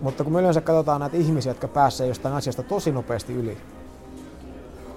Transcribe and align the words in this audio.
Mutta 0.00 0.24
kun 0.24 0.32
me 0.32 0.40
yleensä 0.40 0.60
katsotaan 0.60 1.00
näitä 1.00 1.16
ihmisiä, 1.16 1.50
jotka 1.50 1.68
pääsee 1.68 2.06
jostain 2.06 2.34
asiasta 2.34 2.62
tosi 2.62 2.92
nopeasti 2.92 3.32
yli, 3.32 3.58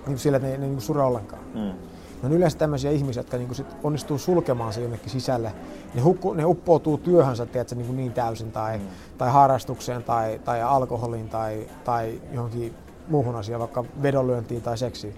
niin 0.07 0.17
sillä, 0.17 0.35
että 0.35 0.47
ne, 0.47 0.57
ne 0.57 0.67
niin 0.67 0.81
sure 0.81 1.01
ollenkaan. 1.01 1.41
Mm. 1.53 1.73
Ne 2.21 2.27
on 2.27 2.33
yleensä 2.33 2.57
tämmöisiä 2.57 2.91
ihmisiä, 2.91 3.19
jotka 3.19 3.37
niin 3.37 3.55
sit 3.55 3.67
onnistuu 3.83 4.17
sulkemaan 4.17 4.73
se 4.73 4.81
jonnekin 4.81 5.09
sisälle. 5.09 5.53
Ne, 5.93 6.01
hukku, 6.01 6.33
ne 6.33 6.45
uppoutuu 6.45 6.97
työhönsä 6.97 7.45
tiedätkö, 7.45 7.75
niin, 7.75 7.97
niin 7.97 8.13
täysin 8.13 8.51
tai, 8.51 8.77
mm. 8.77 8.87
tai 9.17 9.31
harrastukseen 9.31 10.03
tai, 10.03 10.39
tai 10.45 10.61
alkoholiin 10.61 11.29
tai, 11.29 11.67
tai 11.83 12.21
johonkin 12.33 12.75
muuhun 13.07 13.35
asiaan, 13.35 13.59
vaikka 13.59 13.85
vedonlyöntiin 14.01 14.61
tai 14.61 14.77
seksiin. 14.77 15.13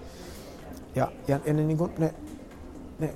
Ja, 0.94 1.12
ja, 1.28 1.40
ja 1.46 1.52
ne, 1.52 1.62
niin 1.62 1.78
kuin, 1.78 1.92
ne, 1.98 2.14
ne 2.98 3.14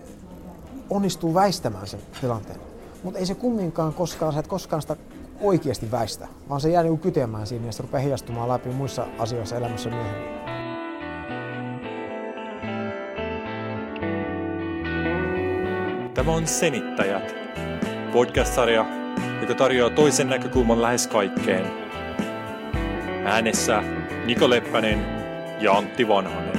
onnistuu 0.90 1.34
väistämään 1.34 1.86
sen 1.86 2.00
tilanteen. 2.20 2.60
Mutta 3.02 3.18
ei 3.18 3.26
se 3.26 3.34
kumminkaan 3.34 3.94
koskaan, 3.94 4.32
sä 4.32 4.40
et 4.40 4.46
koskaan 4.46 4.82
sitä 4.82 4.96
oikeasti 5.40 5.90
väistä, 5.90 6.28
vaan 6.48 6.60
se 6.60 6.70
jää 6.70 6.82
niin 6.82 6.98
kytemään 6.98 7.46
siinä 7.46 7.66
ja 7.66 7.72
se 7.72 7.82
rupeaa 7.82 8.02
heijastumaan 8.02 8.48
läpi 8.48 8.68
muissa 8.68 9.06
asioissa 9.18 9.56
elämässä 9.56 9.90
myöhemmin. 9.90 10.38
Tämä 16.14 16.32
on 16.32 16.46
Senittäjät, 16.46 17.34
podcast-sarja, 18.12 18.86
joka 19.40 19.54
tarjoaa 19.54 19.90
toisen 19.90 20.28
näkökulman 20.28 20.82
lähes 20.82 21.06
kaikkeen. 21.06 21.66
Äänessä 23.24 23.82
Niko 24.26 24.50
Leppänen 24.50 25.06
ja 25.60 25.72
Antti 25.72 26.08
Vanhanen. 26.08 26.57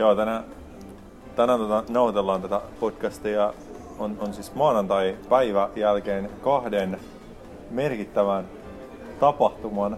Joo, 0.00 0.14
tänään, 0.14 0.44
tänään 1.36 1.58
tota, 1.58 1.84
nautellaan 1.88 2.42
tätä 2.42 2.60
podcastia 2.80 3.52
on, 3.98 4.16
on 4.20 4.34
siis 4.34 4.54
maanantai-päivä 4.54 5.70
jälkeen 5.76 6.30
kahden 6.40 7.00
merkittävän 7.70 8.44
tapahtuman. 9.20 9.96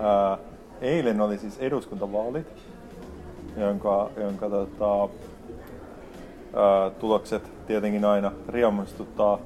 Ää, 0.00 0.38
eilen 0.80 1.20
oli 1.20 1.38
siis 1.38 1.58
eduskuntavaalit, 1.58 2.46
jonka, 3.56 4.10
jonka 4.16 4.50
tota, 4.50 5.00
ää, 6.54 6.90
tulokset 6.90 7.66
tietenkin 7.66 8.04
aina 8.04 8.32
riemastuttaa 8.48 9.38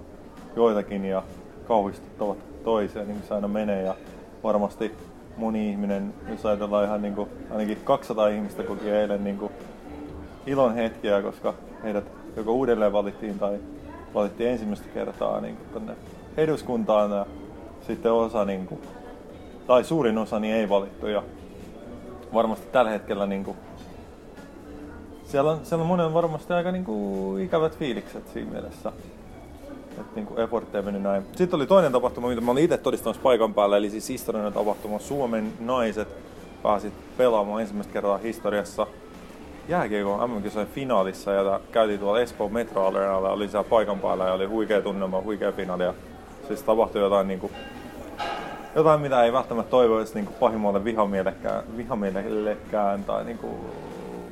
joitakin 0.56 1.05
ja 1.05 1.22
kauhistuttavat 1.68 2.39
toisia, 2.64 3.05
niin 3.05 3.22
se 3.28 3.34
aina 3.34 3.48
menee. 3.48 3.83
Ja 3.83 3.94
varmasti 4.44 4.94
moni 5.36 5.70
ihminen, 5.70 6.14
jos 6.28 6.46
ajatellaan 6.46 6.84
ihan 6.84 7.02
niin 7.02 7.14
kuin, 7.14 7.28
ainakin 7.50 7.78
200 7.84 8.28
ihmistä 8.28 8.62
koki 8.62 8.90
eilen 8.90 9.24
niin 9.24 9.38
kuin 9.38 9.52
ilon 10.46 10.74
hetkiä, 10.74 11.22
koska 11.22 11.54
heidät 11.82 12.04
joko 12.36 12.52
uudelleen 12.52 12.92
valittiin 12.92 13.38
tai 13.38 13.58
valittiin 14.14 14.50
ensimmäistä 14.50 14.88
kertaa 14.94 15.40
niin 15.40 15.56
kuin 15.56 15.68
tänne 15.74 15.96
eduskuntaan 16.36 17.10
ja 17.10 17.27
sitten 17.86 18.12
osa, 18.12 18.44
niin 18.44 18.66
kuin, 18.66 18.80
tai 19.66 19.84
suurin 19.84 20.18
osa 20.18 20.38
niin 20.38 20.55
ei 20.55 20.68
valittu 20.68 21.06
ja 21.06 21.22
varmasti 22.34 22.66
tällä 22.72 22.90
hetkellä 22.90 23.27
niin 23.27 23.44
kuin, 23.44 23.56
siellä 25.24 25.50
on, 25.50 25.60
siellä 25.62 25.82
on 25.82 25.88
monen 25.88 26.14
varmasti 26.14 26.52
aika 26.52 26.72
niin 26.72 26.84
kuin, 26.84 27.42
ikävät 27.42 27.78
fiilikset 27.78 28.28
siinä 28.28 28.50
mielessä. 28.50 28.92
Että 30.00 30.20
niin 30.20 30.28
effortti 30.37 30.77
ei 30.77 30.83
mennyt 30.83 31.03
näin. 31.03 31.23
Sitten 31.37 31.56
oli 31.56 31.67
toinen 31.67 31.92
tapahtuma, 31.92 32.28
mitä 32.28 32.41
mä 32.41 32.50
olin 32.50 32.64
itse 32.64 32.78
todistamassa 32.78 33.23
paikan 33.23 33.55
päällä, 33.55 33.77
eli 33.77 33.91
siis 33.91 34.09
historiallinen 34.09 34.53
tapahtuma. 34.53 34.98
Suomen 34.98 35.53
naiset 35.61 36.09
pääsit 36.62 36.92
pelaamaan 37.17 37.61
ensimmäistä 37.61 37.92
kertaa 37.92 38.19
historiassa 38.19 38.86
jääkiekon 39.69 40.31
MM-kisojen 40.31 40.69
finaalissa 40.69 41.33
ja 41.33 41.61
käytiin 41.73 42.01
tuolla 42.01 42.20
Espoon 42.20 42.53
Metro 42.53 42.86
Arenalla, 42.86 43.31
oli 43.31 43.48
siellä 43.48 43.69
paikan 43.69 43.98
päällä 43.98 44.24
ja 44.24 44.33
oli 44.33 44.46
huikea 44.46 44.83
tunnelma, 44.83 45.23
huikea 45.23 45.52
finaali 45.52 45.85
ja 45.85 45.95
siis 46.47 46.63
tapahtui 46.63 47.02
jotain 47.02 47.29
niin 47.29 47.41
kuin, 47.41 47.52
jotain, 48.74 49.01
mitä 49.01 49.23
ei 49.23 49.33
välttämättä 49.33 49.70
toivoisi 49.70 50.14
niin 50.14 50.27
pahimmalle 50.41 50.85
vihamielekään, 50.85 51.64
vihamielellekään 51.77 53.05
tai 53.05 53.24
niin 53.24 53.39
kuin, 53.39 53.57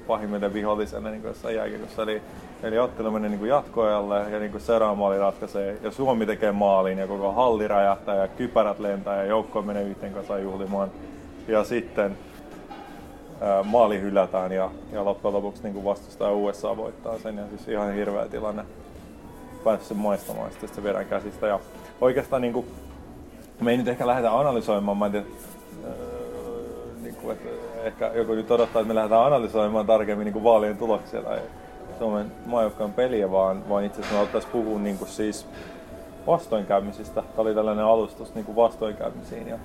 pahimmille 0.06 0.52
viholliselle 0.52 1.10
niin 1.10 1.54
jääkiekossa. 1.54 2.02
Eli, 2.02 2.22
eli 2.62 2.78
ottelu 2.78 3.10
meni 3.10 3.28
niin 3.28 3.46
jatkoajalle 3.46 4.30
ja 4.30 4.38
niin 4.38 4.60
seuraava 4.60 4.94
maali 4.94 5.18
ratkaisee. 5.18 5.78
Ja 5.82 5.90
Suomi 5.90 6.26
tekee 6.26 6.52
maalin 6.52 6.98
ja 6.98 7.06
koko 7.06 7.32
halli 7.32 7.68
räjähtää 7.68 8.16
ja 8.16 8.28
kypärät 8.28 8.78
lentää 8.78 9.16
ja 9.16 9.24
joukko 9.24 9.62
menee 9.62 9.82
yhteen 9.82 10.12
kanssa 10.12 10.38
juhlimaan. 10.38 10.90
Ja 11.48 11.64
sitten 11.64 12.18
maali 13.64 14.00
hylätään 14.00 14.52
ja, 14.52 14.70
ja 14.92 15.04
loppujen 15.04 15.34
lopuksi 15.34 15.62
niin 15.62 15.84
vastustaja 15.84 16.32
USA 16.32 16.76
voittaa 16.76 17.18
sen. 17.18 17.36
Ja 17.36 17.44
siis 17.48 17.68
ihan 17.68 17.94
hirveä 17.94 18.28
tilanne. 18.28 18.64
Päässyt 19.64 19.88
sen 19.88 19.96
maistamaan 19.96 20.50
sitten 20.50 20.68
se 20.68 20.82
vedän 20.82 21.06
käsistä. 21.06 21.46
Ja 21.46 21.60
oikeastaan 22.00 22.42
niin 22.42 22.52
kuin, 22.52 22.66
me 23.60 23.70
ei 23.70 23.76
nyt 23.76 23.88
ehkä 23.88 24.06
lähdetä 24.06 24.38
analysoimaan, 24.38 24.98
mä 24.98 25.06
en 25.06 25.12
tiedä, 25.12 25.26
niin 27.02 27.14
kuin, 27.14 27.36
että 27.36 27.48
ehkä 27.84 28.10
joku 28.14 28.34
nyt 28.34 28.50
odottaa, 28.50 28.82
että 28.82 28.88
me 28.88 28.94
lähdetään 28.94 29.24
analysoimaan 29.24 29.86
tarkemmin 29.86 30.24
niin 30.24 30.32
kuin 30.32 30.44
vaalien 30.44 30.76
tuloksia 30.76 31.22
tai 31.22 31.38
Suomen 32.02 32.32
maajoukkojen 32.46 32.92
peliä, 32.92 33.30
vaan, 33.30 33.68
vaan 33.68 33.84
itse 33.84 34.00
asiassa 34.00 34.38
me 34.38 34.52
puhua 34.52 34.78
niin 34.78 34.98
kuin 34.98 35.08
siis 35.08 35.46
vastoinkäymisistä. 36.26 37.22
Tämä 37.22 37.32
oli 37.36 37.54
tällainen 37.54 37.84
alustus 37.84 38.34
niin 38.34 38.44
kuin 38.44 38.56
vastoinkäymisiin 38.56 39.48
ja, 39.48 39.58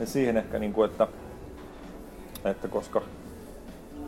ja 0.00 0.06
siihen 0.06 0.36
ehkä, 0.36 0.58
niin 0.58 0.72
kuin, 0.72 0.90
että 0.90 1.08
että 2.44 2.68
koska, 2.68 3.02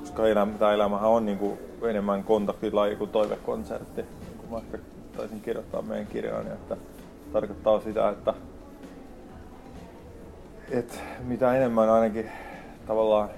koska 0.00 0.28
elämä, 0.28 0.52
tämä 0.58 0.72
elämähän 0.72 1.10
on 1.10 1.26
niin 1.26 1.38
kuin 1.38 1.58
enemmän 1.82 2.24
kontaktilaji 2.24 2.96
kuin 2.96 3.10
toivekonsertti, 3.10 4.02
niin 4.02 4.38
kuin 4.38 4.50
mä 4.50 4.58
ehkä 4.58 4.78
taisin 5.16 5.40
kirjoittaa 5.40 5.82
meidän 5.82 6.06
kirjaan, 6.06 6.44
niin 6.44 6.54
että 6.54 6.76
tarkoittaa 7.32 7.80
sitä, 7.80 8.08
että, 8.08 8.34
että 10.70 10.94
mitä 11.24 11.56
enemmän 11.56 11.90
ainakin 11.90 12.30
tavallaan 12.86 13.30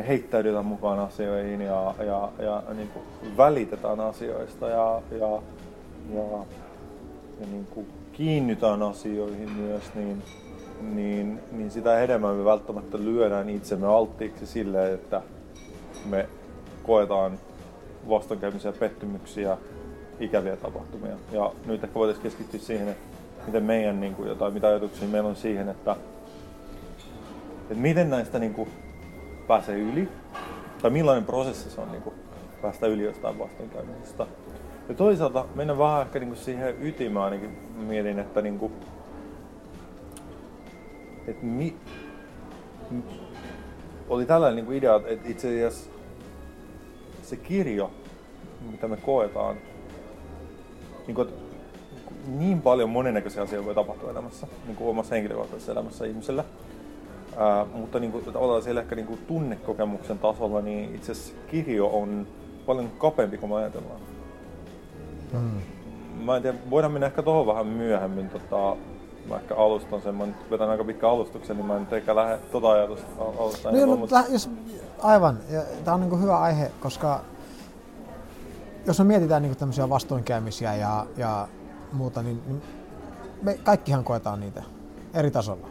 me 0.00 0.08
heittäydytään 0.08 0.66
mukaan 0.66 0.98
asioihin 0.98 1.60
ja, 1.60 1.94
ja, 1.98 2.28
ja 2.38 2.62
niin 2.74 2.88
kuin 2.88 3.04
välitetään 3.36 4.00
asioista 4.00 4.68
ja, 4.68 5.02
ja, 5.10 5.42
ja, 6.14 6.22
ja 7.40 7.46
niin 7.50 7.66
kuin 7.70 7.86
kiinnytään 8.12 8.82
asioihin 8.82 9.50
myös, 9.50 9.84
niin, 9.94 10.22
niin, 10.94 11.40
niin 11.52 11.70
sitä 11.70 12.00
enemmän 12.00 12.36
me 12.36 12.44
välttämättä 12.44 12.98
lyödään 12.98 13.48
itsemme 13.50 13.86
alttiiksi 13.86 14.46
sille, 14.46 14.92
että 14.92 15.22
me 16.10 16.28
koetaan 16.82 17.38
vastoinkäymisiä, 18.08 18.72
pettymyksiä, 18.72 19.56
ikäviä 20.20 20.56
tapahtumia. 20.56 21.14
Ja 21.32 21.52
nyt 21.66 21.84
ehkä 21.84 21.94
voitaisiin 21.94 22.22
keskittyä 22.22 22.60
siihen, 22.60 22.88
että 22.88 23.16
miten 23.46 23.62
meidän, 23.62 24.00
niin 24.00 24.14
kuin, 24.14 24.28
jotain, 24.28 24.54
mitä 24.54 24.68
ajatuksia 24.68 25.08
meillä 25.08 25.28
on 25.28 25.36
siihen, 25.36 25.68
että, 25.68 25.96
että 27.62 27.74
miten 27.74 28.10
näistä 28.10 28.38
niin 28.38 28.54
kuin, 28.54 28.68
pääsee 29.50 29.78
yli, 29.78 30.08
tai 30.82 30.90
millainen 30.90 31.24
prosessi 31.24 31.70
se 31.70 31.80
on 31.80 31.92
niin 31.92 32.02
kuin, 32.02 32.14
päästä 32.62 32.86
yli 32.86 33.02
jostain 33.02 33.38
vastoinkäymisestä. 33.38 34.26
Ja 34.88 34.94
toisaalta 34.94 35.44
mennä 35.54 35.78
vähän 35.78 36.02
ehkä 36.02 36.18
niin 36.18 36.28
kuin 36.28 36.38
siihen 36.38 36.74
ytimään 36.80 37.24
ainakin 37.24 37.58
mietin, 37.76 38.18
että 38.18 38.42
niin 38.42 38.58
kuin, 38.58 38.72
että 41.26 41.44
mi, 41.44 41.76
oli 44.08 44.26
tällainen 44.26 44.56
niin 44.56 44.66
kuin 44.66 44.78
idea, 44.78 45.00
että 45.06 45.28
itse 45.28 45.48
asiassa 45.48 45.90
se 47.22 47.36
kirjo, 47.36 47.90
mitä 48.70 48.88
me 48.88 48.96
koetaan, 48.96 49.56
niin, 51.06 51.14
kuin, 51.14 51.28
niin 52.26 52.62
paljon 52.62 52.90
monennäköisiä 52.90 53.42
asioita 53.42 53.66
voi 53.66 53.74
tapahtua 53.74 54.10
elämässä, 54.10 54.46
niin 54.66 54.76
kuin 54.76 54.90
omassa 54.90 55.14
henkilökohtaisessa 55.14 55.72
elämässä 55.72 56.04
ihmisellä. 56.06 56.44
Ää, 57.40 57.66
mutta 57.74 57.98
niin 57.98 58.12
kuin, 58.12 58.24
tavallaan 58.24 58.62
siellä 58.62 58.80
ehkä 58.80 58.94
niin 58.94 59.06
kuin 59.06 59.20
tunnekokemuksen 59.26 60.18
tasolla, 60.18 60.60
niin 60.60 60.94
itse 60.94 61.12
asiassa 61.12 61.34
kirjo 61.50 61.86
on 61.86 62.26
paljon 62.66 62.90
kapeampi 62.98 63.38
kuin 63.38 63.50
me 63.50 63.56
ajatellaan. 63.56 64.00
Mm. 65.32 65.60
Mä 66.24 66.36
en 66.36 66.42
tiedä, 66.42 66.58
voidaan 66.70 66.92
mennä 66.92 67.06
ehkä 67.06 67.22
tuohon 67.22 67.46
vähän 67.46 67.66
myöhemmin 67.66 68.28
tota, 68.28 68.76
mä 69.28 69.36
ehkä 69.36 69.56
alustan 69.56 70.02
sen, 70.02 70.14
mä 70.14 70.26
nyt 70.26 70.50
vetän 70.50 70.70
aika 70.70 70.84
pitkä 70.84 71.08
alustuksen, 71.08 71.56
niin 71.56 71.66
mä 71.66 71.76
en 71.76 71.86
ehkä 71.90 72.16
lähde 72.16 72.38
tota 72.52 72.70
ajatusta 72.70 73.06
alustaa. 73.38 73.72
No, 73.72 73.96
mutta 73.96 74.24
jos, 74.28 74.50
aivan, 75.02 75.38
tämä 75.84 75.94
on 75.94 76.00
niin 76.00 76.22
hyvä 76.22 76.38
aihe, 76.38 76.70
koska 76.80 77.20
jos 78.86 78.98
me 78.98 79.04
mietitään 79.04 79.42
niin 79.42 79.56
tämmöisiä 79.56 79.88
vastoinkäymisiä 79.88 80.74
ja, 80.74 81.06
ja 81.16 81.48
muuta, 81.92 82.22
niin, 82.22 82.42
niin 82.46 82.62
me 83.42 83.58
kaikkihan 83.62 84.04
koetaan 84.04 84.40
niitä 84.40 84.62
eri 85.14 85.30
tasolla. 85.30 85.69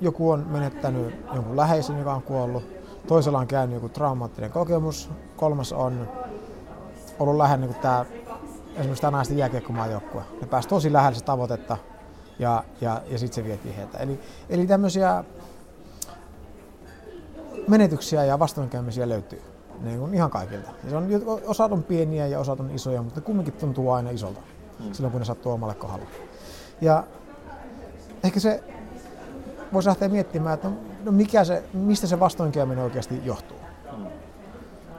Joku 0.00 0.30
on 0.30 0.46
menettänyt 0.50 1.14
jonkun 1.34 1.56
läheisen, 1.56 1.98
joka 1.98 2.14
on 2.14 2.22
kuollut, 2.22 2.64
toisella 3.06 3.38
on 3.38 3.46
käynyt 3.46 3.74
joku 3.74 3.88
traumaattinen 3.88 4.50
kokemus, 4.50 5.10
kolmas 5.36 5.72
on 5.72 6.08
ollut 7.18 7.36
lähellä 7.36 7.66
niin 7.66 7.74
tämä 7.74 8.04
esimerkiksi 8.76 9.02
tämä 9.02 9.10
naisten 9.10 9.38
jääkiekkomaajoukkue. 9.38 10.22
Ne 10.40 10.46
pääsi 10.46 10.68
tosi 10.68 10.92
lähelle 10.92 11.18
se 11.18 11.24
tavoitetta 11.24 11.76
ja, 12.38 12.64
ja, 12.80 13.02
ja 13.06 13.18
sitten 13.18 13.34
se 13.34 13.48
vietiin 13.48 13.74
heiltä. 13.74 13.98
Eli, 13.98 14.20
eli 14.50 14.66
tämmöisiä 14.66 15.24
menetyksiä 17.68 18.24
ja 18.24 18.38
vastoinkäymisiä 18.38 19.08
löytyy. 19.08 19.42
Niin 19.80 19.98
kuin 19.98 20.14
ihan 20.14 20.30
kaikilta. 20.30 20.70
Ja 20.84 20.90
se 20.90 20.96
on, 20.96 21.08
osat 21.46 21.72
on 21.72 21.82
pieniä 21.82 22.26
ja 22.26 22.38
osat 22.38 22.60
on 22.60 22.70
isoja, 22.70 23.02
mutta 23.02 23.20
kumminkin 23.20 23.54
tuntuu 23.54 23.90
aina 23.90 24.10
isolta 24.10 24.40
mm. 24.80 24.92
silloin, 24.92 25.12
kun 25.12 25.20
ne 25.20 25.24
sattuu 25.24 25.52
omalle 25.52 25.74
kohdalle. 25.74 26.06
Ja 26.80 27.04
ehkä 28.24 28.40
se 28.40 28.64
voisi 29.72 29.88
lähteä 29.88 30.08
miettimään, 30.08 30.54
että 30.54 30.70
no, 31.04 31.12
mikä 31.12 31.44
se, 31.44 31.64
mistä 31.72 32.06
se 32.06 32.20
vastoinkäyminen 32.20 32.84
oikeasti 32.84 33.20
johtuu. 33.24 33.56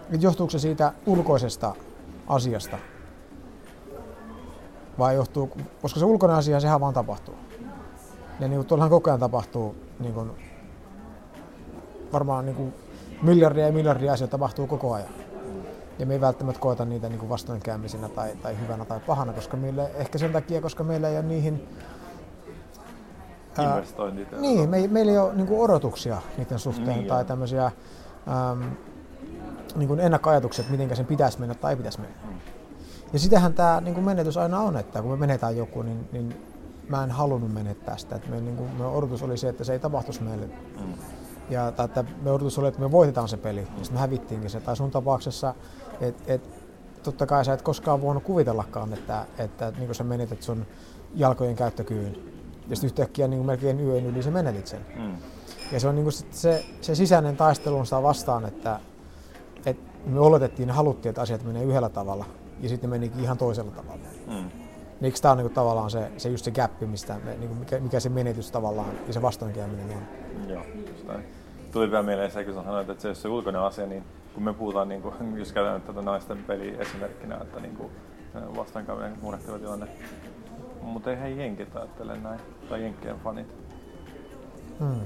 Että 0.03 0.25
johtuuko 0.25 0.51
se 0.51 0.59
siitä 0.59 0.93
ulkoisesta 1.05 1.75
asiasta 2.27 2.77
vai 4.99 5.15
johtuu, 5.15 5.51
koska 5.81 5.99
se 5.99 6.05
ulkoinen 6.05 6.37
asia, 6.37 6.59
sehän 6.59 6.81
vaan 6.81 6.93
tapahtuu. 6.93 7.35
Ja 8.39 8.47
niin 8.47 8.65
tuollahan 8.65 8.89
koko 8.89 9.09
ajan 9.09 9.19
tapahtuu 9.19 9.75
niin 9.99 10.13
kuin, 10.13 10.31
varmaan 12.13 12.45
niin 12.45 12.55
kuin, 12.55 12.73
miljardia 13.21 13.65
ja 13.65 13.71
miljardia 13.71 14.13
asioita 14.13 14.31
tapahtuu 14.31 14.67
koko 14.67 14.93
ajan. 14.93 15.09
Ja 15.99 16.05
me 16.05 16.13
ei 16.13 16.21
välttämättä 16.21 16.59
koeta 16.59 16.85
niitä 16.85 17.09
niin 17.09 17.19
kuin 17.19 17.29
vastoinkäymisinä 17.29 18.09
tai, 18.09 18.35
tai 18.41 18.59
hyvänä 18.59 18.85
tai 18.85 18.99
pahana, 18.99 19.33
koska 19.33 19.57
meille, 19.57 19.91
ehkä 19.95 20.17
sen 20.17 20.33
takia, 20.33 20.61
koska 20.61 20.83
meillä 20.83 21.09
ei 21.09 21.17
ole 21.17 21.25
niihin 21.25 21.67
investoinnit. 23.61 24.33
Ää, 24.33 24.39
niin, 24.39 24.69
me, 24.69 24.87
meillä 24.87 25.11
ei 25.11 25.17
ole 25.17 25.33
niin 25.35 25.47
kuin 25.47 25.61
odotuksia 25.61 26.21
niiden 26.37 26.59
suhteen 26.59 26.97
niin, 26.97 27.07
tai 27.07 27.25
tämmöisiä 27.25 27.65
äm, 27.65 28.71
niin 29.75 29.87
kuin 29.87 29.99
ennakkoajatukset, 29.99 30.69
miten 30.69 30.95
sen 30.95 31.05
pitäisi 31.05 31.39
mennä 31.39 31.55
tai 31.55 31.71
ei 31.71 31.77
pitäisi 31.77 32.01
mennä. 32.01 32.15
Mm. 32.27 32.37
Ja 33.13 33.19
sitähän 33.19 33.53
tämä 33.53 33.81
niin 33.81 33.93
kuin 33.93 34.05
menetys 34.05 34.37
aina 34.37 34.59
on, 34.59 34.77
että 34.77 35.01
kun 35.01 35.11
me 35.11 35.17
menetään 35.17 35.57
joku, 35.57 35.81
niin, 35.81 36.09
niin 36.11 36.35
mä 36.89 37.03
en 37.03 37.11
halunnut 37.11 37.53
menettää 37.53 37.97
sitä. 37.97 38.15
Että 38.15 38.29
me, 38.29 38.41
niin 38.41 38.57
kuin, 38.57 38.69
me 38.69 38.85
odotus 38.85 39.23
oli 39.23 39.37
se, 39.37 39.49
että 39.49 39.63
se 39.63 39.73
ei 39.73 39.79
tapahtuisi 39.79 40.23
meille. 40.23 40.45
Mm. 40.45 40.93
Ja, 41.49 41.71
tai 41.71 41.85
että 41.85 42.05
me 42.21 42.31
odotus 42.31 42.59
oli, 42.59 42.67
että 42.67 42.79
me 42.79 42.91
voitetaan 42.91 43.27
se 43.27 43.37
peli, 43.37 43.61
mm. 43.61 43.67
ja 43.67 43.77
sitten 43.77 43.93
me 43.93 43.99
hävittiinkin 43.99 44.49
se. 44.49 44.59
Tai 44.59 44.75
sun 44.75 44.91
tapauksessa, 44.91 45.55
että 46.01 46.23
et, 46.33 46.49
totta 47.03 47.25
kai 47.25 47.45
sä 47.45 47.53
et 47.53 47.61
koskaan 47.61 48.01
voinut 48.01 48.23
kuvitellakaan, 48.23 48.93
että, 48.93 49.25
että 49.37 49.71
niin 49.71 49.85
kuin 49.85 49.95
sä 49.95 50.03
menetät 50.03 50.41
sun 50.41 50.65
jalkojen 51.15 51.55
käyttökyvyn. 51.55 52.32
Ja 52.69 52.75
sitten 52.75 52.87
yhtäkkiä 52.87 53.27
niin 53.27 53.37
kuin 53.37 53.47
melkein 53.47 53.79
yön 53.79 54.05
yli 54.05 54.23
sä 54.23 54.31
menetit 54.31 54.67
sen. 54.67 54.85
Mm. 54.95 55.17
Ja 55.71 55.79
se 55.79 55.87
on 55.87 55.95
niin 55.95 56.03
kuin 56.03 56.13
se, 56.13 56.65
se 56.81 56.95
sisäinen 56.95 57.37
taistelu 57.37 57.85
sitä 57.85 58.03
vastaan, 58.03 58.45
että, 58.45 58.79
että 59.65 59.93
me 60.05 60.19
oletettiin 60.19 60.67
ja 60.67 60.73
haluttiin, 60.73 61.09
että 61.09 61.21
asiat 61.21 61.43
menee 61.43 61.63
yhdellä 61.63 61.89
tavalla, 61.89 62.25
ja 62.61 62.69
sitten 62.69 62.89
ne 62.89 62.97
menikin 62.97 63.23
ihan 63.23 63.37
toisella 63.37 63.71
tavalla. 63.71 64.03
Mm. 64.27 64.49
Niin 65.01 65.13
tämä 65.21 65.31
on 65.31 65.37
niin 65.37 65.45
kuin, 65.45 65.53
tavallaan 65.53 65.91
se, 65.91 66.11
se 66.17 66.29
just 66.29 66.45
se 66.45 66.51
gappi, 66.51 66.85
mistä 66.85 67.19
me, 67.23 67.35
niin 67.37 67.47
kuin 67.47 67.59
mikä, 67.59 67.79
mikä, 67.79 67.99
se 67.99 68.09
menetys 68.09 68.51
tavallaan 68.51 68.89
ja 69.07 69.13
se 69.13 69.21
vastoinkäyminen 69.21 69.97
on. 69.97 70.49
Joo, 70.49 70.63
just 70.89 71.07
näin. 71.07 71.23
Tuli 71.71 71.91
vielä 71.91 72.03
mieleen 72.03 72.31
se, 72.31 72.43
kun 72.43 72.53
sanoit, 72.53 72.89
että 72.89 73.01
se 73.01 73.09
on 73.09 73.15
se 73.15 73.27
ulkoinen 73.27 73.61
asia, 73.61 73.85
niin 73.85 74.03
kun 74.33 74.43
me 74.43 74.53
puhutaan, 74.53 74.89
niin 74.89 75.01
kuin, 75.01 75.15
jos 75.39 75.51
käytetään 75.51 75.81
tätä 75.81 76.01
naisten 76.01 76.37
peli 76.37 76.75
esimerkkinä, 76.79 77.37
että 77.41 77.59
niin 77.59 77.75
kuin, 77.75 77.91
vastoinkäyminen 78.57 79.17
murehtiva 79.21 79.59
tilanne, 79.59 79.87
mutta 80.81 81.11
ei 81.11 81.19
he 81.19 81.29
jenkit 81.29 81.75
ajattele 81.75 82.17
näin, 82.17 82.39
tai 82.69 82.81
jenkkien 82.81 83.19
fanit. 83.19 83.47
Hmm. 84.79 85.01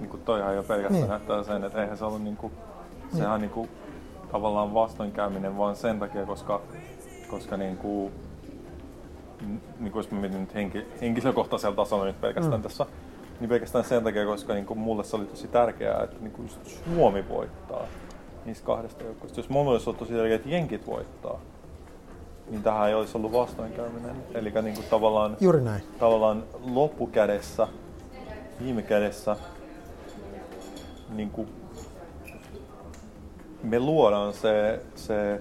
Niin 0.00 0.10
kuin 0.10 0.22
toihan 0.22 0.56
jo 0.56 0.62
pelkästään 0.62 1.00
niin. 1.00 1.08
näyttää 1.08 1.42
sen, 1.42 1.64
että 1.64 1.82
eihän 1.82 1.98
se 1.98 2.04
ollut 2.04 2.22
niin 2.22 2.36
kuin, 2.36 2.52
sehän 3.16 3.30
niin. 3.30 3.40
niin 3.40 3.50
kuin, 3.50 3.68
tavallaan 4.32 4.74
vastoinkäyminen 4.74 5.58
vaan 5.58 5.76
sen 5.76 5.98
takia, 5.98 6.26
koska, 6.26 6.60
koska 7.30 7.56
niin 7.56 7.76
kuin, 7.76 8.12
niin 9.78 9.92
kuin 9.92 10.00
jos 10.00 10.10
mä 10.10 10.20
mietin 10.20 10.40
nyt 10.40 10.54
henki, 10.54 10.86
henkilökohtaisella 11.00 11.76
tasolla 11.76 12.04
nyt 12.04 12.20
pelkästään 12.20 12.60
mm. 12.60 12.62
tässä, 12.62 12.86
niin 13.40 13.48
pelkästään 13.48 13.84
sen 13.84 14.04
takia, 14.04 14.26
koska 14.26 14.54
niin 14.54 14.66
kuin 14.66 14.78
mulle 14.78 15.04
se 15.04 15.16
oli 15.16 15.24
tosi 15.24 15.48
tärkeää, 15.48 16.02
että 16.02 16.16
niin 16.20 16.32
kuin 16.32 16.50
Suomi 16.94 17.28
voittaa 17.28 17.82
niistä 18.44 18.66
kahdesta 18.66 19.04
joukkueesta. 19.04 19.40
Jos 19.40 19.48
mulle 19.48 19.70
olisi 19.70 19.88
ollut 19.90 19.98
tosi 19.98 20.12
tärkeää, 20.12 20.36
että 20.36 20.48
jenkit 20.48 20.86
voittaa, 20.86 21.40
niin 22.50 22.62
tähän 22.62 22.88
ei 22.88 22.94
olisi 22.94 23.16
ollut 23.16 23.32
vastoinkäyminen. 23.32 24.16
Eli 24.34 24.52
niin 24.62 24.74
kuin 24.74 24.86
tavallaan, 24.90 25.36
Juuri 25.40 25.60
näin. 25.60 25.82
tavallaan 25.98 26.44
loppukädessä, 26.64 27.68
viime 28.62 28.82
kädessä, 28.82 29.36
niin 31.10 31.30
kuin 31.30 31.48
me 33.62 33.80
luodaan 33.80 34.32
se, 34.32 34.82
se, 34.94 35.40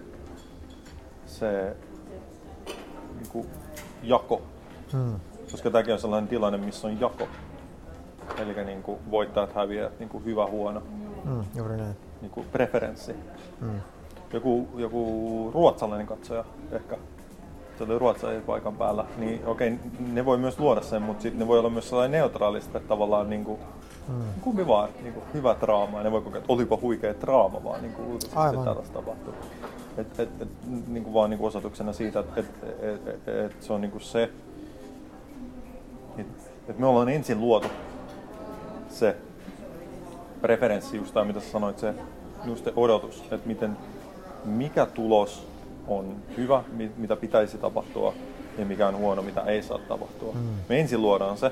se 1.26 1.76
niin 3.16 3.30
kuin 3.32 3.48
jako. 4.04 4.42
Hmm. 4.94 5.20
Koska 5.52 5.72
tämäkin 5.72 5.94
on 5.94 6.00
sellainen 6.00 6.28
tilanne, 6.28 6.58
missä 6.58 6.88
on 6.88 7.00
jako. 7.00 7.28
Eli 8.38 8.66
niin 8.66 8.84
kuin 8.84 9.00
voittajat 9.12 9.56
häviävät, 9.56 10.00
niin 10.00 10.10
kuin 10.10 10.26
hyvä, 10.26 10.46
huono. 10.48 10.82
Hmm, 11.24 11.44
juuri 11.56 11.78
näin. 11.78 11.96
Niin 12.22 12.32
kuin 12.32 12.48
preferenssi. 12.52 13.16
Hmm. 13.60 13.80
Joku, 14.34 14.68
joku 14.76 15.52
ruotsalainen 15.54 16.08
katsoja 16.08 16.46
ehkä 16.72 16.98
se 17.80 17.84
oli 17.84 18.00
ruotsalainen 18.00 18.44
paikan 18.44 18.76
päällä, 18.76 19.06
niin 19.18 19.46
okei, 19.46 19.80
ne 20.00 20.26
voi 20.26 20.38
myös 20.38 20.60
luoda 20.60 20.82
sen, 20.82 21.02
mutta 21.02 21.22
sitten 21.22 21.40
ne 21.40 21.48
voi 21.48 21.60
olla 21.60 21.70
myös 21.70 21.90
sellainen 21.90 22.20
neutraalista, 22.20 22.78
että 22.78 22.90
tavallaan 22.90 23.30
niin 23.30 23.46
kuin, 23.46 23.60
hmm. 24.08 24.24
kumpi 24.42 24.68
vaan, 24.68 24.90
niin 25.02 25.14
kuin, 25.14 25.26
hyvä 25.34 25.56
draama, 25.62 25.98
ja 25.98 26.04
ne 26.04 26.12
voi 26.12 26.22
kokea, 26.22 26.38
että 26.38 26.54
olipa 26.54 26.78
huikea 26.82 27.14
draama 27.22 27.64
vaan 27.64 27.82
niin 27.82 27.94
kuin, 27.94 28.20
tällaista 28.34 28.94
tapahtuu. 28.94 29.34
Et, 29.98 30.20
et, 30.20 30.42
et, 30.42 30.50
niin 30.88 31.04
kuin 31.04 31.14
vaan 31.14 31.30
niin 31.30 31.38
kuin 31.38 31.48
osoituksena 31.48 31.94
siitä, 31.94 32.20
että 32.20 32.40
et, 32.40 32.46
et, 32.82 33.08
et, 33.08 33.28
et 33.28 33.62
se 33.62 33.74
on 33.74 33.82
niin 33.82 33.92
kuin 33.92 34.02
se, 34.02 34.30
että 36.18 36.44
et 36.68 36.80
me 36.80 36.88
ollaan 36.88 37.10
ensin 37.10 37.40
luotu 37.40 37.68
se 38.90 39.16
preferenssi, 40.42 40.98
just 40.98 41.14
tämä 41.14 41.26
mitä 41.26 41.40
sä 41.40 41.50
sanoit, 41.50 41.80
se, 41.80 41.94
just 42.46 42.64
se 42.64 42.74
odotus, 42.76 43.22
että 43.22 43.48
miten, 43.48 43.78
mikä 44.46 44.86
tulos 44.86 45.48
on 45.88 46.16
hyvä, 46.38 46.64
mitä 46.98 47.16
pitäisi 47.16 47.58
tapahtua, 47.58 48.14
ja 48.58 48.66
mikä 48.66 48.88
on 48.88 48.98
huono, 48.98 49.22
mitä 49.22 49.42
ei 49.42 49.64
saa 49.64 49.80
tapahtua. 49.88 50.34
Mm. 50.34 50.50
Me 50.70 50.80
ensin 50.80 51.02
luodaan 51.02 51.38
se, 51.38 51.52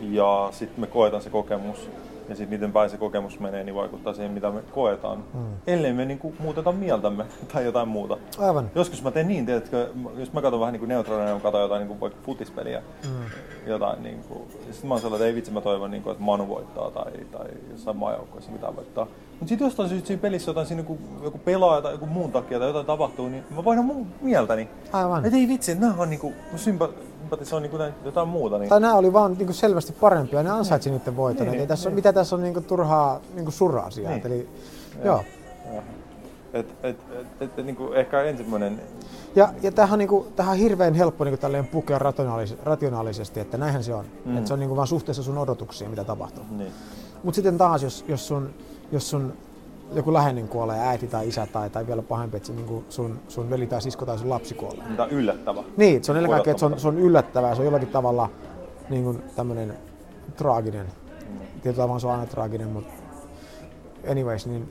ja 0.00 0.48
sitten 0.52 0.80
me 0.80 0.86
koetaan 0.86 1.22
se 1.22 1.30
kokemus, 1.30 1.90
ja 2.28 2.36
sitten 2.36 2.58
miten 2.58 2.72
päin 2.72 2.90
se 2.90 2.96
kokemus 2.96 3.40
menee, 3.40 3.64
niin 3.64 3.74
vaikuttaa 3.74 4.14
siihen, 4.14 4.32
mitä 4.32 4.50
me 4.50 4.60
koetaan. 4.74 5.24
Mm. 5.34 5.40
Ellei 5.66 5.92
me 5.92 6.04
niin 6.04 6.18
kuin, 6.18 6.34
muuteta 6.38 6.72
mieltämme 6.72 7.24
tai 7.52 7.64
jotain 7.64 7.88
muuta. 7.88 8.16
Aivan. 8.38 8.70
Joskus 8.74 9.02
mä 9.02 9.10
teen 9.10 9.28
niin, 9.28 9.46
tiedätkö, 9.46 9.88
jos 10.16 10.32
mä 10.32 10.42
katson 10.42 10.60
vähän 10.60 10.72
niin 10.72 10.88
neutraalina, 10.88 11.34
mä 11.34 11.40
katson 11.40 11.62
jotain 11.62 11.80
niin 11.80 11.88
kuin 11.88 12.00
vaikka 12.00 12.18
futispeliä, 12.22 12.82
mm. 13.04 13.10
jotain 13.66 14.02
niin 14.02 14.24
kuin, 14.28 14.40
sitten 14.70 14.88
mä 14.88 14.94
oon 14.94 15.00
sellainen, 15.00 15.24
että 15.24 15.30
ei 15.30 15.34
vitsi, 15.34 15.50
mä 15.50 15.60
toivon, 15.60 15.90
niin 15.90 16.02
kuin, 16.02 16.12
että 16.12 16.24
Manu 16.24 16.48
voittaa 16.48 16.90
tai, 16.90 17.12
tai 17.32 17.46
jossain 17.70 17.96
maajoukkoissa 17.96 18.50
mitä 18.50 18.76
voittaa. 18.76 19.06
Mutta 19.40 19.48
sitten 19.48 19.64
jostain 19.64 19.88
syystä 19.88 20.06
siinä 20.06 20.20
pelissä 20.20 20.50
jotain 20.50 20.66
siinä 20.66 20.80
joku, 20.80 20.98
joku 21.22 21.38
pelaaja 21.38 21.82
tai 21.82 21.92
joku 21.92 22.06
muun 22.06 22.32
takia 22.32 22.58
tai 22.58 22.68
jotain 22.68 22.86
tapahtuu, 22.86 23.28
niin 23.28 23.44
mä 23.50 23.64
vaihdan 23.64 23.84
mun 23.84 24.06
mieltäni. 24.20 24.68
Aivan. 24.92 25.24
Että 25.24 25.38
ei 25.38 25.48
vitsi, 25.48 25.72
että 25.72 25.86
nämä 25.86 26.02
on 26.02 26.10
niinku, 26.10 26.32
sympa, 26.56 26.88
sympatisoin 27.28 27.62
niinku 27.62 27.78
jotain 28.04 28.28
muuta. 28.28 28.58
Niin. 28.58 28.68
Tai 28.68 28.80
nämä 28.80 28.94
oli 28.94 29.12
vaan 29.12 29.34
niinku 29.38 29.52
selvästi 29.52 29.92
parempia, 29.92 30.42
ne 30.42 30.50
ansaitsi 30.50 30.90
niiden 30.90 31.16
voiton. 31.16 31.46
Niin, 31.46 31.56
niin, 31.56 31.68
tässä 31.68 31.88
on, 31.88 31.90
niin. 31.90 31.96
Mitä 31.96 32.12
tässä 32.12 32.36
on 32.36 32.42
niinku 32.42 32.60
turhaa 32.60 33.20
niinku 33.34 33.50
surraa 33.50 33.90
sieltä. 33.90 34.10
Niin. 34.10 34.26
Eli, 34.26 34.48
joo. 35.04 35.24
joo. 35.72 35.82
Et, 36.52 36.66
et, 36.82 36.96
et, 37.40 37.58
et, 37.58 37.64
niinku 37.64 37.92
ehkä 37.92 38.22
ensimmäinen... 38.22 38.80
Ja, 39.36 39.48
ja 39.62 39.72
tämähän, 39.72 39.92
on, 39.92 39.98
niinku, 39.98 40.26
tämähän 40.36 40.52
on 40.52 40.58
hirveän 40.58 40.94
helppo 40.94 41.24
niinku 41.24 41.40
tälleen 41.40 41.66
pukea 41.66 41.98
rationaalis, 41.98 42.56
rationaalisesti, 42.62 43.40
että 43.40 43.58
näinhän 43.58 43.84
se 43.84 43.94
on. 43.94 44.04
Mm. 44.24 44.36
Että 44.36 44.48
se 44.48 44.54
on 44.54 44.60
niinku 44.60 44.76
vaan 44.76 44.86
suhteessa 44.86 45.22
sun 45.22 45.38
odotuksiin, 45.38 45.90
mitä 45.90 46.04
tapahtuu. 46.04 46.44
Niin. 46.50 46.72
Mutta 47.22 47.34
sitten 47.34 47.58
taas, 47.58 47.82
jos, 47.82 48.04
jos, 48.08 48.28
sun, 48.28 48.54
jos 48.92 49.10
sun 49.10 49.32
joku 49.92 50.12
läheinen 50.12 50.48
kuolee, 50.48 50.80
äiti 50.80 51.06
tai 51.06 51.28
isä 51.28 51.46
tai, 51.52 51.70
tai 51.70 51.86
vielä 51.86 52.02
pahempi, 52.02 52.36
että 52.36 52.46
se, 52.46 52.52
niin 52.52 52.84
sun, 52.88 53.20
sun 53.28 53.50
veli 53.50 53.66
tai 53.66 53.82
sisko 53.82 54.06
tai 54.06 54.18
sun 54.18 54.28
lapsi 54.28 54.54
kuolee. 54.54 54.84
Tämä 54.96 55.04
on 55.04 55.10
yllättävä. 55.10 55.62
Niin, 55.76 56.04
se 56.04 56.12
on 56.12 56.16
ennen 56.18 56.30
kaikkea, 56.30 56.50
että 56.50 56.60
se 56.60 56.66
on, 56.66 56.80
se 56.80 56.88
on 56.88 56.98
yllättävää, 56.98 57.54
se 57.54 57.60
on 57.60 57.64
jollakin 57.64 57.88
tavalla 57.88 58.30
niin 58.90 59.04
kuin 59.04 59.22
tämmöinen 59.36 59.74
traaginen. 60.36 60.86
Mm. 60.86 61.38
Tietyllä 61.62 61.82
tavalla 61.82 62.00
se 62.00 62.06
on 62.06 62.12
aina 62.12 62.26
traaginen, 62.26 62.68
mutta 62.68 62.92
anyways, 64.10 64.46
niin 64.46 64.68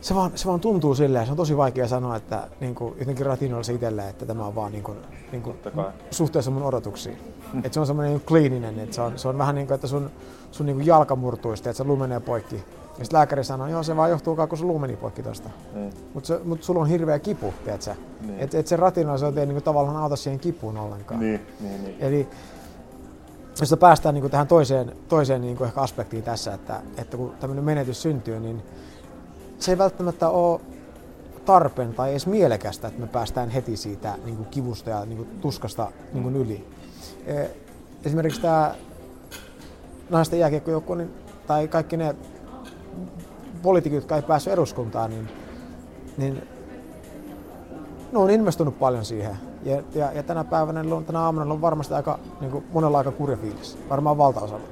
se 0.00 0.14
vaan, 0.14 0.30
se 0.34 0.48
vaan 0.48 0.60
tuntuu 0.60 0.94
silleen, 0.94 1.26
se 1.26 1.30
on 1.32 1.36
tosi 1.36 1.56
vaikea 1.56 1.88
sanoa, 1.88 2.16
että 2.16 2.48
niin 2.60 2.74
kuin, 2.74 2.94
jotenkin 2.98 3.26
rationaalisesti 3.26 3.74
itselleen, 3.74 4.08
että 4.08 4.26
tämä 4.26 4.46
on 4.46 4.54
vaan 4.54 4.72
niin 4.72 4.84
kuin, 4.84 4.98
niin 5.32 5.42
kuin, 5.42 5.56
suhteessa 6.10 6.50
mun 6.50 6.62
odotuksiin. 6.62 7.18
että 7.64 7.74
se 7.74 7.80
on 7.80 7.86
semmoinen 7.86 8.12
niin 8.12 8.26
kliininen, 8.26 8.78
että 8.78 8.94
se 8.94 9.02
on, 9.02 9.18
se 9.18 9.28
on 9.28 9.38
vähän 9.38 9.54
niin 9.54 9.66
kuin, 9.66 9.74
että 9.74 9.86
sun, 9.86 10.10
sun 10.50 10.66
niin 10.66 10.76
kuin 10.76 10.86
jalka 10.86 11.16
murtuisi, 11.16 11.62
että 11.62 11.72
se 11.72 11.84
luu 11.84 11.96
menee 11.96 12.20
poikki. 12.20 12.56
Ja 12.98 13.04
sitten 13.04 13.18
lääkäri 13.18 13.44
sanoo, 13.44 13.66
joo 13.66 13.82
se 13.82 13.96
vaan 13.96 14.10
johtuu 14.10 14.36
kun 14.36 14.58
sun 14.58 14.68
luu 14.68 14.78
meni 14.78 14.96
poikki 14.96 15.22
tosta. 15.22 15.50
Niin. 15.74 15.92
Mutta 16.14 16.40
mut 16.44 16.62
sulla 16.62 16.80
on 16.80 16.86
hirveä 16.86 17.18
kipu, 17.18 17.54
tiedätkö? 17.64 17.94
Niin. 18.20 18.40
Että 18.40 18.58
et 18.58 18.66
se 18.66 18.76
rationaalisuus 18.76 19.36
ei 19.36 19.46
niin 19.46 19.54
kuin, 19.54 19.64
tavallaan 19.64 19.96
auta 19.96 20.16
siihen 20.16 20.40
kipuun 20.40 20.76
ollenkaan. 20.78 21.20
Niin, 21.20 21.46
niin, 21.60 21.84
niin. 21.84 21.96
Eli 22.00 22.28
jos 23.60 23.74
päästään 23.80 24.14
niin 24.14 24.22
kuin 24.22 24.30
tähän 24.30 24.46
toiseen, 24.46 24.92
toiseen 25.08 25.40
niin 25.40 25.56
kuin 25.56 25.68
ehkä 25.68 25.80
aspektiin 25.80 26.22
tässä, 26.22 26.54
että, 26.54 26.80
että 26.96 27.16
kun 27.16 27.34
tämmöinen 27.40 27.64
menetys 27.64 28.02
syntyy, 28.02 28.40
niin 28.40 28.62
se 29.58 29.72
ei 29.72 29.78
välttämättä 29.78 30.28
ole 30.28 30.60
tarpeen 31.48 31.94
tai 31.94 32.10
edes 32.10 32.26
mielekästä, 32.26 32.88
että 32.88 33.00
me 33.00 33.06
päästään 33.06 33.50
heti 33.50 33.76
siitä 33.76 34.18
niin 34.24 34.36
kuin 34.36 34.48
kivusta 34.48 34.90
ja 34.90 35.04
niin 35.04 35.16
kuin 35.16 35.28
tuskasta 35.40 35.92
niin 36.12 36.22
kuin 36.22 36.36
yli. 36.36 36.68
E, 37.26 37.44
esimerkiksi 38.04 38.40
tämä 38.40 38.74
naisten 40.10 40.38
jääkiekkojoukkue, 40.38 40.96
niin 40.96 41.10
tai 41.46 41.68
kaikki 41.68 41.96
ne 41.96 42.16
poliitikot, 43.62 43.96
jotka 43.96 44.16
ei 44.16 44.22
päässyt 44.22 44.52
eduskuntaan, 44.52 45.10
niin, 45.10 45.28
niin 46.16 46.42
ne 48.12 48.18
on 48.18 48.30
investoinut 48.30 48.78
paljon 48.78 49.04
siihen. 49.04 49.36
Ja, 49.62 49.82
ja, 49.94 50.12
ja 50.12 50.22
tänä 50.22 50.44
päivänä, 50.44 50.84
tänä 51.06 51.20
aamuna 51.20 51.52
on 51.52 51.60
varmasti 51.60 51.94
aika, 51.94 52.18
niin 52.40 52.50
kuin 52.50 52.64
monella 52.72 52.98
aika 52.98 53.12
kurja 53.12 53.36
fiilis, 53.36 53.78
varmaan 53.90 54.18
valtaosalla. 54.18 54.66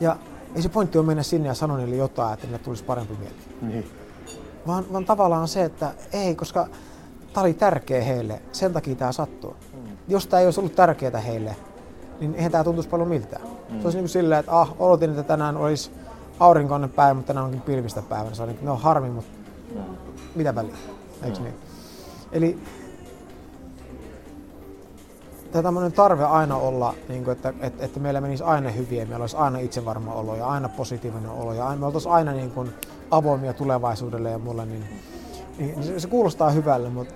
Ja 0.00 0.16
ei 0.54 0.62
se 0.62 0.68
pointti 0.68 0.98
ole 0.98 1.06
mennä 1.06 1.22
sinne 1.22 1.48
ja 1.48 1.54
sanoa 1.54 1.76
niille 1.76 1.96
jotain, 1.96 2.34
että 2.34 2.46
ne 2.46 2.58
tulisi 2.58 2.84
parempi 2.84 3.14
mieli. 3.14 3.34
Niin. 3.62 4.05
Vaan, 4.66 4.84
vaan 4.92 5.04
tavallaan 5.04 5.48
se, 5.48 5.64
että 5.64 5.92
ei, 6.12 6.34
koska 6.34 6.68
tämä 7.32 7.44
oli 7.44 7.54
tärkeä 7.54 8.04
heille, 8.04 8.42
sen 8.52 8.72
takia 8.72 8.94
tämä 8.94 9.12
sattuu. 9.12 9.56
Mm. 9.74 9.96
Jos 10.08 10.26
tämä 10.26 10.40
ei 10.40 10.46
olisi 10.46 10.60
ollut 10.60 10.74
tärkeää 10.74 11.20
heille, 11.20 11.56
niin 12.20 12.34
eihän 12.34 12.52
tämä 12.52 12.64
tuntuisi 12.64 12.88
paljon 12.88 13.08
miltään. 13.08 13.42
Mm. 13.42 13.80
Se 13.80 13.86
olisi 13.86 13.98
niin 13.98 14.02
kuin 14.02 14.08
silleen, 14.08 14.38
että 14.40 14.60
ah, 14.60 14.74
odotin, 14.78 15.10
että 15.10 15.22
tänään 15.22 15.56
olisi 15.56 15.90
aurinkoinen 16.40 16.90
päivä, 16.90 17.14
mutta 17.14 17.26
tänään 17.26 17.44
onkin 17.46 17.60
pilvistä 17.60 18.02
päivä. 18.02 18.34
Se 18.34 18.42
on, 18.42 18.48
niin, 18.48 18.58
no 18.62 18.76
harmi, 18.76 19.10
mutta 19.10 19.30
mm. 19.74 19.80
mitä 20.34 20.54
väliä, 20.54 20.76
eikö 21.22 21.38
mm. 21.38 21.44
niin? 21.44 21.54
Eli 22.32 22.58
tämä 25.52 25.62
tämmöinen 25.62 25.92
tarve 25.92 26.24
aina 26.24 26.56
olla, 26.56 26.94
niin 27.08 27.24
kuin, 27.24 27.32
että, 27.32 27.52
että, 27.60 27.84
että, 27.84 28.00
meillä 28.00 28.20
menisi 28.20 28.44
aina 28.44 28.70
hyviä, 28.70 29.06
meillä 29.06 29.22
olisi 29.22 29.36
aina 29.36 29.58
itsevarma 29.58 30.12
olo 30.12 30.36
ja 30.36 30.46
aina 30.46 30.68
positiivinen 30.68 31.30
olo 31.30 31.52
ja 31.52 31.76
me 31.78 31.86
oltaisiin 31.86 32.12
aina 32.12 32.32
niin 32.32 32.50
kuin 32.50 32.74
avoimia 33.10 33.52
tulevaisuudelle 33.52 34.30
ja 34.30 34.38
mulle, 34.38 34.66
niin, 34.66 34.84
niin 35.58 35.84
se, 35.84 36.00
se 36.00 36.08
kuulostaa 36.08 36.50
hyvälle, 36.50 36.88
mutta 36.88 37.14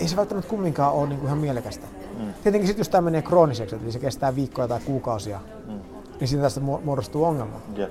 ei 0.00 0.08
se 0.08 0.16
välttämättä 0.16 0.50
kumminkaan 0.50 0.92
ole 0.92 1.08
niin 1.08 1.18
kuin 1.18 1.26
ihan 1.26 1.38
mielekästä. 1.38 1.86
Mm. 2.18 2.32
Tietenkin 2.42 2.66
sitten 2.66 2.80
jos 2.80 2.88
tämä 2.88 3.02
menee 3.02 3.22
krooniseksi, 3.22 3.76
eli 3.76 3.92
se 3.92 3.98
kestää 3.98 4.36
viikkoja 4.36 4.68
tai 4.68 4.80
kuukausia, 4.84 5.40
mm. 5.68 5.80
niin 6.20 6.28
siitä 6.28 6.42
tästä 6.42 6.60
muodostuu 6.60 7.24
ongelma. 7.24 7.60
Yeah. 7.78 7.90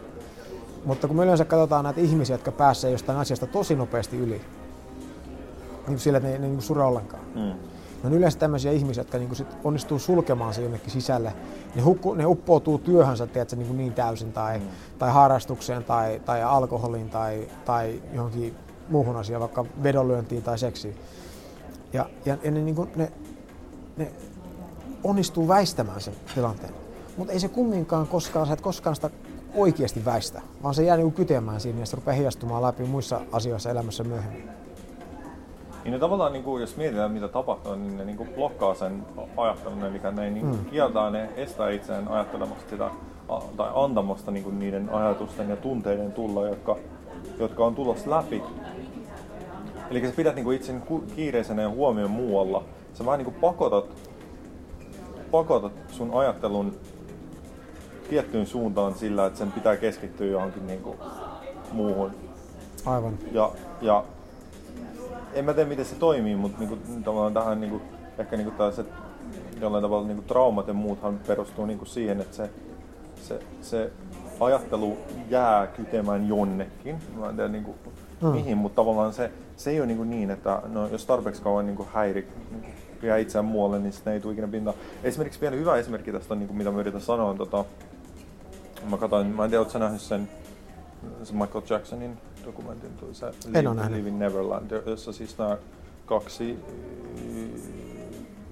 Mutta 0.85 1.07
kun 1.07 1.17
me 1.17 1.23
yleensä 1.23 1.45
katsotaan 1.45 1.83
näitä 1.83 2.01
ihmisiä, 2.01 2.33
jotka 2.33 2.51
pääsee 2.51 2.91
jostain 2.91 3.19
asiasta 3.19 3.47
tosi 3.47 3.75
nopeasti 3.75 4.17
yli, 4.17 4.41
niin 5.87 5.99
sillä, 5.99 6.17
että 6.17 6.29
ne, 6.29 6.37
ne 6.37 6.47
niin 6.47 6.61
sure 6.61 6.83
ollenkaan. 6.83 7.23
Mm 7.35 7.53
ne 8.03 8.07
on 8.07 8.13
yleensä 8.13 8.39
tämmöisiä 8.39 8.71
ihmisiä, 8.71 9.01
jotka 9.01 9.17
niin 9.17 9.35
sit 9.35 9.57
onnistuu 9.63 9.99
sulkemaan 9.99 10.53
se 10.53 10.61
jonnekin 10.61 10.91
sisälle. 10.91 11.33
Ne, 11.75 11.81
hukku, 11.81 12.13
ne 12.13 12.25
uppoutuu 12.25 12.77
työhönsä 12.77 13.27
tiedätkö, 13.27 13.55
niin, 13.55 13.77
niin 13.77 13.93
täysin 13.93 14.33
tai, 14.33 14.59
mm. 14.59 14.65
tai 14.99 15.11
harrastukseen 15.11 15.83
tai, 15.83 16.21
tai 16.25 16.43
alkoholiin 16.43 17.09
tai, 17.09 17.47
tai 17.65 18.01
johonkin 18.13 18.55
muuhun 18.89 19.15
asiaan, 19.15 19.41
vaikka 19.41 19.65
vedonlyöntiin 19.83 20.43
tai 20.43 20.59
seksiin. 20.59 20.95
Ja, 21.93 22.09
ja, 22.25 22.37
ja 22.43 22.51
ne, 22.51 22.61
niin 22.61 22.75
kuin, 22.75 22.89
ne, 22.95 23.11
ne 23.97 24.11
onnistuu 25.03 25.47
väistämään 25.47 26.01
sen 26.01 26.13
tilanteen. 26.35 26.73
Mutta 27.17 27.33
ei 27.33 27.39
se 27.39 27.47
kumminkaan 27.47 28.07
koskaan, 28.07 28.47
sä 28.47 28.53
et 28.53 28.61
koskaan 28.61 28.95
sitä 28.95 29.09
oikeasti 29.55 30.05
väistä, 30.05 30.41
vaan 30.63 30.75
se 30.75 30.83
jää 30.83 30.97
niin 30.97 31.13
kytemään 31.13 31.61
siinä 31.61 31.79
ja 31.79 31.85
se 31.85 31.95
rupeaa 31.95 32.15
heijastumaan 32.15 32.61
läpi 32.61 32.83
muissa 32.83 33.21
asioissa 33.31 33.69
elämässä 33.69 34.03
myöhemmin. 34.03 34.66
Niin 35.87 35.93
ne 35.93 35.99
tavallaan, 35.99 36.33
niin 36.33 36.43
kuin, 36.43 36.61
jos 36.61 36.77
mietitään 36.77 37.11
mitä 37.11 37.27
tapahtuu, 37.27 37.75
niin 37.75 37.97
ne 37.97 38.05
niin 38.05 38.17
kuin 38.17 38.29
blokkaa 38.35 38.75
sen 38.75 39.05
ajattelun, 39.37 39.83
eli 39.83 40.01
ne 40.11 40.29
niin 40.29 40.45
mm. 40.45 40.65
kieltää, 40.65 41.09
ne 41.09 41.29
estää 41.35 41.69
itseään 41.69 42.07
ajattelemasta 42.07 42.69
sitä 42.69 42.89
tai 43.57 43.69
antamasta 43.75 44.31
niin 44.31 44.43
kuin 44.43 44.59
niiden 44.59 44.89
ajatusten 44.89 45.49
ja 45.49 45.55
tunteiden 45.55 46.11
tulla, 46.11 46.47
jotka, 46.47 46.77
jotka 47.39 47.65
on 47.65 47.75
tulossa 47.75 48.09
läpi. 48.09 48.43
Eli 49.91 50.05
sä 50.05 50.13
pidät 50.15 50.35
niin 50.35 50.43
kuin 50.43 50.55
itse 50.55 50.73
kiireisenä 51.15 51.61
ja 51.61 51.69
huomioon 51.69 52.11
muualla. 52.11 52.63
Sä 52.93 53.05
vähän 53.05 53.17
niin 53.17 53.31
kuin 53.31 53.41
pakotat, 53.41 53.85
pakotat 55.31 55.73
sun 55.91 56.13
ajattelun 56.13 56.75
tiettyyn 58.09 58.47
suuntaan 58.47 58.93
sillä, 58.93 59.25
että 59.25 59.39
sen 59.39 59.51
pitää 59.51 59.77
keskittyä 59.77 60.27
johonkin 60.27 60.67
niin 60.67 60.81
kuin 60.81 60.97
muuhun. 61.71 62.11
Aivan. 62.85 63.17
Ja, 63.31 63.51
ja 63.81 64.03
en 65.33 65.45
mä 65.45 65.53
tiedä 65.53 65.69
miten 65.69 65.85
se 65.85 65.95
toimii, 65.95 66.35
mutta 66.35 66.59
niinku, 66.59 66.77
tavallaan 67.03 67.33
tähän 67.33 67.61
niinku, 67.61 67.81
ehkä 68.17 68.37
niinku 68.37 68.51
tällaiset 68.51 68.87
jollain 69.61 69.81
tavalla 69.81 70.07
niinku 70.07 70.23
traumat 70.23 70.67
ja 70.67 70.73
muuthan 70.73 71.19
perustuu 71.27 71.65
niinku 71.65 71.85
siihen, 71.85 72.21
että 72.21 72.35
se, 72.35 72.49
se, 73.21 73.39
se 73.61 73.91
ajattelu 74.39 74.97
jää 75.29 75.67
kytemään 75.67 76.27
jonnekin. 76.27 76.97
Mä 77.15 77.29
en 77.29 77.35
tiedä 77.35 77.49
niinku, 77.49 77.75
hmm. 78.21 78.29
mihin, 78.29 78.57
mutta 78.57 78.75
tavallaan 78.75 79.13
se, 79.13 79.31
se 79.55 79.69
ei 79.69 79.79
ole 79.79 79.87
niinku 79.87 80.03
niin, 80.03 80.31
että 80.31 80.61
no, 80.65 80.87
jos 80.87 81.05
tarpeeksi 81.05 81.41
kauan 81.41 81.65
niinku 81.65 81.87
häiri, 81.93 82.27
niinku, 82.51 82.67
jää 83.03 83.17
itseään 83.17 83.45
muualle, 83.45 83.79
niin 83.79 83.93
sitten 83.93 84.13
ei 84.13 84.19
tule 84.19 84.33
ikinä 84.33 84.47
pintaan. 84.47 84.77
Esimerkiksi 85.03 85.41
vielä 85.41 85.55
hyvä 85.55 85.75
esimerkki 85.75 86.11
tästä, 86.11 86.33
on, 86.33 86.39
niinku, 86.39 86.53
mitä 86.53 86.71
mä 86.71 86.79
yritän 86.79 87.01
sanoa, 87.01 87.29
on, 87.29 87.37
tota, 87.37 87.65
mä 88.89 88.97
katsoin, 88.97 89.27
mä 89.27 89.43
en 89.43 89.49
tiedä, 89.49 89.61
ootko 89.61 89.79
nähnyt 89.79 90.01
sen, 90.01 90.29
sen 91.23 91.37
Michael 91.37 91.63
Jacksonin 91.69 92.17
dokumentin, 92.45 92.89
tuli 92.99 93.15
se 93.15 93.25
Live, 93.25 93.97
Living 93.97 94.19
Neverland, 94.19 94.71
jossa 94.85 95.13
siis 95.13 95.37
nämä 95.37 95.57
kaksi 96.05 96.59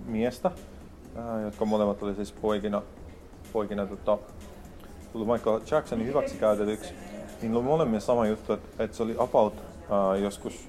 miestä, 0.05 0.51
jotka 1.43 1.65
molemmat 1.65 2.03
oli 2.03 2.15
siis 2.15 2.31
poikina, 2.31 2.81
poikina 3.53 3.85
tota, 3.85 4.17
tullut 5.11 5.27
Michael 5.27 5.59
Jacksonin 5.71 6.07
hyväksi 6.07 6.35
käytetyksi, 6.35 6.93
niin 7.41 7.55
oli 7.55 7.63
molemmissa 7.63 8.05
sama 8.05 8.27
juttu, 8.27 8.53
että, 8.53 8.83
että 8.83 8.97
se 8.97 9.03
oli 9.03 9.15
about 9.19 9.53
uh, 9.53 10.21
joskus 10.21 10.67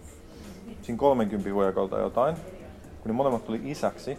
siinä 0.82 0.99
30 0.99 1.52
huijakolta 1.52 1.99
jotain, 1.99 2.37
kun 3.00 3.11
ne 3.11 3.12
molemmat 3.12 3.46
tuli 3.46 3.61
isäksi, 3.64 4.18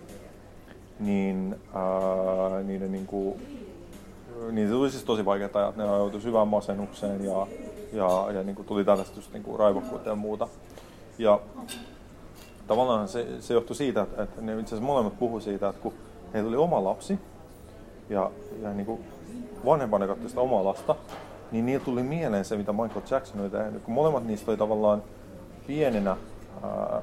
niin 0.99 1.55
uh, 1.55 2.65
niiden 2.65 2.91
niinku, 2.91 3.39
niin 4.51 4.67
se 4.67 4.73
tuli 4.73 4.91
siis 4.91 5.03
tosi 5.03 5.25
vaikeat 5.25 5.55
ajat, 5.55 5.75
ne 5.75 5.83
joutui 5.83 6.21
syvään 6.21 6.47
masennukseen 6.47 7.25
ja 7.25 7.47
ja, 7.93 8.31
ja 8.33 8.43
niin 8.43 8.55
kuin 8.55 8.65
tuli 8.65 8.85
just 9.15 9.33
niin 9.33 9.43
kuin 9.43 9.59
raivokkuutta 9.59 10.09
ja 10.09 10.15
muuta. 10.15 10.47
Ja 11.17 11.39
tavallaan 12.67 13.07
se, 13.07 13.41
se 13.41 13.53
johtui 13.53 13.75
siitä, 13.75 14.01
että, 14.01 14.23
että 14.23 14.41
ne 14.41 14.53
itse 14.53 14.75
asiassa 14.75 14.85
molemmat 14.85 15.19
puhu 15.19 15.39
siitä, 15.39 15.69
että 15.69 15.81
kun 15.81 15.93
heillä 16.33 16.47
oli 16.47 16.57
oma 16.57 16.83
lapsi 16.83 17.19
ja, 18.09 18.31
ja 18.61 18.73
niin 18.73 18.85
kuin 18.85 19.03
vanhempana 19.65 20.07
katsoi 20.07 20.29
sitä 20.29 20.41
omaa 20.41 20.63
lasta, 20.63 20.95
niin 21.51 21.65
niillä 21.65 21.85
tuli 21.85 22.03
mieleen 22.03 22.45
se, 22.45 22.57
mitä 22.57 22.73
Michael 22.73 23.01
Jackson 23.11 23.41
oli 23.41 23.49
tehnyt. 23.49 23.83
Kun 23.83 23.93
molemmat 23.93 24.25
niistä 24.25 24.51
oli 24.51 24.57
tavallaan 24.57 25.03
pienenä, 25.67 26.17
ää, 26.63 27.01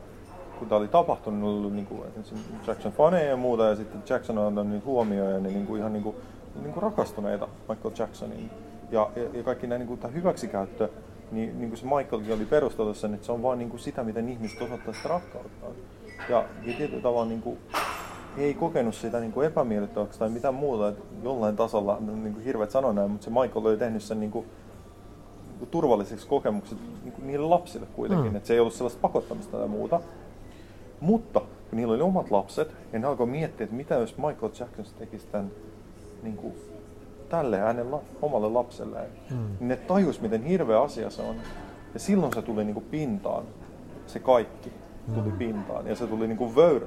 kun 0.58 0.68
tämä 0.68 0.78
oli 0.78 0.88
tapahtunut, 0.88 1.40
niin 1.40 1.66
oli 1.66 1.72
niin 1.72 1.86
kuin, 1.86 2.00
Jackson 2.66 2.92
faneja 2.92 3.30
ja 3.30 3.36
muuta, 3.36 3.64
ja 3.64 3.76
sitten 3.76 4.02
Jackson 4.08 4.38
on 4.38 4.46
antanut 4.46 4.72
niitä 4.72 4.86
huomioon, 4.86 5.32
ja 5.32 5.40
ne 5.40 5.48
niin 5.48 5.66
kuin 5.66 5.80
ihan 5.80 5.92
niin 5.92 6.02
kuin, 6.02 6.16
niin 6.62 6.72
kuin 6.72 6.82
rakastuneita 6.82 7.48
Michael 7.68 7.94
Jacksonin 7.98 8.50
ja, 8.90 9.10
ja, 9.32 9.42
kaikki 9.42 9.66
nämä 9.66 9.78
niin 9.78 9.98
kuin, 9.98 10.14
hyväksikäyttö, 10.14 10.88
niin, 11.32 11.58
niin 11.58 11.68
kuin 11.70 11.78
se 11.78 11.84
Michaelkin 11.84 12.34
oli 12.34 12.44
perustellut 12.44 12.96
sen, 12.96 13.14
että 13.14 13.26
se 13.26 13.32
on 13.32 13.42
vaan 13.42 13.58
niin 13.58 13.70
kuin 13.70 13.80
sitä, 13.80 14.04
miten 14.04 14.28
ihmiset 14.28 14.62
osoittaa 14.62 14.94
sitä 14.94 15.08
rakkautta. 15.08 15.66
Ja, 16.28 16.44
ja 16.62 16.74
tietyllä 16.76 17.02
tavalla 17.02 17.26
niin 17.26 17.42
kuin, 17.42 17.58
he 18.36 18.44
ei 18.44 18.54
kokenut 18.54 18.94
sitä 18.94 19.20
niin 19.20 19.32
kuin 19.32 19.46
epämiellyttäväksi 19.46 20.18
tai 20.18 20.28
mitään 20.28 20.54
muuta, 20.54 20.88
että 20.88 21.02
jollain 21.22 21.56
tasolla, 21.56 21.98
niin 22.00 22.34
kuin 22.34 22.44
hirveät 22.44 22.70
sanoa 22.70 22.92
näin, 22.92 23.10
mutta 23.10 23.24
se 23.24 23.30
Michael 23.30 23.66
oli 23.66 23.76
tehnyt 23.76 24.02
sen 24.02 24.20
niin 24.20 24.30
kuin, 24.30 24.46
niin 25.48 25.58
kuin 25.58 25.70
turvalliseksi 25.70 26.26
kokemukset 26.26 26.78
niin 27.04 27.12
kuin 27.12 27.26
niille 27.26 27.46
lapsille 27.46 27.86
kuitenkin, 27.86 28.30
mm. 28.30 28.36
että 28.36 28.46
se 28.46 28.54
ei 28.54 28.60
ollut 28.60 28.74
sellaista 28.74 29.00
pakottamista 29.00 29.56
tai 29.56 29.68
muuta. 29.68 30.00
Mutta 31.00 31.40
kun 31.40 31.76
niillä 31.76 31.94
oli 31.94 32.02
omat 32.02 32.30
lapset, 32.30 32.74
ja 32.92 32.98
ne 32.98 33.06
alkoi 33.06 33.26
miettiä, 33.26 33.64
että 33.64 33.76
mitä 33.76 33.94
jos 33.94 34.16
Michael 34.16 34.52
Jackson 34.60 34.84
tekisi 34.98 35.26
tämän 35.26 35.50
niin 36.22 36.36
kuin, 36.36 36.54
tälle 37.34 37.58
hänen 37.58 37.90
la, 37.90 38.00
omalle 38.22 38.48
lapselleen, 38.48 39.10
mm. 39.30 39.36
niin 39.36 39.68
ne 39.68 39.76
tajus, 39.76 40.20
miten 40.20 40.42
hirveä 40.42 40.80
asia 40.82 41.10
se 41.10 41.22
on. 41.22 41.36
Ja 41.94 42.00
silloin 42.00 42.32
se 42.32 42.42
tuli 42.42 42.64
niin 42.64 42.74
kuin 42.74 42.86
pintaan, 42.90 43.44
se 44.06 44.18
kaikki 44.18 44.72
tuli 45.14 45.30
mm. 45.30 45.38
pintaan. 45.38 45.86
Ja 45.86 45.96
se 45.96 46.06
tuli 46.06 46.26
niin 46.26 46.38
kuin 46.38 46.56
vöyr, 46.56 46.86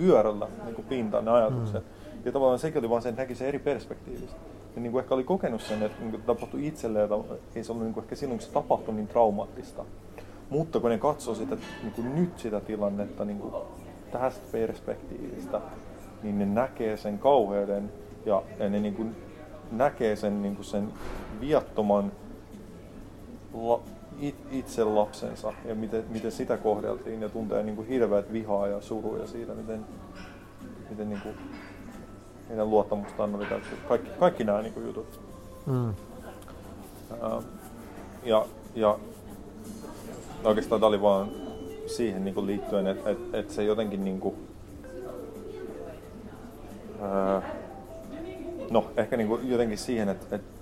vyörällä 0.00 0.48
niin 0.64 0.74
kuin 0.74 0.86
pintaan 0.86 1.24
ne 1.24 1.30
ajatukset. 1.30 1.82
Mm. 1.82 2.20
Ja 2.24 2.32
tavallaan 2.32 2.58
sekin 2.58 2.78
oli 2.78 2.90
vaan 2.90 3.02
se, 3.02 3.08
että 3.08 3.22
näki 3.22 3.34
se 3.34 3.48
eri 3.48 3.58
perspektiivistä. 3.58 4.36
Ja 4.76 4.82
niin 4.82 4.92
kuin 4.92 5.02
ehkä 5.02 5.14
oli 5.14 5.24
kokenut 5.24 5.60
sen, 5.60 5.82
että 5.82 6.00
niin 6.00 6.10
kuin 6.10 6.22
tapahtui 6.22 6.66
itselleen, 6.66 7.04
että 7.04 7.34
ei 7.54 7.64
se 7.64 7.72
ollut 7.72 7.84
niin 7.84 7.94
kuin 7.94 8.04
ehkä 8.04 8.16
silloin, 8.16 8.38
kun 8.38 8.46
se 8.46 8.52
tapahtui 8.52 8.94
niin 8.94 9.08
traumaattista. 9.08 9.84
Mutta 10.50 10.80
kun 10.80 10.90
ne 10.90 10.98
katsoo 10.98 11.34
sitä, 11.34 11.56
niin 11.82 11.92
kuin 11.92 12.14
nyt 12.14 12.38
sitä 12.38 12.60
tilannetta 12.60 13.24
niin 13.24 13.38
kuin 13.38 13.54
tästä 14.12 14.46
perspektiivistä, 14.52 15.60
niin 16.22 16.38
ne 16.38 16.46
näkee 16.46 16.96
sen 16.96 17.18
kauheuden 17.18 17.92
ja, 18.26 18.42
ja 18.58 18.68
ne 18.68 18.80
niin 18.80 18.94
kuin 18.94 19.25
näkee 19.70 20.16
sen, 20.16 20.42
niin 20.42 20.54
kuin 20.54 20.64
sen 20.64 20.92
viattoman 21.40 22.12
la, 23.54 23.80
it, 24.20 24.34
itse 24.50 24.84
lapsensa 24.84 25.52
ja 25.64 25.74
miten, 25.74 26.04
miten 26.08 26.32
sitä 26.32 26.56
kohdeltiin 26.56 27.22
ja 27.22 27.28
tuntee 27.28 27.62
niin 27.62 27.76
kuin 27.76 27.88
hirveät 27.88 28.32
vihaa 28.32 28.66
ja 28.66 28.80
suruja 28.80 29.26
siitä, 29.26 29.54
miten, 29.54 29.84
miten 30.90 31.08
niin 31.08 31.20
kuin, 31.20 31.34
heidän 32.48 32.70
luottamustaan 32.70 33.34
oli 33.34 33.46
täytty. 33.46 33.76
Kaikki, 33.88 34.10
kaikki 34.18 34.44
nämä 34.44 34.62
niin 34.62 34.74
kuin 34.74 34.86
jutut. 34.86 35.20
Mm. 35.66 35.88
Uh, 35.88 37.44
ja, 38.24 38.46
ja 38.74 38.98
oikeastaan 40.44 40.80
tämä 40.80 40.88
oli 40.88 41.02
vaan 41.02 41.28
siihen 41.86 42.24
niin 42.24 42.34
kuin 42.34 42.46
liittyen, 42.46 42.86
että 42.86 43.10
et, 43.10 43.18
et 43.32 43.50
se 43.50 43.64
jotenkin 43.64 44.04
niin 44.04 44.20
kuin, 44.20 44.34
uh, 46.98 47.42
no 48.70 48.90
ehkä 48.96 49.16
niin 49.16 49.28
kuin 49.28 49.50
jotenkin 49.50 49.78
siihen, 49.78 50.08
että, 50.08 50.36
että 50.36 50.56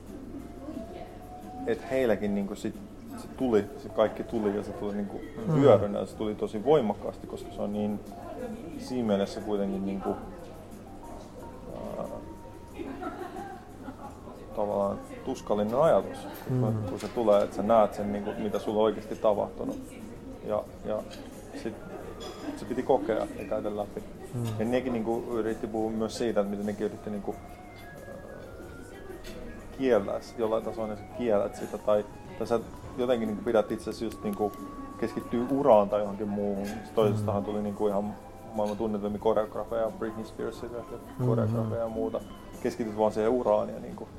et 1.66 1.90
heilläkin 1.90 2.34
niinku 2.34 2.54
sit, 2.54 2.74
se 3.18 3.28
tuli, 3.28 3.64
se 3.78 3.88
kaikki 3.88 4.22
tuli 4.24 4.56
ja 4.56 4.62
se 4.62 4.72
tuli 4.72 4.94
niinku 4.94 5.20
mm. 5.46 5.54
vyörynä 5.54 5.98
ja 5.98 6.06
se 6.06 6.16
tuli 6.16 6.34
tosi 6.34 6.64
voimakkaasti, 6.64 7.26
koska 7.26 7.52
se 7.54 7.62
on 7.62 7.72
niin 7.72 8.00
siinä 8.78 9.06
mielessä 9.06 9.40
kuitenkin 9.40 9.86
niinku, 9.86 10.16
ää, 11.98 12.04
tavallaan 14.56 14.98
tuskallinen 15.24 15.80
ajatus, 15.80 16.18
mm. 16.50 16.74
kun 16.90 17.00
se 17.00 17.08
tulee, 17.08 17.42
että 17.42 17.56
sä 17.56 17.62
näet 17.62 17.94
sen, 17.94 18.12
niinku, 18.12 18.30
mitä 18.38 18.58
sulla 18.58 18.78
on 18.78 18.84
oikeasti 18.84 19.16
tapahtunut. 19.16 19.78
Ja, 20.46 20.64
ja 20.84 21.02
sit 21.62 21.74
se 22.56 22.64
piti 22.64 22.82
kokea 22.82 23.26
ja 23.38 23.44
käydä 23.48 23.76
läpi. 23.76 24.02
Mm. 24.34 24.44
Ja 24.58 24.64
nekin 24.64 24.92
niinku 24.92 25.24
yritti 25.30 25.66
puhua 25.66 25.90
myös 25.90 26.18
siitä, 26.18 26.40
että 26.40 26.50
miten 26.50 26.66
nekin 26.66 26.86
yritti 26.86 27.10
niinku, 27.10 27.34
kiellää 29.78 30.20
jollain 30.38 30.64
tasolla, 30.64 30.96
sä 30.96 31.02
kiellät 31.18 31.54
sitä 31.54 31.78
tai, 31.78 32.04
tai 32.38 32.46
sä 32.46 32.60
jotenkin 32.98 33.28
niin 33.28 33.44
pidät 33.44 33.72
itse 33.72 33.90
asiassa 33.90 34.04
just 34.04 34.22
niin 34.22 34.52
keskittyy 34.98 35.46
uraan 35.50 35.88
tai 35.88 36.00
johonkin 36.00 36.28
muuhun. 36.28 36.66
Toisestahan 36.94 37.42
mm. 37.42 37.46
tuli 37.46 37.62
niin 37.62 37.74
kuin 37.74 37.90
ihan 37.90 38.14
maailman 38.54 38.76
tunnetumia 38.76 39.18
koreografeja, 39.18 39.90
Britney 39.90 40.24
Spearsia 40.24 40.68
ja 40.72 40.78
mm-hmm. 40.78 41.26
koreografeja 41.26 41.80
ja 41.80 41.88
muuta. 41.88 42.20
Keskityt 42.62 42.98
vaan 42.98 43.12
siihen 43.12 43.30
uraan 43.30 43.68
ja 43.68 43.80
niin 43.80 43.96
kuin 43.96 44.10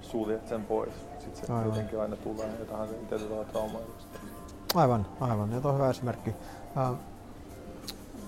suljet 0.00 0.48
sen 0.48 0.64
pois. 0.64 0.94
Sitten 1.18 1.46
se 1.46 1.52
aivan. 1.52 1.66
jotenkin 1.66 2.00
aina 2.00 2.16
tulee 2.16 2.46
ja 2.58 2.64
tähän 2.64 2.88
se 2.88 2.94
itse 2.94 3.18
tulee. 3.18 3.46
Aivan, 4.74 5.06
aivan. 5.20 5.52
Ja 5.52 5.60
tuo 5.60 5.70
on 5.70 5.76
hyvä 5.76 5.90
esimerkki. 5.90 6.30
Uh, 6.30 6.96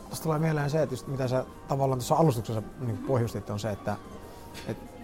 Tuosta 0.07 0.23
tulee 0.23 0.39
mieleen 0.39 0.71
se, 0.71 0.83
että 0.83 0.93
just 0.93 1.07
mitä 1.07 1.29
sä 1.29 1.45
tavallaan 1.69 1.99
tuossa 1.99 2.15
alustuksessa 2.15 2.63
niin 2.81 2.99
pohjustit, 2.99 3.51
on 3.51 3.59
se, 3.59 3.71
että, 3.71 3.97
että 4.69 4.96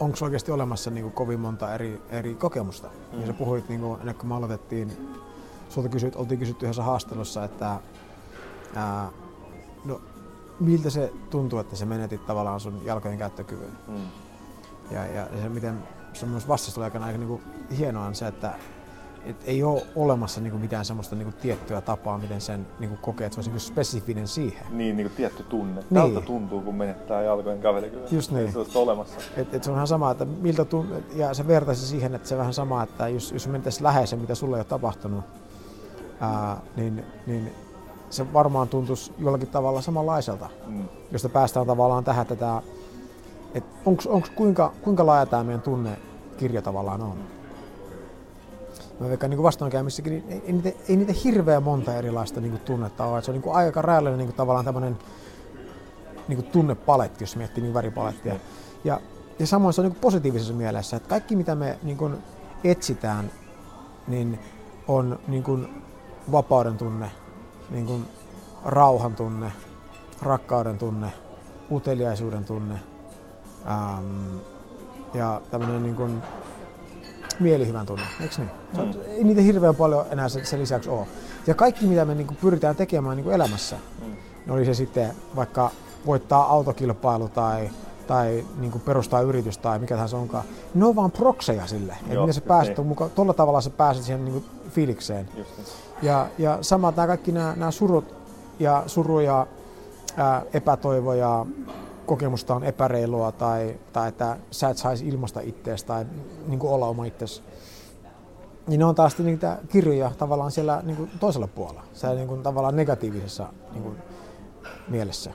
onko 0.00 0.18
oikeasti 0.22 0.52
olemassa 0.52 0.90
niin 0.90 1.02
kuin, 1.02 1.12
kovin 1.12 1.40
monta 1.40 1.74
eri, 1.74 2.02
eri 2.10 2.34
kokemusta. 2.34 2.88
Mm. 3.12 3.20
Ja 3.20 3.26
sä 3.26 3.32
puhuit, 3.32 3.68
niin 3.68 3.80
kuin, 3.80 4.00
ennen 4.00 4.14
kuin 4.14 4.28
me 4.28 4.34
aloitettiin, 4.34 4.92
sulta 5.68 5.88
kysyt, 5.88 6.16
oltiin 6.16 6.38
kysytty 6.38 6.64
yhdessä 6.66 6.82
haastelussa, 6.82 7.44
että 7.44 7.80
ää, 8.74 9.10
no, 9.84 10.00
miltä 10.60 10.90
se 10.90 11.12
tuntuu, 11.30 11.58
että 11.58 11.76
sä 11.76 11.86
menetit 11.86 12.26
tavallaan 12.26 12.60
sun 12.60 12.80
jalkojen 12.84 13.18
käyttökyvyn. 13.18 13.72
Mm. 13.88 14.02
Ja, 14.90 15.06
ja 15.06 15.26
se, 15.42 15.48
miten 15.48 15.82
se 16.12 16.26
myös 16.26 16.48
vastasi 16.48 16.80
aikana 16.80 17.06
aika 17.06 17.18
niin 17.18 17.28
kuin, 17.28 17.42
hienoa 17.78 18.06
on 18.06 18.14
se, 18.14 18.26
että 18.26 18.54
et 19.24 19.36
ei 19.44 19.62
ole 19.62 19.82
olemassa 19.96 20.40
niinku 20.40 20.58
mitään 20.58 20.84
semmoista 20.84 21.16
niinku 21.16 21.34
tiettyä 21.42 21.80
tapaa, 21.80 22.18
miten 22.18 22.40
sen 22.40 22.66
niinku 22.78 22.96
kokee, 22.96 23.26
että 23.26 23.34
se 23.34 23.38
olisi 23.38 23.50
niinku 23.50 23.60
spesifinen 23.60 24.28
siihen. 24.28 24.66
Niin, 24.70 24.96
niinku 24.96 25.12
tietty 25.16 25.42
tunne. 25.42 25.80
Niin. 25.90 25.94
Tältä 25.94 26.20
tuntuu, 26.20 26.60
kun 26.60 26.74
menettää 26.74 27.22
jalkojen 27.22 27.60
kävelykyvyn. 27.60 28.08
Just 28.10 28.30
niin. 28.30 28.52
Se 28.52 28.58
on 28.58 28.66
olemassa. 28.74 29.20
Et, 29.36 29.54
et 29.54 29.64
se 29.64 29.70
on 29.70 29.76
ihan 29.76 29.86
sama, 29.86 30.10
että 30.10 30.24
miltä 30.24 30.64
tuntuu, 30.64 30.96
ja 31.14 31.34
se 31.34 31.46
vertaisi 31.46 31.86
siihen, 31.86 32.14
että 32.14 32.28
se 32.28 32.38
vähän 32.38 32.54
sama, 32.54 32.82
että 32.82 33.08
jos, 33.08 33.32
jos 33.32 33.48
mentäisiin 33.48 33.84
läheisen, 33.84 34.18
mitä 34.18 34.34
sulle 34.34 34.56
ei 34.56 34.60
ole 34.60 34.64
tapahtunut, 34.64 35.24
ää, 36.20 36.56
niin, 36.76 37.04
niin 37.26 37.52
se 38.10 38.32
varmaan 38.32 38.68
tuntuisi 38.68 39.12
jollakin 39.18 39.48
tavalla 39.48 39.80
samanlaiselta, 39.80 40.48
mm. 40.66 40.84
josta 41.12 41.28
päästään 41.28 41.66
tavallaan 41.66 42.04
tähän, 42.04 42.22
että, 42.22 42.36
tämä, 42.36 42.62
että 43.54 43.70
onks, 43.86 44.30
kuinka, 44.34 44.72
kuinka 44.82 45.06
laaja 45.06 45.26
tämä 45.26 45.44
meidän 45.44 45.62
tunnekirja 45.62 46.62
tavallaan 46.62 47.02
on 47.02 47.18
mä 49.02 49.08
veikkaan 49.08 49.30
niin 49.30 49.42
vastoinkäymissäkin, 49.42 50.12
niin 50.12 50.24
ei, 50.28 50.42
ei, 50.46 50.52
niitä, 50.52 50.72
ei 50.88 50.96
niitä 50.96 51.12
hirveän 51.24 51.62
monta 51.62 51.96
erilaista 51.96 52.40
niin 52.40 52.50
kuin 52.50 52.62
tunnetta 52.62 53.04
ole. 53.04 53.18
Et 53.18 53.24
se 53.24 53.30
on 53.30 53.34
niin 53.34 53.42
kuin 53.42 53.56
aika 53.56 53.82
rajallinen 53.82 54.18
niin 54.18 54.28
kuin 54.28 54.36
tavallaan 54.36 54.64
tämmöinen 54.64 54.98
niin 56.28 56.36
kuin 56.36 56.52
tunnepaletti, 56.52 57.24
jos 57.24 57.36
miettii 57.36 57.62
niin 57.62 57.74
väripalettia. 57.74 58.36
Ja, 58.84 59.00
ja 59.38 59.46
samoin 59.46 59.74
se 59.74 59.80
on 59.80 59.84
niin 59.84 59.92
kuin 59.92 60.00
positiivisessa 60.00 60.54
mielessä, 60.54 60.96
että 60.96 61.08
kaikki 61.08 61.36
mitä 61.36 61.54
me 61.54 61.78
niin 61.82 61.96
kuin 61.96 62.16
etsitään, 62.64 63.30
niin 64.08 64.38
on 64.88 65.18
niin 65.28 65.42
kuin 65.42 65.82
vapauden 66.32 66.78
tunne, 66.78 67.10
niin 67.70 67.86
kuin 67.86 68.06
rauhan 68.64 69.16
tunne, 69.16 69.52
rakkauden 70.22 70.78
tunne, 70.78 71.12
uteliaisuuden 71.70 72.44
tunne 72.44 72.74
ähm, 73.70 74.36
ja 75.14 75.40
tämmöinen 75.50 75.82
niin 75.82 75.96
kuin 75.96 76.22
mielihyvän 77.40 77.86
tunne, 77.86 78.04
eikö 78.20 78.34
niin? 78.38 78.50
Mm. 78.76 79.00
Ei 79.06 79.24
niitä 79.24 79.40
hirveän 79.40 79.76
paljon 79.76 80.06
enää 80.10 80.28
sen, 80.28 80.46
sen 80.46 80.60
lisäksi 80.60 80.90
ole. 80.90 81.06
Ja 81.46 81.54
kaikki 81.54 81.86
mitä 81.86 82.04
me 82.04 82.14
niinku 82.14 82.34
pyritään 82.40 82.76
tekemään 82.76 83.16
niinku 83.16 83.30
elämässä, 83.30 83.76
mm. 83.76 84.06
niin 84.06 84.50
oli 84.50 84.64
se 84.64 84.74
sitten 84.74 85.12
vaikka 85.36 85.70
voittaa 86.06 86.52
autokilpailu 86.52 87.28
tai, 87.28 87.70
tai 88.06 88.44
niinku 88.58 88.78
perustaa 88.78 89.20
yritys 89.20 89.58
tai 89.58 89.78
mikä 89.78 89.94
tahansa 89.94 90.16
onkaan, 90.16 90.44
ne 90.74 90.84
on 90.84 90.96
vaan 90.96 91.10
prokseja 91.10 91.66
sille. 91.66 91.96
Joo, 92.10 92.22
miten 92.22 92.34
sä 92.34 92.40
pääset, 92.40 92.76
niin. 92.76 92.86
mukaan, 92.86 93.10
tolla 93.10 93.34
tavalla 93.34 93.60
sä 93.60 93.70
pääset 93.70 94.04
siihen 94.04 94.24
niinku 94.24 94.44
fiilikseen. 94.70 95.28
Just 95.36 95.50
niin. 95.56 95.66
Ja, 96.02 96.26
ja 96.38 96.58
sama 96.60 96.92
tämä 96.92 97.06
kaikki 97.06 97.32
nämä 97.32 97.70
surut 97.70 98.14
ja 98.58 98.82
suru 98.86 99.20
ja 99.20 99.46
ää, 100.16 100.42
epätoivo 100.52 101.14
ja 101.14 101.46
kokemusta 102.12 102.54
on 102.54 102.64
epäreilua 102.64 103.32
tai, 103.32 103.78
tai 103.92 104.08
että 104.08 104.36
sä 104.50 104.68
et 104.68 104.76
saisi 104.76 105.08
ilmasta 105.08 105.40
ittees 105.40 105.84
tai 105.84 106.06
niin 106.46 106.58
kuin 106.58 106.72
olla 106.72 106.86
oma 106.86 107.04
itsesi. 107.04 107.42
Niin 108.66 108.78
ne 108.78 108.84
on 108.84 108.94
taas 108.94 109.18
niitä 109.18 109.58
kirjoja 109.68 110.12
tavallaan 110.18 110.50
siellä 110.50 110.82
niin 110.84 110.96
kuin 110.96 111.10
toisella 111.20 111.46
puolella, 111.46 111.82
siellä 111.92 112.16
niin 112.16 112.28
kuin 112.28 112.42
tavallaan 112.42 112.76
negatiivisessa 112.76 113.52
niin 113.72 113.82
kuin 113.82 113.96
mielessä. 114.88 115.30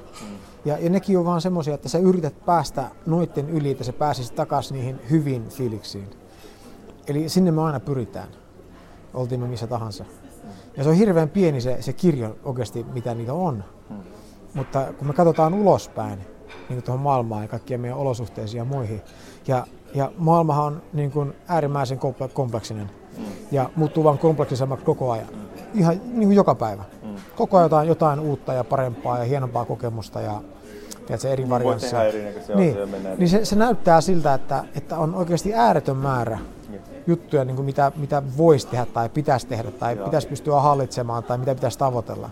Ja, 0.65 0.77
ja 0.77 0.89
nekin 0.89 1.19
on 1.19 1.25
vaan 1.25 1.41
semmoisia, 1.41 1.73
että 1.73 1.89
sä 1.89 1.97
yrität 1.97 2.45
päästä 2.45 2.91
noitten 3.05 3.49
yli, 3.49 3.71
että 3.71 3.83
sä 3.83 3.93
pääsisit 3.93 4.35
takaisin 4.35 4.75
niihin 4.75 4.99
hyvin 5.09 5.49
fiiliksiin. 5.49 6.09
Eli 7.07 7.29
sinne 7.29 7.51
me 7.51 7.61
aina 7.61 7.79
pyritään, 7.79 8.29
oltiin 9.13 9.41
me 9.41 9.47
missä 9.47 9.67
tahansa. 9.67 10.05
Ja 10.77 10.83
se 10.83 10.89
on 10.89 10.95
hirveän 10.95 11.29
pieni 11.29 11.61
se, 11.61 11.81
se 11.81 11.93
kirjo 11.93 12.35
oikeasti, 12.43 12.85
mitä 12.93 13.13
niitä 13.13 13.33
on. 13.33 13.63
Mutta 14.53 14.93
kun 14.97 15.07
me 15.07 15.13
katsotaan 15.13 15.53
ulospäin, 15.53 16.36
niin 16.69 16.83
tuohon 16.83 17.01
maailmaan 17.01 17.41
ja 17.41 17.47
kaikkien 17.47 17.81
meidän 17.81 17.97
olosuhteisiin 17.97 18.57
ja 18.57 18.65
muihin. 18.65 19.01
Ja, 19.47 19.67
ja 19.95 20.11
maailmahan 20.17 20.65
on 20.65 20.81
niin 20.93 21.11
kuin 21.11 21.33
äärimmäisen 21.47 21.99
kompleksinen 22.33 22.89
ja 23.51 23.69
muuttuu 23.75 24.03
vaan 24.03 24.17
kompleksisemmaksi 24.17 24.85
koko 24.85 25.11
ajan. 25.11 25.27
Ihan 25.73 26.01
niin 26.05 26.27
kuin 26.27 26.35
joka 26.35 26.55
päivä. 26.55 26.83
Koko 27.35 27.57
ajan 27.57 27.65
jotain, 27.65 27.87
jotain 27.87 28.19
uutta 28.19 28.53
ja 28.53 28.63
parempaa 28.63 29.17
ja 29.17 29.23
hienompaa 29.23 29.65
kokemusta 29.65 30.21
ja 30.21 30.41
tiedätkö, 31.05 31.29
eri 31.29 31.49
variansseja. 31.49 32.13
Niin, 32.55 32.77
niin 33.17 33.29
se, 33.29 33.45
se, 33.45 33.55
näyttää 33.55 34.01
siltä, 34.01 34.33
että, 34.33 34.63
että 34.75 34.97
on 34.97 35.15
oikeasti 35.15 35.53
ääretön 35.53 35.97
määrä 35.97 36.39
juttuja, 37.07 37.45
niin 37.45 37.55
kuin 37.55 37.65
mitä, 37.65 37.91
mitä 37.95 38.23
voisi 38.37 38.67
tehdä 38.67 38.85
tai 38.85 39.09
pitäisi 39.09 39.47
tehdä 39.47 39.71
tai 39.71 39.95
Joo. 39.95 40.05
pitäisi 40.05 40.27
pystyä 40.27 40.59
hallitsemaan 40.59 41.23
tai 41.23 41.37
mitä 41.37 41.55
pitäisi 41.55 41.79
tavoitella. 41.79 42.29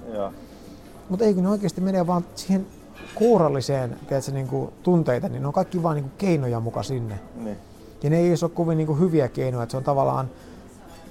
Mutta 1.09 1.25
eikö 1.25 1.41
ne 1.41 1.49
oikeasti 1.49 1.81
mene 1.81 2.07
vaan 2.07 2.25
siihen 2.35 2.67
kuuralliseen 3.15 3.95
tiedätkö, 4.07 4.31
niin 4.31 4.47
kuin 4.47 4.73
tunteita, 4.83 5.29
niin 5.29 5.41
ne 5.41 5.47
on 5.47 5.53
kaikki 5.53 5.83
vain 5.83 5.95
niin 5.95 6.11
keinoja 6.17 6.59
muka 6.59 6.83
sinne. 6.83 7.19
Niin. 7.35 7.57
Ja 8.03 8.09
ne 8.09 8.17
ei 8.17 8.29
ole 8.29 8.51
kovin 8.53 8.77
niin 8.77 8.87
kuin 8.87 8.99
hyviä 8.99 9.27
keinoja, 9.27 9.63
että 9.63 9.71
se 9.71 9.77
on 9.77 9.83
tavallaan 9.83 10.29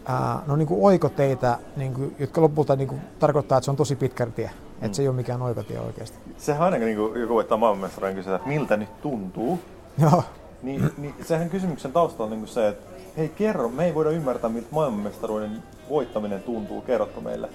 ää, 0.07 0.43
no 0.47 0.57
niin 0.57 0.69
kuin 0.69 0.81
oikoteitä, 0.83 1.59
niin 1.77 1.95
kuin, 1.95 2.17
jotka 2.19 2.41
lopulta 2.41 2.77
niin 2.77 2.89
kuin, 2.89 3.01
tarkoittaa, 3.19 3.59
että 3.59 3.65
se 3.65 3.71
on 3.71 3.77
tosi 3.77 3.97
pitkä 3.97 4.27
tie. 4.27 4.47
Mm. 4.47 4.87
Että 4.87 4.97
se 4.97 5.03
ei 5.03 5.09
ole 5.09 5.17
mikään 5.17 5.43
oikotie 5.43 5.81
oikeasti. 5.81 6.19
Sehän 6.37 6.63
aina, 6.63 6.77
niin 6.77 6.97
kuin 6.97 7.21
joku 7.21 7.35
voittaa 7.35 7.59
maailmanmestaruuden 7.59 8.17
kysyä, 8.17 8.37
että 8.37 8.49
miltä 8.49 8.77
nyt 8.77 9.03
tuntuu. 9.03 9.59
Joo. 9.99 10.23
Niin, 10.63 10.91
niin 10.99 11.15
sehän 11.23 11.51
kysymyksen 11.51 11.93
taustalla 11.93 12.25
on 12.25 12.31
niin 12.31 12.41
kuin 12.41 12.49
se, 12.49 12.69
että 12.69 12.87
hei 13.17 13.29
kerro, 13.29 13.69
me 13.69 13.85
ei 13.85 13.95
voida 13.95 14.11
ymmärtää, 14.11 14.51
miltä 14.51 14.69
maailmanmestaruuden 14.71 15.63
voittaminen 15.91 16.43
tuntuu, 16.43 16.81
kerrotko 16.81 17.21
meille. 17.21 17.49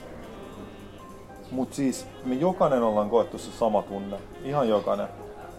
Mutta 1.51 1.75
siis 1.75 2.05
me 2.25 2.35
jokainen 2.35 2.83
ollaan 2.83 3.09
koettu 3.09 3.37
se 3.37 3.51
sama 3.51 3.81
tunne. 3.81 4.17
Ihan 4.43 4.69
jokainen. 4.69 5.07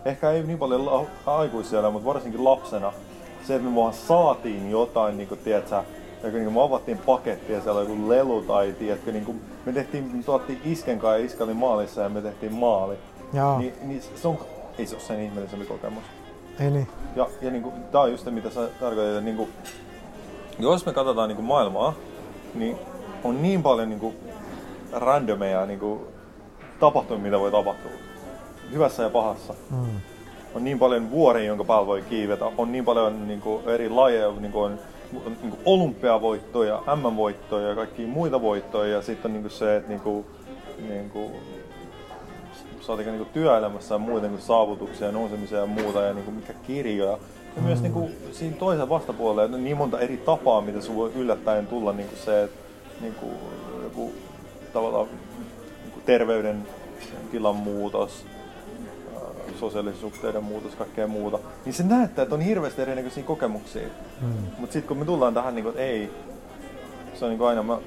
Ehkä 0.05 0.31
ei 0.31 0.43
niin 0.43 0.59
paljon 0.59 0.87
la- 0.87 1.07
aikuisia, 1.27 1.91
mutta 1.91 2.09
varsinkin 2.09 2.45
lapsena. 2.45 2.93
Se, 3.47 3.55
että 3.55 3.69
me 3.69 3.75
vaan 3.77 3.93
saatiin 3.93 4.71
jotain, 4.71 5.17
niin 5.17 5.29
kuin, 5.29 5.41
tiedätkö, 5.45 5.83
joku, 6.23 6.37
niin 6.37 6.45
kuin 6.45 6.55
me 6.55 6.63
avattiin 6.63 6.99
paketti 6.99 7.53
ja 7.53 7.61
siellä 7.61 7.81
oli 7.81 7.91
joku 7.91 8.09
lelu 8.09 8.43
tai 8.43 8.75
tiedätkö, 8.79 9.13
niin 9.13 9.25
kuin, 9.25 9.41
me 9.67 9.73
tehtiin, 9.73 10.17
me 10.17 10.23
tuottiin 10.23 10.61
isken 10.65 10.99
kanssa 10.99 11.19
ja 11.19 11.25
iska 11.25 11.45
oli 11.45 11.55
maalissa 11.55 12.01
ja 12.01 12.09
me 12.09 12.23
tehtiin 12.23 12.53
maali. 12.53 12.95
Joo. 13.33 13.59
Ni, 13.59 13.73
niin 13.83 14.03
se 14.15 14.29
on, 14.29 14.39
ei 14.79 14.87
se 14.87 14.95
ole 14.95 15.03
sen 15.03 15.21
ihmeellisempi 15.21 15.67
kokemus. 15.67 16.05
Ei 16.61 16.71
niin. 16.71 16.87
Ja, 17.17 17.29
ja 17.43 17.51
niin 17.51 17.63
kuin, 17.63 17.75
tää 17.93 18.01
on 18.01 18.11
just 18.11 18.25
se, 18.25 18.31
mitä 18.31 18.51
sä 18.51 18.61
tarkoitat, 18.81 19.09
että 19.09 19.21
niin 19.21 19.37
kuin, 19.37 19.49
jos 20.59 20.87
me 20.87 20.93
katsotaan 20.93 21.29
niin 21.29 21.37
kuin 21.37 21.47
maailmaa, 21.47 21.95
niin 22.55 22.77
on 23.25 23.43
niin 23.43 23.63
paljon 23.63 23.89
niin 23.89 24.01
kuin, 24.01 24.15
randomeja 24.93 25.67
niin 25.67 25.79
kuin, 25.79 26.01
tapahtumia, 26.81 27.23
mitä 27.23 27.41
voi 27.41 27.51
tapahtua. 27.51 27.91
Hyvässä 28.73 29.03
ja 29.03 29.11
pahassa. 29.11 29.55
Mm. 29.71 30.01
On 30.55 30.65
niin 30.65 30.79
paljon 30.79 31.11
vuoria, 31.11 31.45
jonka 31.45 31.65
päällä 31.65 31.87
voi 31.87 32.03
kiivetä. 32.03 32.45
On 32.59 32.73
niin 32.73 32.85
paljon 32.85 33.29
niin 33.29 33.41
kuin, 33.41 33.69
eri 33.69 33.89
lajeja, 33.89 34.33
niin 34.41 34.53
kuin, 34.53 34.65
on 34.65 34.79
niin 35.43 35.51
kuin 35.51 35.61
olympiavoittoja, 35.65 36.83
M-voittoja 36.97 37.69
ja 37.69 37.75
kaikkia 37.75 38.07
muita 38.07 38.43
voittoja. 38.43 38.93
Ja 38.93 39.03
sitten 39.03 39.29
on 39.29 39.33
niin 39.33 39.43
kuin 39.43 39.53
se, 39.53 39.77
että 39.77 39.89
niin 39.89 40.01
kuin, 40.01 40.27
niin 40.89 41.11
kuin, 41.11 41.33
saatika 42.81 43.11
niin 43.11 43.27
työelämässä 43.27 43.95
ja 43.95 43.99
muuten 43.99 44.31
kuin 44.31 44.43
saavutuksia, 44.43 45.13
nousemisia 45.13 45.59
ja 45.59 45.67
muuta 45.67 46.03
ja 46.03 46.15
niin 46.15 46.25
kuin 46.25 46.35
mikä 46.35 46.53
kirjoja. 46.67 47.19
ja 47.57 47.63
myös 47.63 47.83
niin 47.83 47.93
kuin, 47.93 48.17
siinä 48.33 48.57
toisen 48.57 48.89
vastapuolella 48.89 49.55
on 49.55 49.65
niin 49.65 49.77
monta 49.77 49.99
eri 49.99 50.17
tapaa, 50.17 50.61
mitä 50.61 50.81
sun 50.81 50.97
voi 50.97 51.13
yllättäen 51.15 51.67
tulla 51.67 51.93
niin 51.93 52.09
kuin 52.09 52.19
se, 52.19 52.43
että 52.43 52.61
niin 53.01 53.15
kuin, 53.15 53.33
joku 53.83 54.13
tavallaan 54.73 55.09
niin 55.83 55.93
kuin 55.93 56.03
terveyden 56.07 56.67
tilan 57.31 57.57
muutos, 57.57 58.27
sosiaalisen 59.61 60.01
suhteiden 60.01 60.45
muutos, 60.45 60.75
kaikkea 60.75 61.07
muuta, 61.07 61.39
niin 61.65 61.73
se 61.73 61.83
näyttää, 61.83 62.23
että 62.23 62.35
on 62.35 62.41
hirveästi 62.41 62.83
erinäköisiä 62.83 63.23
kokemuksia. 63.23 63.89
Mm. 64.21 64.29
Mutta 64.59 64.73
sitten 64.73 64.89
kun 64.89 64.99
me 64.99 65.05
tullaan 65.05 65.35
tähän, 65.35 65.55
niin 65.55 65.63
kuin, 65.63 65.71
että 65.71 65.83
ei, 65.83 66.11
se 67.15 67.25
on 67.25 67.29
niin 67.29 67.39
kuin 67.39 67.49
aina, 67.49 67.63
mä 67.63 67.79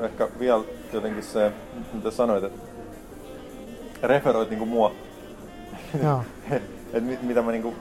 ehkä 0.00 0.28
vielä 0.38 0.62
jotenkin 0.92 1.22
se, 1.22 1.52
mitä 1.92 2.10
sanoit, 2.10 2.44
että 2.44 2.60
referoit 4.02 4.50
niin 4.50 4.58
kuin 4.58 4.70
mua, 4.70 4.92
että 6.92 7.00
mit, 7.00 7.22
mitä 7.22 7.42
mä 7.42 7.52
niin 7.52 7.62
kuin 7.62 7.76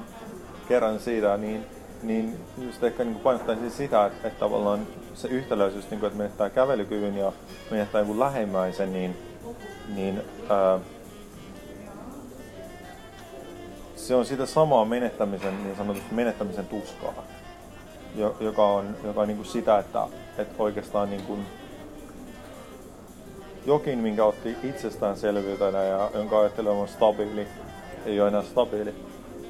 kerran 0.68 1.00
siitä, 1.00 1.38
niin, 1.38 1.66
niin 2.04 2.40
just 2.58 2.84
ehkä 2.84 3.04
niin 3.04 3.20
painottaisin 3.20 3.72
sitä, 3.72 4.06
että, 4.06 4.28
että 4.28 4.40
tavallaan 4.40 4.80
se 5.18 5.28
yhtäläisyys, 5.28 5.90
niin 5.90 6.00
kuin, 6.00 6.08
että 6.08 6.18
menettää 6.18 6.50
kävelykyvyn 6.50 7.18
ja 7.18 7.32
menettää 7.72 8.02
joku 8.02 8.20
lähimmäisen, 8.20 8.94
niin, 8.94 9.18
niin 9.96 10.22
ää, 10.50 10.80
se 13.96 14.16
on 14.16 14.26
sitä 14.26 14.46
samaa 14.46 14.86
menettämisen, 14.86 15.64
niin 15.64 15.76
sanotusti 15.76 16.14
menettämisen 16.14 16.66
tuskaa, 16.66 17.24
joka 18.40 18.68
on, 18.68 18.96
joka 19.04 19.22
on 19.22 19.28
niin 19.28 19.38
kuin 19.38 19.48
sitä, 19.48 19.80
että, 19.80 20.08
että 20.38 20.64
oikeastaan 20.64 21.10
niin 21.10 21.24
kuin 21.24 21.46
jokin, 23.66 24.00
minkä 24.00 24.26
otti 24.26 24.58
itsestäänselvyytenä 24.64 25.84
ja 25.84 26.12
jonka 26.14 26.40
ajattelee 26.40 26.72
on 26.72 26.88
stabiili, 26.88 27.48
ei 28.06 28.22
ole 28.22 28.28
enää 28.28 28.44
stabiili. 28.44 28.96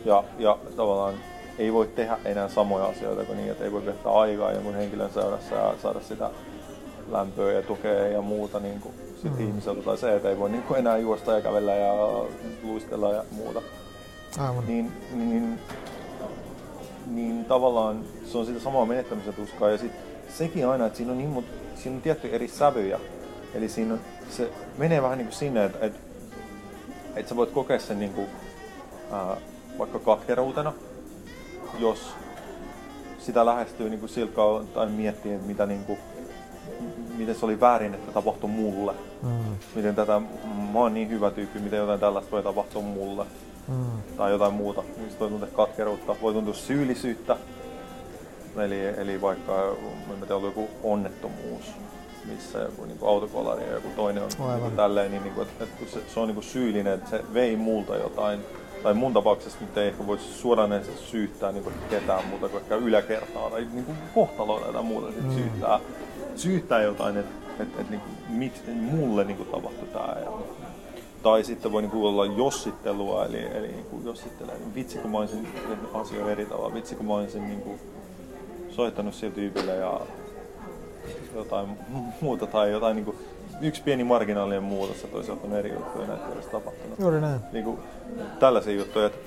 Ja, 0.05 0.23
ja 0.39 0.57
tavallaan 0.75 1.13
ei 1.57 1.73
voi 1.73 1.87
tehdä 1.87 2.17
enää 2.25 2.49
samoja 2.49 2.85
asioita 2.85 3.23
kuin 3.23 3.37
niin, 3.37 3.51
että 3.51 3.63
ei 3.63 3.71
voi 3.71 3.85
viettää 3.85 4.11
aikaa 4.11 4.51
jonkun 4.51 4.75
henkilön 4.75 5.13
seurassa 5.13 5.55
ja 5.55 5.75
saada 5.81 5.99
sitä 6.01 6.29
lämpöä 7.11 7.53
ja 7.53 7.61
tukea 7.61 8.07
ja 8.07 8.21
muuta 8.21 8.59
niin 8.59 8.81
kuin 8.81 8.93
sit 9.21 9.39
mm. 9.39 9.47
ihmiseltä. 9.47 9.81
Tai 9.81 9.97
se, 9.97 10.15
että 10.15 10.29
ei 10.29 10.39
voi 10.39 10.49
niin 10.49 10.63
kuin 10.63 10.79
enää 10.79 10.97
juosta 10.97 11.33
ja 11.33 11.41
kävellä 11.41 11.75
ja 11.75 11.93
luistella 12.63 13.13
ja 13.13 13.23
muuta. 13.31 13.61
Aivan. 14.37 14.67
Niin, 14.67 14.91
niin, 15.13 15.59
niin 17.07 17.45
tavallaan 17.45 18.03
se 18.25 18.37
on 18.37 18.45
sitä 18.45 18.59
samaa 18.59 18.85
menettämisen 18.85 19.33
tuskaa. 19.33 19.69
Ja 19.69 19.77
sit 19.77 19.91
sekin 20.29 20.67
aina, 20.67 20.85
että 20.85 20.97
siinä 20.97 21.11
on, 21.11 21.17
niin, 21.17 21.45
siinä 21.75 21.95
on 21.95 22.01
tietty 22.01 22.29
eri 22.31 22.47
sävyjä. 22.47 22.99
Eli 23.53 23.69
siinä 23.69 23.93
on, 23.93 23.99
se 24.29 24.51
menee 24.77 25.01
vähän 25.01 25.17
niin 25.17 25.27
kuin 25.27 25.37
sinne, 25.37 25.65
että, 25.65 25.85
että, 25.85 25.99
että 27.15 27.29
sä 27.29 27.35
voit 27.35 27.51
kokea 27.51 27.79
sen 27.79 27.99
niin 27.99 28.13
kuin, 28.13 28.27
ää, 29.11 29.37
vaikka 29.77 29.99
katkeruutena, 29.99 30.73
jos 31.79 32.13
sitä 33.19 33.45
lähestyy 33.45 33.89
niin 33.89 33.99
kuin 33.99 34.65
tai 34.73 34.89
miettii, 34.89 35.33
että 35.33 35.47
mitä 35.47 35.65
niin 35.65 35.83
kuin, 35.83 35.99
miten 37.17 37.35
se 37.35 37.45
oli 37.45 37.59
väärin, 37.59 37.93
että 37.93 38.11
tapahtui 38.11 38.49
mulle. 38.49 38.93
Mm. 39.23 39.29
Miten 39.75 39.95
tätä, 39.95 40.21
mä 40.73 40.79
oon 40.79 40.93
niin 40.93 41.09
hyvä 41.09 41.31
tyyppi, 41.31 41.59
miten 41.59 41.79
jotain 41.79 41.99
tällaista 41.99 42.31
voi 42.31 42.43
tapahtua 42.43 42.81
mulle. 42.81 43.25
Mm. 43.67 43.85
Tai 44.17 44.31
jotain 44.31 44.53
muuta. 44.53 44.83
Niin 44.97 45.11
se 45.11 45.19
voi 45.19 45.29
tuntua 45.29 45.47
katkeruutta, 45.53 46.15
voi 46.21 46.33
tuntua 46.33 46.53
syyllisyyttä. 46.53 47.37
Eli, 48.57 48.85
eli 48.85 49.21
vaikka 49.21 49.75
en 50.13 50.27
tiedä, 50.27 50.41
joku 50.41 50.69
onnettomuus, 50.83 51.65
missä 52.25 52.59
joku 52.59 52.85
niin 52.85 52.97
kuin 52.97 53.09
autokolari 53.09 53.63
ja 53.63 53.73
joku 53.73 53.87
toinen 53.95 54.23
on 54.23 54.61
niin 54.61 54.75
tälleen, 54.75 55.11
niin, 55.11 55.23
niin 55.23 55.33
kuin, 55.33 55.47
että, 55.47 55.63
että 55.63 55.93
se, 55.93 55.99
se 56.13 56.19
on 56.19 56.27
niin 56.27 56.35
kuin 56.35 56.45
syyllinen, 56.45 56.93
että 56.93 57.09
se 57.09 57.23
vei 57.33 57.55
multa 57.55 57.95
jotain 57.95 58.39
tai 58.83 58.93
mun 58.93 59.13
tapauksessa 59.13 59.59
nyt 59.61 59.77
ei 59.77 59.87
ehkä 59.87 60.07
voisi 60.07 60.33
suoraan 60.33 60.81
syyttää 60.95 61.51
niin 61.51 61.73
ketään 61.89 62.27
muuta 62.27 62.49
kuin 62.49 62.61
ehkä 62.61 62.75
yläkertaa 62.75 63.49
tai 63.49 63.67
niin 63.73 63.85
kuin 63.85 63.97
kohtaloa 64.15 64.59
tai 64.59 64.83
muuta 64.83 65.11
sit 65.11 65.23
mm. 65.23 65.33
syyttää, 65.33 65.79
syyttää 66.35 66.81
jotain, 66.81 67.17
että 67.17 67.47
et, 67.59 67.79
et, 67.79 67.89
niin 67.89 68.01
mit, 68.29 68.63
mulle 68.67 69.23
niin 69.23 69.37
kuin 69.37 69.49
tapahtui 69.49 69.87
tämä. 69.93 70.19
Ja, 70.19 70.31
tai 71.23 71.43
sitten 71.43 71.71
voi 71.71 71.81
niin 71.81 71.91
kuin 71.91 72.03
olla 72.03 72.25
jossittelua, 72.25 73.25
eli, 73.25 73.45
eli 73.45 73.67
niin 73.67 73.85
kuin 73.85 74.05
jossittelee, 74.05 74.57
niin 74.57 74.75
vitsi 74.75 74.97
kun 74.97 75.11
mä 75.11 75.17
olisin 75.17 75.47
tehnyt 75.53 75.89
asioita 75.93 76.31
eri 76.31 76.45
tavalla, 76.45 76.73
vitsi 76.73 76.95
kun 76.95 77.05
mä 77.05 77.13
olisin 77.13 77.47
niin 77.47 77.61
kuin 77.61 77.79
soittanut 78.69 79.13
sillä 79.13 79.35
tyypille 79.35 79.75
ja 79.75 79.99
jotain 81.35 81.69
muuta 82.21 82.47
tai 82.47 82.71
jotain 82.71 82.95
niin 82.95 83.05
kuin, 83.05 83.17
yksi 83.61 83.81
pieni 83.81 84.03
marginaalinen 84.03 84.63
muutos, 84.63 85.03
että 85.03 85.17
olisi 85.17 85.31
ottanut 85.31 85.57
eri 85.57 85.73
juttuja 85.73 86.07
näitä 86.07 86.25
olisi 86.35 86.49
tapahtunut. 86.49 86.99
Juuri 86.99 87.21
näin. 87.21 87.39
Niin 87.51 87.63
kuin, 87.63 87.79
tällaisia 88.39 88.73
juttuja, 88.73 89.05
että 89.05 89.17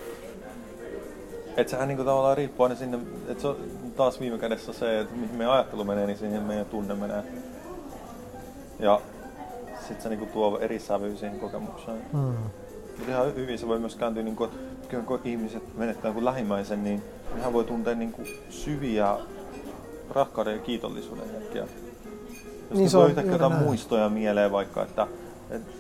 että 1.57 1.71
sehän 1.71 1.89
niinku 1.89 2.05
tavallaan 2.05 2.37
riippuu 2.37 2.65
aina 2.65 2.77
sinne, 2.77 2.99
että 3.29 3.43
se 3.43 3.49
on 3.49 3.57
taas 3.97 4.21
viime 4.21 4.39
kädessä 4.39 4.73
se, 4.73 5.01
että 5.01 5.15
mihin 5.15 5.37
meidän 5.37 5.55
ajattelu 5.55 5.85
menee, 5.85 6.07
niin 6.07 6.19
siihen 6.19 6.43
meidän 6.43 6.67
tunne 6.67 6.95
menee. 6.95 7.23
Ja 8.79 9.01
sitten 9.79 10.03
se 10.03 10.09
niinku 10.09 10.27
tuo 10.27 10.59
eri 10.59 10.79
sävyä 10.79 11.17
siihen 11.17 11.41
kokemukseen. 11.41 12.03
Hmm. 12.13 12.35
Mutta 12.97 13.13
ihan 13.13 13.35
hyvin 13.35 13.59
se 13.59 13.69
voi 13.69 13.79
myös 13.79 13.97
kääntyä, 13.97 14.23
niinku, 14.23 14.45
että 14.45 14.97
kun 15.07 15.21
ihmiset 15.25 15.77
menettää 15.77 16.09
jonkun 16.09 16.25
lähimmäisen, 16.25 16.85
niin 16.85 17.03
nehän 17.35 17.53
voi 17.53 17.65
tuntea 17.65 17.95
niinku 17.95 18.23
syviä 18.51 19.17
rakkauden 20.11 20.55
ja 20.55 20.63
kiitollisuuden 20.63 21.31
hetkiä. 21.31 21.67
Jos 22.71 22.79
niin 22.79 22.97
on 22.97 23.09
yhtäkkiä 23.09 23.33
jotain 23.33 23.53
näin. 23.53 23.65
muistoja 23.65 24.09
mieleen 24.09 24.53
vaikka, 24.53 24.83
että, 24.83 25.07
että 25.51 25.73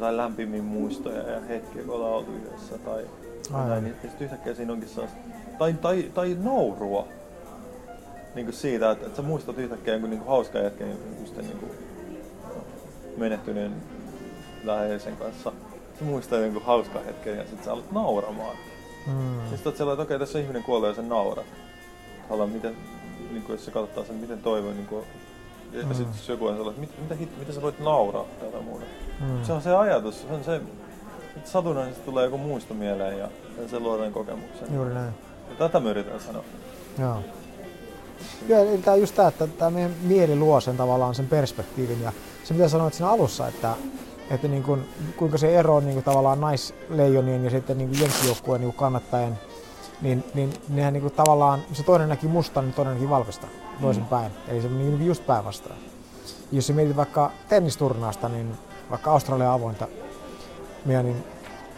tai 0.00 0.16
lämpimmin 0.16 0.64
muistoja 0.64 1.30
ja 1.30 1.40
hetkiä, 1.40 1.82
kun 1.82 1.94
ollaan 1.94 2.12
oltu 2.12 2.30
yhdessä 2.32 2.78
tai 2.78 3.06
jotain, 3.44 3.84
niin 3.84 3.96
sitten 4.02 4.24
yhtäkkiä 4.24 4.54
siinä 4.54 4.72
onkin 4.72 4.88
sellaista, 4.88 5.18
tai, 5.58 5.72
tai, 5.72 6.10
tai 6.14 6.36
naurua 6.42 7.08
niin 8.34 8.46
kuin 8.46 8.54
siitä, 8.54 8.90
että, 8.90 9.06
että 9.06 9.16
sä 9.16 9.22
muistat 9.22 9.58
yhtäkkiä 9.58 9.94
jonkun 9.94 10.10
niin 10.10 10.20
kuin 10.20 10.28
hauska 10.28 10.58
hetken 10.58 10.88
just 11.20 11.36
niin 11.36 11.58
kuin 11.58 11.72
menehtyneen 13.16 13.72
läheisen 14.64 15.16
kanssa. 15.16 15.52
Sä 15.98 16.04
muistat 16.04 16.40
jonkun 16.40 16.62
hauska 16.62 16.98
hetken 16.98 17.36
ja 17.36 17.42
sitten 17.42 17.64
sä 17.64 17.72
alat 17.72 17.92
nauramaan. 17.92 18.56
Mm. 19.06 19.38
Ja 19.38 19.50
sitten 19.50 19.70
oot 19.70 19.76
sellainen, 19.76 20.02
että 20.02 20.02
okei, 20.02 20.16
okay, 20.16 20.26
tässä 20.26 20.38
on 20.38 20.42
ihminen 20.42 20.62
kuollut 20.62 20.88
ja 20.88 20.94
sen 20.94 21.08
naurat. 21.08 21.46
Haluan, 22.28 22.50
miten, 22.50 22.76
niin 23.30 23.42
kuin, 23.42 23.54
jos 23.54 23.64
se 23.64 23.70
katsoo 23.70 24.04
sen, 24.04 24.16
miten 24.16 24.38
toivon 24.38 24.76
niin 24.76 24.86
kuin, 24.86 25.04
ja 25.74 25.86
mm. 25.86 25.94
sitten 25.94 26.14
joku 26.28 26.46
on 26.46 26.56
sellainen, 26.56 26.84
että 26.84 27.02
mitä, 27.02 27.14
mitä, 27.14 27.32
mitä 27.38 27.52
sä 27.52 27.62
voit 27.62 27.80
nauraa 27.80 28.24
tätä 28.40 28.60
muuta. 28.60 28.84
Mm. 29.20 29.44
Se 29.44 29.52
on 29.52 29.62
se 29.62 29.76
ajatus, 29.76 30.20
se 30.20 30.34
on 30.34 30.44
se, 30.44 30.60
että 31.36 31.50
satunnaisesti 31.50 32.04
tulee 32.04 32.24
joku 32.24 32.38
muisto 32.38 32.74
mieleen 32.74 33.18
ja 33.18 33.28
se 33.70 33.80
luo 33.80 34.10
kokemuksen. 34.10 34.74
Juuri 34.74 34.94
näin. 34.94 35.14
Ja 35.50 35.54
tätä 35.58 35.80
me 35.80 35.90
yritän 35.90 36.20
sanoa. 36.20 36.44
Joo. 36.98 37.18
Joo, 38.48 38.60
eli 38.60 38.78
tämä 38.78 38.96
just 38.96 39.14
tämä, 39.14 39.28
että 39.28 39.46
tämä 39.46 39.70
meidän 39.70 39.94
mieli 40.02 40.36
luo 40.36 40.60
sen 40.60 40.76
tavallaan 40.76 41.14
sen 41.14 41.28
perspektiivin 41.28 42.02
ja 42.02 42.12
se 42.44 42.54
mitä 42.54 42.68
sanoit 42.68 42.94
siinä 42.94 43.10
alussa, 43.10 43.48
että, 43.48 43.74
että 44.30 44.48
niin 44.48 44.62
kuin, 44.62 44.88
kuinka 45.16 45.38
se 45.38 45.58
ero 45.58 45.80
niin 45.80 45.94
kuin 45.94 46.04
tavallaan 46.04 46.40
naisleijonien 46.40 47.44
ja 47.44 47.50
sitten 47.50 47.78
niin 47.78 48.00
jenkkijoukkueen 48.00 48.60
niin 48.60 48.72
kannattajien, 48.74 49.38
niin, 50.02 50.24
niin 50.34 50.52
nehän 50.68 50.92
niin 50.92 51.02
kuin 51.02 51.14
tavallaan, 51.14 51.62
se 51.72 51.82
toinen 51.82 52.08
näki 52.08 52.26
musta, 52.26 52.62
niin 52.62 52.74
toinen 52.74 52.94
näki 52.94 53.10
valkoista 53.10 53.46
toisinpäin. 53.80 54.32
Mm. 54.32 54.52
Eli 54.52 54.62
se 54.62 54.68
meni 54.68 54.84
niin 54.84 55.06
just 55.06 55.26
päinvastaan. 55.26 55.76
Jos 56.52 56.70
mietit 56.70 56.96
vaikka 56.96 57.30
tennisturnausta, 57.48 58.28
niin 58.28 58.54
vaikka 58.90 59.10
Australian 59.10 59.52
avointa, 59.52 59.88
niin 60.84 61.24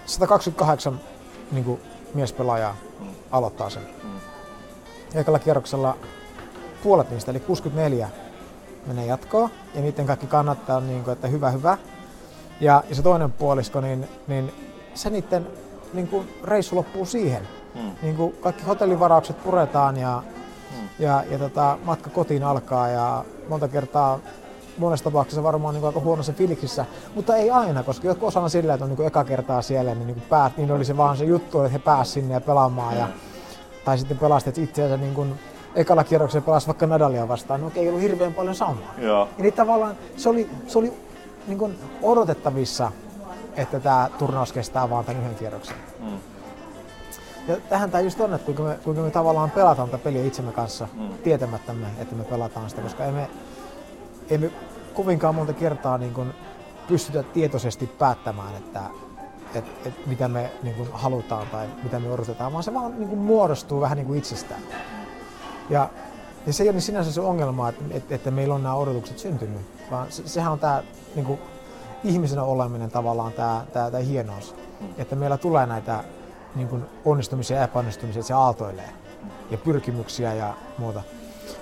128 0.07 1.01
niin 1.53 1.65
kuin 1.65 1.81
miespelaajaa 2.15 2.77
aloittaa 3.31 3.71
sen. 3.71 3.83
Ekalla 5.15 5.39
kierroksella 5.39 5.97
puolet 6.83 7.11
niistä, 7.11 7.31
eli 7.31 7.41
64, 7.41 8.09
menee 8.87 9.07
jatkoon, 9.07 9.51
ja 9.75 9.81
niiden 9.81 10.07
kaikki 10.07 10.27
kannattaa, 10.27 10.81
niin 10.81 11.05
kuin, 11.05 11.13
että 11.13 11.29
hyvä, 11.29 11.51
hyvä. 11.51 11.79
Ja, 12.61 12.85
ja 12.89 12.95
se 12.95 13.03
toinen 13.03 13.33
puolisko, 13.33 13.81
niin, 13.81 14.09
niin 14.27 14.53
se 14.95 15.11
niiden 15.11 15.47
niin 15.93 16.09
kuin, 16.09 16.29
reissu 16.45 16.77
loppuu 16.77 17.07
siihen. 17.07 17.49
Mm. 17.75 17.91
Niin 18.03 18.17
kuin 18.17 18.37
kaikki 18.41 18.63
hotellivaraukset 18.65 19.43
puretaan 19.45 19.97
ja. 19.97 20.23
Ja, 20.99 21.25
ja 21.31 21.39
tota, 21.39 21.79
matka 21.85 22.11
kotiin 22.11 22.45
alkaa 22.45 22.89
ja 22.89 23.25
monta 23.49 23.69
kertaa 23.69 24.19
monessa 24.79 25.05
tapauksessa 25.05 25.43
varmaan 25.43 25.75
niin 25.75 25.85
aika 25.85 26.01
huonossa 26.01 26.33
filiksissä, 26.33 26.85
mutta 27.15 27.37
ei 27.37 27.51
aina, 27.51 27.83
koska 27.83 28.07
joku 28.07 28.27
osana 28.27 28.49
sillä, 28.49 28.75
että 28.75 28.85
on 28.85 28.91
niin 28.91 29.07
eka 29.07 29.25
kertaa 29.25 29.63
siellä, 29.63 29.95
niin, 29.95 30.07
niin 30.07 30.23
päät, 30.29 30.57
niin 30.57 30.73
oli 30.73 30.85
se 30.85 30.97
vaan 30.97 31.17
se 31.17 31.25
juttu, 31.25 31.61
että 31.61 31.73
he 31.73 31.79
pääsivät 31.79 32.15
sinne 32.15 32.35
ja 32.35 32.41
pelaamaan. 32.41 32.97
Ja, 32.97 33.09
tai 33.85 33.99
sitten 33.99 34.19
pelastet 34.19 34.59
itseänsä 34.59 34.97
niin 34.97 35.15
kuin 35.15 35.35
ekalla 35.75 36.05
kierroksella 36.05 36.47
pelasi 36.47 36.67
vaikka 36.67 36.87
Nadalia 36.87 37.29
vastaan, 37.29 37.61
no 37.61 37.67
okei, 37.67 37.83
ei 37.83 37.89
ollut 37.89 38.03
hirveän 38.03 38.35
paljon 38.35 38.55
samaa. 38.55 38.95
Joo. 38.99 39.29
Eli 39.39 39.53
tavallaan 39.53 39.97
se 40.17 40.29
oli, 40.29 40.51
se 40.67 40.79
oli 40.79 40.93
niin 41.47 41.59
kuin 41.59 41.79
odotettavissa, 42.03 42.93
että 43.57 43.81
tämä 43.81 44.09
turnaus 44.19 44.53
kestää 44.53 44.91
vaan 44.91 45.05
tämän 45.05 45.23
yhden 45.23 45.35
kierroksen. 45.35 45.77
Mm. 46.01 46.36
Ja 47.49 47.57
tähän 47.69 47.91
tämä 47.91 48.03
just 48.03 48.21
on, 48.21 48.35
että 48.35 48.45
kuinka 48.45 48.63
me, 48.63 48.79
kuinka 48.85 49.03
me 49.03 49.11
tavallaan 49.11 49.51
pelataan 49.51 49.89
tätä 49.89 50.05
peliä 50.05 50.25
itsemme 50.25 50.53
kanssa 50.53 50.89
mm. 50.95 51.09
tietämättämme, 51.25 51.87
että 51.99 52.15
me 52.15 52.25
pelataan 52.25 52.71
sitä, 52.71 52.83
koska 52.83 53.05
emme, 53.05 53.31
emme 54.31 54.51
kovinkaan 54.95 55.35
monta 55.35 55.53
kertaa 55.53 55.99
niin 55.99 56.15
kuin 56.15 56.35
pystytä 56.89 57.23
tietoisesti 57.23 57.87
päättämään, 57.87 58.57
että, 58.57 58.81
et, 59.55 59.65
et, 59.87 60.07
mitä 60.07 60.29
me 60.29 60.51
niin 60.63 60.75
kuin, 60.75 60.89
halutaan 60.93 61.47
tai 61.47 61.67
mitä 61.83 62.01
me 62.01 62.11
odotetaan, 62.11 62.53
vaan 62.53 62.65
se 62.65 62.75
vaan 62.75 62.99
niin 62.99 63.09
kuin, 63.09 63.19
muodostuu 63.19 63.81
vähän 63.81 63.97
niin 63.97 64.07
kuin 64.07 64.19
itsestään. 64.19 64.61
Ja, 65.71 65.91
ja 66.47 66.53
se 66.53 66.63
ei 66.63 66.69
ole 66.69 66.81
sinänsä 66.81 67.13
se 67.13 67.21
ongelma, 67.21 67.69
että, 67.69 67.85
että, 67.91 68.15
että 68.15 68.31
meillä 68.31 68.55
on 68.55 68.63
nämä 68.63 68.75
odotukset 68.75 69.19
syntynyt, 69.19 69.61
vaan 69.91 70.07
se, 70.13 70.29
sehän 70.29 70.53
on 70.53 70.59
tämä 70.59 70.83
niin 71.15 71.27
kuin, 71.27 71.41
ihmisenä 72.05 72.43
oleminen 72.43 72.91
tavallaan 72.91 73.33
tämä, 73.33 73.65
tämä, 73.73 73.91
tämä 73.91 74.03
hienous. 74.03 74.55
Että 74.99 75.17
meillä 75.17 75.37
tulee 75.37 75.67
näitä 75.67 76.05
niin 76.57 76.69
kuin, 76.69 76.85
onnistumisia 77.05 77.57
ja 77.57 77.65
epäonnistumisia, 77.65 78.21
että 78.21 78.29
se 78.29 78.35
aaltoilee 78.35 78.91
ja 79.51 79.59
pyrkimyksiä 79.59 80.35
ja 80.35 80.55
muuta. 80.79 81.03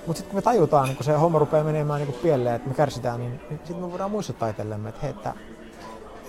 Mutta 0.07 0.17
sitten 0.17 0.29
kun 0.29 0.37
me 0.37 0.41
tajutaan, 0.41 0.85
niin 0.85 0.95
kun 0.95 1.05
se 1.05 1.13
homma 1.13 1.39
rupeaa 1.39 1.63
menemään 1.63 2.01
niin 2.01 2.13
pieleen, 2.13 2.55
että 2.55 2.69
me 2.69 2.75
kärsitään, 2.75 3.19
niin, 3.19 3.41
niin 3.49 3.59
sitten 3.63 3.77
me 3.77 3.91
voidaan 3.91 4.11
muistuttaa 4.11 4.49
itsellemme, 4.49 4.89
että 4.89 5.01
hei, 5.01 5.09
että 5.09 5.33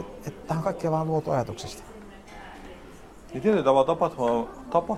että 0.00 0.28
et, 0.28 0.46
tähän 0.46 0.62
kaikkea 0.62 0.90
vaan 0.90 1.06
luotu 1.06 1.30
ajatuksista. 1.30 1.82
Niin 3.32 3.42
tietyllä 3.42 3.64
tavalla 3.64 3.86
tapahtuma, 3.86 4.48
tapa, 4.70 4.96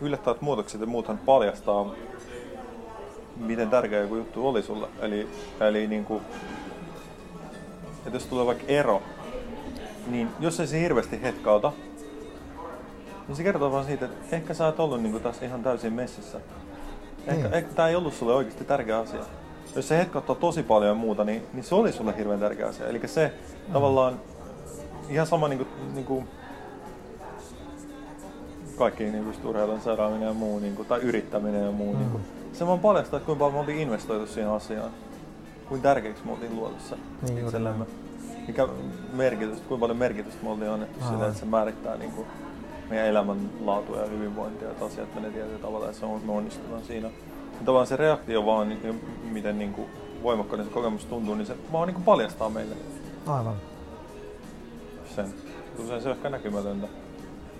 yllättävät 0.00 0.40
muutokset 0.40 0.80
ja 0.80 0.86
muuthan 0.86 1.18
paljastaa, 1.18 1.94
miten 3.36 3.70
tärkeä 3.70 4.00
joku 4.00 4.16
juttu 4.16 4.48
oli 4.48 4.62
sulle. 4.62 4.88
Eli, 5.00 5.28
eli 5.60 5.86
niin 5.86 6.04
kuin, 6.04 6.22
että 8.06 8.16
jos 8.16 8.26
tulee 8.26 8.46
vaikka 8.46 8.64
ero, 8.68 9.02
niin 10.06 10.28
jos 10.40 10.60
ei 10.60 10.66
se 10.66 10.80
hirveästi 10.80 11.22
hetkauta, 11.22 11.72
niin 13.28 13.36
se 13.36 13.42
kertoo 13.42 13.72
vaan 13.72 13.84
siitä, 13.84 14.04
että 14.04 14.36
ehkä 14.36 14.54
sä 14.54 14.66
oot 14.66 14.80
ollut 14.80 15.02
niin 15.02 15.12
kuin 15.12 15.22
tässä 15.22 15.46
ihan 15.46 15.62
täysin 15.62 15.92
messissä. 15.92 16.40
Ehkä, 17.26 17.42
niin. 17.42 17.54
ehkä 17.54 17.74
tämä 17.74 17.88
ei 17.88 17.96
ollut 17.96 18.14
sulle 18.14 18.34
oikeasti 18.34 18.64
tärkeä 18.64 18.98
asia. 18.98 19.20
Jos 19.76 19.88
se 19.88 19.98
hetkauttaa 19.98 20.36
tosi 20.36 20.62
paljon 20.62 20.96
muuta, 20.96 21.24
niin, 21.24 21.42
niin 21.52 21.64
se 21.64 21.74
oli 21.74 21.92
sulle 21.92 22.16
hirveän 22.16 22.40
tärkeä 22.40 22.66
asia. 22.66 22.86
Eli 22.86 23.08
se 23.08 23.32
mm. 23.66 23.72
tavallaan 23.72 24.20
ihan 25.08 25.26
sama 25.26 25.48
niin 25.48 25.58
kuin, 25.58 25.68
niin 25.94 26.06
kuin 26.06 26.28
kaikki 28.78 29.04
niin 29.04 29.24
kuin 29.24 29.46
urheilun 29.46 29.80
seuraaminen 29.80 30.26
ja 30.26 30.34
muu, 30.34 30.58
niin 30.58 30.76
kuin, 30.76 30.88
tai 30.88 31.00
yrittäminen 31.00 31.64
ja 31.64 31.72
muu. 31.72 31.92
Mm. 31.92 31.98
Niin 31.98 32.10
kuin, 32.10 32.22
se 32.52 32.66
vaan 32.66 32.78
paljastaa, 32.78 33.16
että 33.16 33.26
kuinka 33.26 33.38
paljon 33.38 33.54
me 33.54 33.60
oltiin 33.60 33.78
investoitu 33.78 34.26
siihen 34.26 34.50
asiaan. 34.50 34.90
Kuinka 35.68 35.88
tärkeäksi 35.88 36.24
me 36.24 36.32
oltiin 36.32 36.56
luotu 36.56 36.76
se 36.88 36.96
niin, 37.22 37.38
itsellemme. 37.38 37.84
Mikä 38.46 38.68
merkitys, 39.12 39.58
kuinka 39.58 39.80
paljon 39.80 39.98
merkitystä 39.98 40.44
me 40.44 40.50
oltiin 40.50 40.70
annettu 40.70 41.04
sille, 41.04 41.26
että 41.26 41.38
se 41.38 41.44
määrittää 41.44 41.96
niin 41.96 42.12
kuin, 42.12 42.26
meidän 42.90 43.06
elämänlaatua 43.06 43.96
ja 43.96 44.06
hyvinvointia, 44.06 44.70
että 44.70 44.84
asiat 44.84 45.14
menee 45.14 45.30
tietyllä 45.30 45.58
tavalla 45.58 45.86
ja 45.86 45.92
se 45.92 46.06
on, 46.06 46.20
me 46.26 46.32
onnistutaan 46.32 46.82
siinä. 46.84 47.08
Ja 47.52 47.60
tavallaan 47.64 47.86
se 47.86 47.96
reaktio 47.96 48.46
vaan, 48.46 48.68
niin, 48.68 49.00
miten 49.32 49.58
niin 49.58 49.72
kuin, 49.72 49.88
voimakkainen 50.22 50.66
se 50.66 50.72
kokemus 50.72 51.04
tuntuu, 51.04 51.34
niin 51.34 51.46
se 51.46 51.56
vaan 51.72 51.86
niin 51.86 51.94
kuin 51.94 52.04
paljastaa 52.04 52.50
meille. 52.50 52.76
Aivan. 53.26 53.56
Sen. 55.14 55.34
Usein 55.78 56.02
se 56.02 56.08
on 56.08 56.16
ehkä 56.16 56.30
näkymätöntä. 56.30 56.86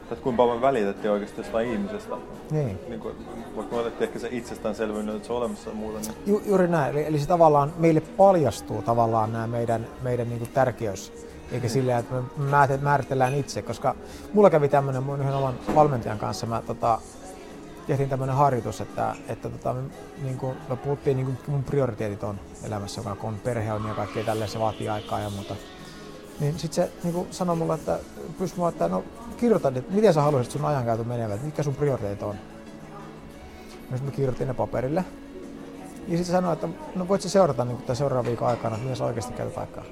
Että 0.03 0.23
kuinka 0.23 0.43
paljon 0.43 0.61
välitettiin 0.61 1.11
oikeasti 1.11 1.41
jostain 1.41 1.73
ihmisestä. 1.73 2.17
Niin. 2.51 2.79
niin 2.89 3.01
kuin, 3.01 3.15
vaikka 3.57 3.75
me 3.75 3.81
otettiin 3.81 4.09
ehkä 4.09 4.19
se 4.19 4.29
itsestäänselvyys, 4.31 5.09
että 5.09 5.27
se 5.27 5.33
on 5.33 5.39
olemassa 5.39 5.71
ja 5.71 5.77
muuta. 5.77 5.99
Niin... 5.99 6.15
Ju, 6.27 6.43
juuri 6.47 6.69
näin. 6.69 6.91
Eli, 6.91 7.07
eli 7.07 7.19
se 7.19 7.29
tavallaan 7.29 7.73
meille 7.79 8.01
paljastuu 8.01 8.83
tavallaan 8.83 9.33
nämä 9.33 9.47
meidän, 9.47 9.87
meidän 10.03 10.29
niin 10.29 10.39
kuin 10.39 10.51
tärkeys 10.51 11.13
eikä 11.53 11.69
sillä, 11.69 11.99
että 11.99 12.15
me 12.37 12.79
määritellään 12.83 13.35
itse, 13.35 13.63
koska 13.63 13.95
mulla 14.33 14.51
kävi 14.51 14.69
tämmöinen 14.69 15.03
mun 15.03 15.21
yhden 15.21 15.35
oman 15.35 15.55
valmentajan 15.75 16.19
kanssa, 16.19 16.47
mä 16.47 16.63
tota, 16.67 17.01
tehtiin 17.87 18.09
tämmöinen 18.09 18.37
harjoitus, 18.37 18.81
että, 18.81 19.15
että 19.29 19.51
tota, 19.51 19.73
me, 19.73 19.83
niin 20.23 20.39
kuin, 20.39 20.57
me 20.69 20.77
puhuttiin 20.77 21.17
niin 21.17 21.27
kuin 21.27 21.39
mun 21.47 21.65
prioriteetit 21.65 22.23
on 22.23 22.41
elämässä, 22.65 23.01
joka 23.01 23.27
on 23.29 23.39
perhe 23.45 23.73
on 23.73 23.89
ja 23.89 23.95
kaikkea 23.95 24.25
tälleen, 24.25 24.51
se 24.51 24.59
vaatii 24.59 24.89
aikaa 24.89 25.21
ja 25.21 25.31
muuta. 25.31 25.57
Niin 26.41 26.59
sitten 26.59 26.85
se 26.85 26.93
niin 27.03 27.15
kuin 27.15 27.29
sanoi 27.31 27.57
mulle, 27.57 27.75
että 27.75 27.99
pysty 28.39 28.59
mua, 28.59 28.69
että 28.69 28.89
no 28.89 29.05
kirjoita, 29.37 29.69
että 29.69 29.93
miten 29.93 30.15
sä 30.15 30.23
haluaisit 30.23 30.53
sun 30.53 30.65
ajankäytön 30.65 31.09
menevät, 31.09 31.43
mitkä 31.43 31.63
sun 31.63 31.75
prioriteetit 31.75 32.23
on. 32.23 32.37
Ja 33.91 33.99
mä 34.03 34.11
kirjoitin 34.11 34.49
ne 34.49 34.55
paperille. 34.55 35.05
Ja 36.09 36.17
sitten 36.17 36.35
sanoi, 36.35 36.53
että 36.53 36.69
no 36.95 37.09
voit 37.09 37.23
sä 37.23 37.29
seurata 37.29 37.65
niin 37.65 37.79
tämän 37.79 37.97
seuraavan 37.97 38.27
viikon 38.27 38.49
aikana, 38.49 38.75
että 38.75 38.83
miten 38.83 38.97
sä 38.97 39.05
oikeasti 39.05 39.33
käytät 39.33 39.59
aikaa. 39.59 39.85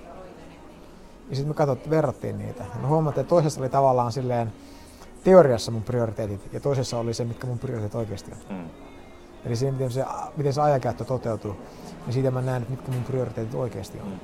Ja 1.30 1.36
sitten 1.36 1.50
me 1.50 1.54
katsottiin, 1.54 1.90
verrattiin 1.90 2.38
niitä. 2.38 2.64
Ja 2.74 2.80
me 2.80 2.88
huomattiin, 2.88 3.22
että 3.22 3.28
toisessa 3.28 3.60
oli 3.60 3.68
tavallaan 3.68 4.12
silleen 4.12 4.52
teoriassa 5.24 5.70
mun 5.70 5.82
prioriteetit 5.82 6.52
ja 6.52 6.60
toisessa 6.60 6.98
oli 6.98 7.14
se, 7.14 7.24
mitkä 7.24 7.46
mun 7.46 7.58
prioriteetit 7.58 7.94
oikeasti 7.94 8.32
on. 8.32 8.56
Mm. 8.56 8.70
Eli 9.44 9.56
siinä, 9.56 9.72
miten 9.72 9.90
se, 9.90 10.04
miten 10.36 10.52
se 10.52 10.60
ajankäyttö 10.60 11.04
toteutuu, 11.04 11.56
niin 12.06 12.14
siitä 12.14 12.30
mä 12.30 12.40
näen, 12.40 12.62
että 12.62 12.70
mitkä 12.70 12.92
mun 12.92 13.04
prioriteetit 13.04 13.54
oikeasti 13.54 14.00
on. 14.00 14.08
Mm. 14.08 14.18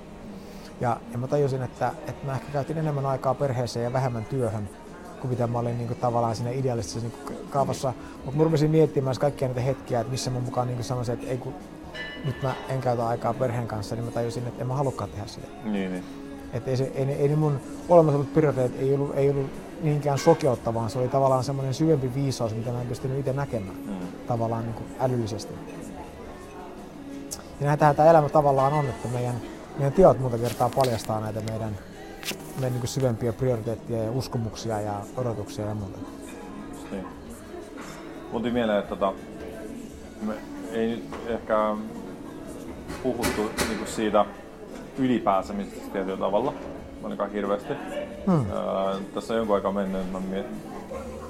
Ja, 0.80 1.00
ja 1.12 1.18
mä 1.18 1.26
tajusin, 1.26 1.62
että, 1.62 1.92
että 2.06 2.26
mä 2.26 2.32
ehkä 2.32 2.52
käytin 2.52 2.78
enemmän 2.78 3.06
aikaa 3.06 3.34
perheeseen 3.34 3.84
ja 3.84 3.92
vähemmän 3.92 4.24
työhön 4.24 4.68
kuin 5.20 5.30
mitä 5.30 5.46
mä 5.46 5.58
olin 5.58 5.78
niin 5.78 5.88
kuin, 5.88 5.98
tavallaan 5.98 6.36
siinä 6.36 6.50
idealistisessa 6.50 7.08
niin 7.08 7.38
kaavassa. 7.50 7.92
Mutta 8.24 8.38
mä 8.38 8.44
rupesin 8.44 8.70
miettimään 8.70 9.16
kaikkia 9.20 9.48
niitä 9.48 9.60
hetkiä, 9.60 10.00
että 10.00 10.10
missä 10.10 10.30
mä 10.30 10.40
mukaan 10.40 10.68
niin 10.68 10.84
sanoisin, 10.84 11.14
että 11.14 11.26
ei 11.26 11.38
kun 11.38 11.54
nyt 12.24 12.42
mä 12.42 12.54
en 12.68 12.80
käytä 12.80 13.06
aikaa 13.06 13.34
perheen 13.34 13.66
kanssa, 13.66 13.94
niin 13.94 14.04
mä 14.04 14.10
tajusin, 14.10 14.46
että 14.46 14.60
en 14.60 14.66
mä 14.66 14.74
halukkaan 14.74 15.10
tehdä 15.10 15.26
sitä. 15.26 15.46
Niin, 15.64 15.92
niin. 15.92 16.19
Että 16.52 16.70
ei, 16.70 16.76
se, 16.76 16.92
ei, 16.94 17.04
ei 17.04 17.36
mun 17.36 17.60
olemassa 17.88 18.16
ollut 18.16 18.32
prioriteetit 18.32 18.80
ei 18.80 18.94
ollut, 18.94 19.16
ei 19.16 19.30
ollut 19.30 19.50
niinkään 19.82 20.18
sokeuttavaa, 20.18 20.88
se 20.88 20.98
oli 20.98 21.08
tavallaan 21.08 21.44
semmoinen 21.44 21.74
syvempi 21.74 22.14
viisaus, 22.14 22.54
mitä 22.54 22.70
mä 22.70 22.80
en 22.80 22.86
pystynyt 22.86 23.18
itse 23.18 23.32
näkemään 23.32 23.76
mm. 23.86 23.94
tavallaan 24.26 24.64
niin 24.64 24.74
kuin 24.74 24.86
älyllisesti. 25.00 25.54
Ja 27.60 27.66
näitähän 27.66 27.96
tämä 27.96 28.10
elämä 28.10 28.28
tavallaan 28.28 28.72
on, 28.72 28.86
että 28.86 29.08
meidän, 29.08 29.34
meidän 29.76 29.92
teot 29.92 30.18
monta 30.18 30.38
kertaa 30.38 30.70
paljastaa 30.76 31.20
näitä 31.20 31.40
meidän, 31.40 31.76
meidän 32.54 32.72
niin 32.72 32.80
kuin 32.80 32.88
syvempiä 32.88 33.32
prioriteetteja 33.32 34.02
ja 34.02 34.10
uskomuksia 34.10 34.80
ja 34.80 34.94
odotuksia 35.16 35.66
ja 35.66 35.74
muuta. 35.74 35.98
Niin. 36.90 37.06
Mun 38.32 38.42
tuli 38.42 38.52
mieleen, 38.52 38.78
että 38.78 38.88
tota, 38.88 39.12
me 40.22 40.34
ei 40.72 40.88
nyt 40.88 41.04
ehkä 41.26 41.76
puhuttu 43.02 43.50
niin 43.68 43.78
kuin 43.78 43.88
siitä 43.88 44.24
ylipääsemisestä 44.98 45.92
tietyllä 45.92 46.16
tavalla, 46.16 46.54
ainakaan 47.02 47.30
hirveästi. 47.30 47.72
Hmm. 48.26 48.50
Öö, 48.50 49.00
tässä 49.14 49.34
on 49.34 49.38
jonkun 49.38 49.56
aikaa 49.56 49.72
mennyt, 49.72 50.00
että 50.00 50.12
mä 50.12 50.20
mietin, 50.30 50.56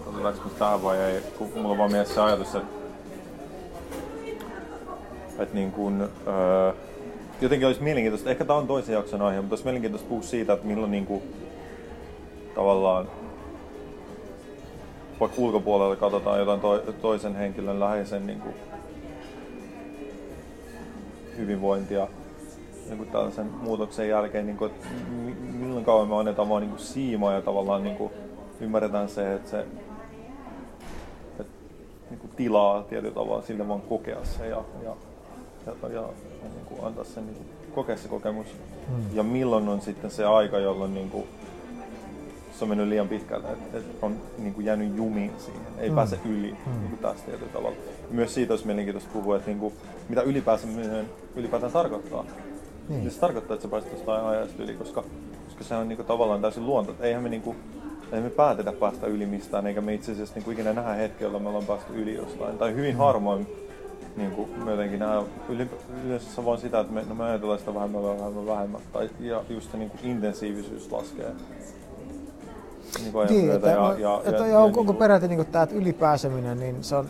otetaanko 0.07 0.49
tähän 0.59 0.83
vai 0.83 0.99
ei, 0.99 1.21
kun 1.39 1.49
mulla 1.55 1.69
on 1.69 1.79
vaan 1.79 1.91
mielessä 1.91 2.15
se 2.15 2.21
ajatus, 2.21 2.55
että, 2.55 2.69
että 5.39 5.55
niin 5.55 5.73
kuin, 5.73 6.01
öö, 6.01 6.73
jotenkin 7.41 7.67
olisi 7.67 7.83
mielenkiintoista, 7.83 8.31
ehkä 8.31 8.45
tämä 8.45 8.59
on 8.59 8.67
toisen 8.67 8.93
jakson 8.93 9.23
aihe, 9.23 9.41
mutta 9.41 9.53
olisi 9.53 9.65
mielenkiintoista 9.65 10.09
puhua 10.09 10.23
siitä, 10.23 10.53
että 10.53 10.67
milloin 10.67 10.91
niin 10.91 11.07
kuin, 11.07 11.23
tavallaan 12.55 13.09
vaikka 15.21 15.41
ulkopuolella 15.41 15.97
katsotaan 15.97 16.39
jotain 16.39 16.61
to, 16.61 16.79
toisen 16.79 17.37
henkilön 17.37 17.81
läheisen 17.81 18.27
niin 18.27 18.41
kuin, 18.41 18.55
hyvinvointia 21.37 22.09
niin 22.91 23.11
tällaisen 23.11 23.47
muutoksen 23.47 24.09
jälkeen, 24.09 24.47
niin 24.47 24.57
kuin, 24.57 24.71
että 24.71 24.87
milloin 25.59 25.85
kauan 25.85 26.09
me 26.09 26.17
annetaan 26.17 26.49
vaan 26.49 26.61
niin 26.63 26.71
kuin 26.71 26.81
siimaa 26.81 27.33
ja 27.33 27.43
tavallaan 27.43 27.85
niin 27.85 27.97
kuin 27.97 28.13
ymmärretään 28.61 29.09
se, 29.09 29.35
että 29.35 29.51
se 29.51 29.67
että, 31.41 31.53
niin 32.11 32.21
kuin 32.21 32.31
tilaa 32.37 32.83
tietyllä 32.83 33.15
tavalla 33.15 33.43
sille 33.43 33.69
vaan 33.69 33.81
kokea 33.81 34.25
se 34.25 34.49
ja, 34.49 34.63
ja, 34.85 34.97
ja, 35.67 35.73
ja, 35.83 35.89
ja 35.89 36.03
niin 36.43 36.67
kuin 36.69 36.85
antaa 36.85 37.05
sen 37.05 37.27
niin 37.27 37.37
kuin, 37.37 37.47
kokea 37.75 37.97
se 37.97 38.09
kokemus. 38.09 38.47
Hmm. 38.89 39.17
Ja 39.17 39.23
milloin 39.23 39.69
on 39.69 39.81
sitten 39.81 40.11
se 40.11 40.25
aika, 40.25 40.59
jolloin 40.59 40.95
niin 40.95 41.11
kuin, 41.11 41.25
se 42.59 42.65
on 42.65 42.69
mennyt 42.69 42.89
liian 42.89 43.09
pitkälle, 43.09 43.53
että 43.53 43.79
et 43.79 43.85
on 44.03 44.17
niin 44.39 44.55
kuin 44.55 44.67
jäänyt 44.67 44.97
jumiin 44.97 45.33
siihen, 45.39 45.61
ei 45.79 45.89
mm. 45.89 45.95
pääse 45.95 46.19
yli 46.25 46.57
mm. 46.67 46.81
niin 46.81 46.99
tästä 47.03 47.27
tietyllä 47.27 47.53
tavalla. 47.53 47.77
Myös 48.11 48.35
siitä 48.35 48.53
olisi 48.53 48.67
mielenkiintoista 48.67 49.11
puhua, 49.13 49.37
että 49.37 49.51
niin 49.51 49.59
kuin, 49.59 49.75
mitä 50.09 50.23
ylipäätään 51.37 51.73
tarkoittaa. 51.73 52.25
Niin. 52.89 53.11
Se 53.11 53.21
tarkoittaa, 53.21 53.55
että 53.55 53.63
sä 53.63 53.71
pääset 53.71 53.93
jostain 53.93 54.25
ajasta 54.25 54.63
yli, 54.63 54.75
koska, 54.75 55.05
koska 55.47 55.65
se 55.65 55.75
on 55.75 55.89
niinku 55.89 56.05
tavallaan 56.05 56.41
täysin 56.41 56.67
luonto. 56.67 56.95
Eihän 57.01 57.23
me, 57.23 57.29
niinku, 57.29 57.57
eihän 58.13 58.23
me 58.23 58.31
päätetä 58.31 58.73
päästä 58.73 59.07
yli 59.07 59.27
mistään, 59.27 59.67
eikä 59.67 59.81
me 59.81 59.95
itse 59.95 60.13
asiassa 60.13 60.35
niinku 60.35 60.51
ikinä 60.51 60.73
nähdä 60.73 60.93
hetki, 60.93 61.25
jolla 61.25 61.39
me 61.39 61.49
ollaan 61.49 61.67
päästy 61.67 62.03
yli 62.03 62.15
jostain. 62.15 62.59
Tai 62.59 62.75
hyvin 62.75 62.95
mm. 62.95 62.99
harvoin 62.99 63.47
niin 64.17 64.31
kuin 64.31 64.65
me 64.65 64.71
jotenkin 64.71 64.99
nähdään 64.99 65.25
yleensä 66.05 66.45
vaan 66.45 66.59
sitä, 66.59 66.81
että 66.81 66.93
me, 66.93 67.05
no 67.09 67.15
me 67.15 67.25
ajatellaan 67.25 67.59
sitä 67.59 67.75
vähemmän, 67.75 68.03
vähemmän, 68.03 68.47
vähemmän. 68.47 68.81
Tai, 68.93 69.11
ja 69.21 69.43
just 69.49 69.73
se 69.73 69.79
niin 69.79 69.91
kuin 69.91 70.01
intensiivisyys 70.05 70.93
laskee. 70.93 71.33
Niin, 72.99 73.13
niin 73.29 73.53
että, 73.53 73.69
ja, 73.69 73.95
ja, 73.99 74.23
että, 74.25 74.43
ja, 74.43 74.47
ja, 74.47 74.59
onko, 74.59 74.81
onko 74.81 74.93
peräti 74.93 75.29
niin 75.29 75.47
tämä, 75.47 75.63
että 75.63 75.77
ylipääseminen, 75.77 76.61
niin 76.61 76.85
se 76.85 76.97
on 76.97 77.07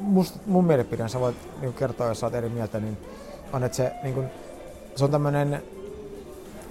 must, 0.00 0.36
mun 0.46 0.64
mielipide, 0.64 1.08
sä 1.08 1.20
voit 1.20 1.36
niin 1.60 1.74
kertoa, 1.74 2.06
jos 2.06 2.20
sä 2.20 2.26
oot 2.26 2.34
eri 2.34 2.48
mieltä, 2.48 2.80
niin 2.80 2.98
on, 3.52 3.64
että 3.64 3.76
se 3.76 3.92
niin 4.02 4.14
kuin, 4.14 4.26
se 4.96 5.04
on 5.04 5.10
tämmöinen 5.10 5.62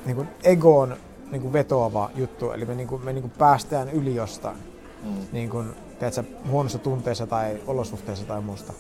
niin 0.05 0.15
kuin 0.15 0.27
egoon 0.43 0.97
niin 1.31 1.41
kuin 1.41 1.53
vetoava 1.53 2.09
juttu, 2.15 2.51
eli 2.51 2.65
me, 2.65 2.75
niin 2.75 2.87
kuin, 2.87 3.05
me 3.05 3.13
niin 3.13 3.21
kuin 3.21 3.33
päästään 3.37 3.89
yli 3.89 4.15
jostain, 4.15 4.57
mm. 5.03 5.27
niin 5.31 5.49
kuin, 5.49 5.75
tiedätkö, 5.99 6.23
huonossa 6.49 6.77
tunteessa 6.77 7.27
tai 7.27 7.61
olosuhteessa 7.67 8.25
tai 8.25 8.41
muusta. 8.41 8.73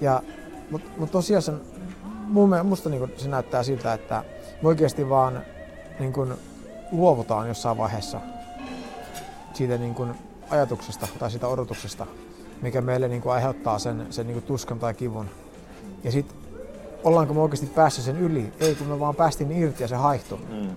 Ja, 0.00 0.22
mutta 0.70 0.90
mut 0.96 1.10
tosiaan 1.10 1.60
mun, 2.26 2.56
musta 2.64 2.88
niin 2.88 2.98
kuin, 2.98 3.12
se 3.16 3.28
näyttää 3.28 3.62
siltä, 3.62 3.92
että 3.92 4.24
me 4.62 4.68
oikeasti 4.68 5.08
vaan 5.08 5.42
niin 5.98 6.12
kuin, 6.12 6.34
luovutaan 6.92 7.48
jossain 7.48 7.78
vaiheessa 7.78 8.20
siitä 9.52 9.78
niin 9.78 9.94
kuin 9.94 10.14
ajatuksesta 10.50 11.08
tai 11.18 11.30
siitä 11.30 11.48
odotuksesta, 11.48 12.06
mikä 12.62 12.80
meille 12.80 13.08
niin 13.08 13.22
kuin 13.22 13.32
aiheuttaa 13.32 13.78
sen, 13.78 14.06
sen 14.10 14.26
niin 14.26 14.34
kuin 14.34 14.44
tuskan 14.44 14.78
tai 14.78 14.94
kivun. 14.94 15.30
Ja 16.04 16.12
sitten 16.12 16.36
ollaanko 17.04 17.34
me 17.34 17.40
oikeasti 17.40 17.66
päässyt 17.66 18.04
sen 18.04 18.20
yli? 18.20 18.52
Ei, 18.60 18.74
kun 18.74 18.86
me 18.86 19.00
vaan 19.00 19.16
päästiin 19.16 19.52
irti 19.52 19.82
ja 19.82 19.88
se 19.88 19.96
haihtui. 19.96 20.38
Mm. 20.38 20.70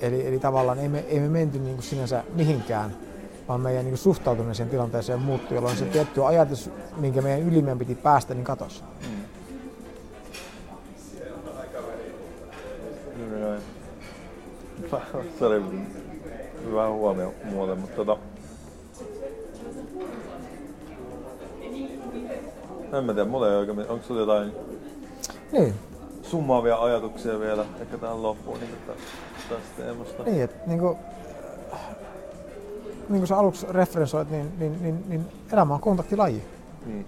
Eli, 0.00 0.26
eli 0.26 0.38
tavallaan 0.38 0.78
ei 0.78 0.88
me, 0.88 0.98
ei 0.98 1.20
me 1.20 1.28
menty 1.28 1.58
niin 1.58 1.74
kuin 1.74 1.84
sinänsä 1.84 2.24
mihinkään, 2.34 2.96
vaan 3.48 3.60
meidän 3.60 3.84
niin 3.84 3.92
kuin 3.92 3.98
suhtautuminen 3.98 4.54
siihen 4.54 4.70
tilanteeseen 4.70 5.20
muuttui, 5.20 5.54
jolloin 5.54 5.76
se 5.76 5.84
tietty 5.84 6.24
ajatus, 6.24 6.70
minkä 6.96 7.22
meidän 7.22 7.48
yli 7.48 7.62
meidän 7.62 7.78
piti 7.78 7.94
päästä, 7.94 8.34
niin 8.34 8.44
katosi. 8.44 8.82
Mm. 9.02 9.16
Se 15.38 15.46
oli 15.46 15.62
hyvä 16.64 16.88
huomio 16.88 17.34
muuten, 17.44 17.78
mutta 17.78 17.96
tota... 17.96 18.18
En 22.92 23.04
mä 23.04 23.14
tiedä, 23.14 23.28
mulla 23.28 23.50
ei 23.50 23.56
oikein, 23.56 23.78
onko 23.78 24.06
sulla 24.06 24.20
jotain 24.20 24.52
niin. 25.52 25.74
summaavia 26.22 26.76
ajatuksia 26.76 27.40
vielä 27.40 27.64
ehkä 27.80 27.98
tähän 27.98 28.22
loppuun 28.22 28.60
niin 28.60 28.70
tästä, 28.86 29.02
tästä 29.48 29.82
teemasta? 29.82 30.22
Niin, 30.22 30.42
että 30.42 30.66
niin 30.66 30.78
kuin, 30.78 30.98
niin 33.08 33.20
kuin 33.20 33.26
sä 33.26 33.38
aluksi 33.38 33.66
referensoit, 33.70 34.30
niin, 34.30 34.52
niin, 34.58 34.82
niin, 34.82 35.04
niin 35.08 35.26
elämä 35.52 35.74
on 35.74 35.80
kontaktilaji. 35.80 36.42
Niin. 36.86 37.06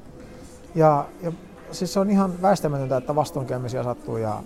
Ja, 0.75 1.05
ja 1.23 1.33
siis 1.73 1.93
se 1.93 2.01
on 2.01 2.11
ihan 2.11 2.43
väistämätöntä, 2.43 2.97
että 2.97 3.15
vastoinkäymisiä 3.15 3.83
sattuu 3.83 4.17
ja, 4.17 4.43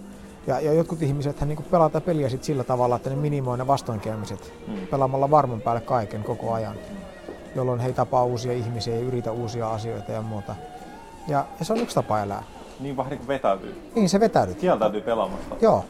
ja, 0.46 0.61
ja 0.61 0.72
jotkut 0.72 1.02
ihmiset 1.02 1.40
niin 1.40 1.64
pelaa 1.70 1.88
tätä 1.88 2.07
peliä 2.07 2.28
sit 2.28 2.44
sillä 2.44 2.64
tavalla, 2.64 2.96
että 2.96 3.11
ne 3.11 3.16
minimoi 3.16 3.59
ne 3.59 3.66
vastoinkäymiset 3.66 4.52
mm. 4.68 4.87
pelaamalla 4.87 5.31
varman 5.31 5.61
päälle 5.61 5.81
kaiken 5.81 6.24
koko 6.24 6.52
ajan, 6.52 6.76
jolloin 7.55 7.81
he 7.81 7.87
ei 7.87 7.92
tapaa 7.92 8.24
uusia 8.24 8.52
ihmisiä 8.52 8.94
ja 8.94 9.00
yritä 9.00 9.33
uusia 9.33 9.70
asioita 9.70 10.12
ja 10.12 10.22
muuta. 10.22 10.55
Ja, 11.28 11.44
ja 11.59 11.64
se 11.64 11.72
on 11.72 11.81
yksi 11.81 11.94
tapa 11.94 12.20
elää. 12.20 12.42
Niin 12.82 12.96
vähän 12.96 13.10
niin 13.10 13.28
vetäytyy. 13.28 13.90
Niin, 13.94 14.08
se 14.08 14.20
vetäytyy. 14.20 14.54
Kieltäytyy 14.54 15.00
pelaamasta. 15.00 15.56
Joo. 15.60 15.84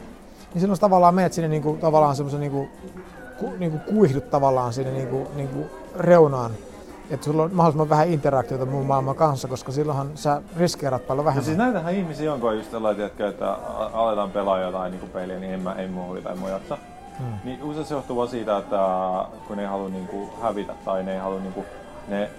Niin 0.53 0.61
silloin 0.61 0.79
tavallaan 0.79 1.15
menet 1.15 1.33
sinne 1.33 1.47
niinku, 1.47 1.77
tavallaan 1.81 2.15
semmoisen 2.15 2.39
niinku, 2.39 2.67
ku, 3.39 3.53
niinku 3.59 3.77
kuihdut 3.77 4.29
tavallaan 4.29 4.73
sinne 4.73 4.91
niinku, 4.91 5.27
niinku 5.35 5.65
reunaan 5.97 6.51
että 7.09 7.25
sulla 7.25 7.43
on 7.43 7.53
mahdollisimman 7.53 7.89
vähän 7.89 8.07
interaktiota 8.07 8.65
muun 8.65 8.85
maailman 8.85 9.15
kanssa, 9.15 9.47
koska 9.47 9.71
silloinhan 9.71 10.11
sä 10.15 10.41
riskeerat 10.57 11.07
paljon 11.07 11.25
vähemmän. 11.25 11.43
No 11.43 11.45
siis 11.45 11.57
näitähän 11.57 11.93
ihmisiä 11.93 12.33
on, 12.33 12.39
kun 12.39 12.57
just 12.57 12.71
sellaisia, 12.71 13.05
että 13.05 13.57
aletaan 13.93 14.31
pelaa 14.31 14.59
jotain 14.59 14.91
niin 14.91 15.09
peliä, 15.09 15.39
niin 15.39 15.53
en 15.53 15.59
mä, 15.59 15.73
en 15.73 15.91
mua 15.91 16.17
tai 16.23 16.35
mua 16.35 16.49
jaksa. 16.49 16.77
Hmm. 17.19 17.33
Niin 17.43 17.63
usein 17.63 17.85
se 17.85 17.93
johtuu 17.93 18.17
vaan 18.17 18.27
siitä, 18.27 18.57
että 18.57 18.77
kun 19.47 19.57
ne 19.57 19.63
ei 19.63 19.69
halua 19.69 19.89
niin 19.89 20.07
kuin, 20.07 20.29
hävitä 20.41 20.73
tai 20.85 21.03
ne 21.03 21.13
ei 21.13 21.19
halua 21.19 21.39
niin 21.39 21.53
kuin, 21.53 21.65
ne 22.07 22.29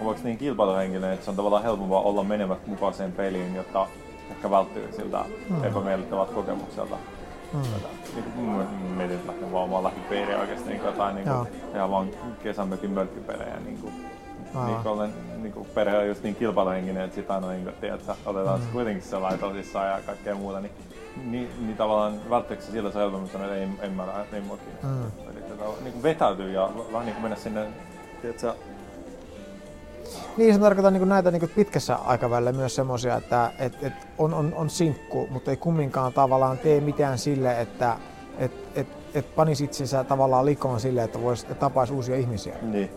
ovatko 0.00 0.24
niin 0.24 0.38
kilpailuhenkilöitä, 0.38 1.12
että 1.12 1.24
se 1.24 1.30
on 1.30 1.36
tavallaan 1.36 1.62
helpompaa 1.62 2.00
olla 2.00 2.24
menevät 2.24 2.66
mukaan 2.66 2.94
sen 2.94 3.12
peliin, 3.12 3.54
jotta 3.54 3.86
ehkä 4.30 4.50
välttyy 4.50 4.92
siltä 4.92 5.24
hmm. 5.48 5.64
epämiellyttävältä 5.64 6.32
kokemukselta. 6.32 6.96
Mm. 7.52 7.62
Niin 8.14 8.32
kuin, 8.34 8.66
mietin 8.96 9.20
lähteä 9.26 9.52
vaan 9.52 9.64
omaa 9.64 9.82
lähipiiriä 9.82 10.38
oikeasti 10.38 10.68
niin 10.68 10.82
jotain 10.84 11.14
niin 11.14 11.28
kuin, 11.28 11.48
ihan 11.74 11.90
vaan 11.90 12.08
kesämökin 12.42 12.90
mölkkypelejä. 12.90 13.56
Niin 13.64 13.78
kuin, 13.78 13.92
niin 14.66 14.76
kuin 14.82 14.86
olen 14.86 15.12
niin 15.42 15.52
kuin 15.52 15.68
perhe 15.74 15.98
on 15.98 16.08
just 16.08 16.22
niin 16.22 16.34
kilpailuhenkinen, 16.34 17.04
että 17.04 17.14
sitä 17.14 17.34
aina 17.34 17.48
niin 17.48 17.64
kuin, 17.64 17.74
tiedät, 17.80 18.00
että 18.00 18.14
otetaan 18.26 18.60
mm. 18.60 19.00
se 19.00 19.08
sellainen 19.08 19.40
tosissaan 19.40 19.88
ja 19.88 20.00
kaikkea 20.06 20.34
muuta. 20.34 20.60
Niin, 20.60 20.72
niin, 21.24 21.50
niin 21.60 21.76
tavallaan 21.76 22.30
välttyykö 22.30 22.62
se 22.62 22.70
sillä 22.70 22.90
helpommin 22.94 23.30
sanoa, 23.30 23.46
että 23.46 23.58
ei, 23.58 23.68
en 23.80 23.92
mä 23.92 24.06
lähde, 24.06 24.24
ei 24.32 24.40
mua 24.40 24.58
mm. 24.82 25.04
Eli 25.04 25.42
tota, 25.42 25.82
niin 25.82 25.92
kuin 25.92 26.02
vetäytyy 26.02 26.52
ja 26.52 26.70
vähän 26.92 27.06
niin 27.06 27.14
kuin 27.14 27.22
mennä 27.22 27.36
sinne, 27.36 27.66
tiedätkö, 28.22 28.54
niin, 30.36 30.54
se 30.54 30.60
tarkoittaa 30.60 30.90
niin 30.90 31.08
näitä 31.08 31.30
niin 31.30 31.50
pitkässä 31.56 31.94
aikavälillä 31.94 32.52
myös 32.52 32.74
semmoisia, 32.74 33.16
että 33.16 33.52
et, 33.58 33.72
et 33.82 33.92
on, 34.18 34.34
on, 34.34 34.54
on 34.54 34.70
sinkku, 34.70 35.28
mutta 35.30 35.50
ei 35.50 35.56
kumminkaan 35.56 36.12
tavallaan 36.12 36.58
tee 36.58 36.80
mitään 36.80 37.18
sille, 37.18 37.60
että 37.60 37.96
et, 38.38 38.52
et, 38.74 38.86
et 39.14 39.34
panisi 39.34 39.64
itsensä 39.64 40.04
tavallaan 40.04 40.46
likoon 40.46 40.80
sille, 40.80 41.02
että 41.02 41.22
vois, 41.22 41.42
että 41.42 41.54
tapaisi 41.54 41.92
uusia 41.92 42.16
ihmisiä. 42.16 42.56
Niin. 42.62 42.90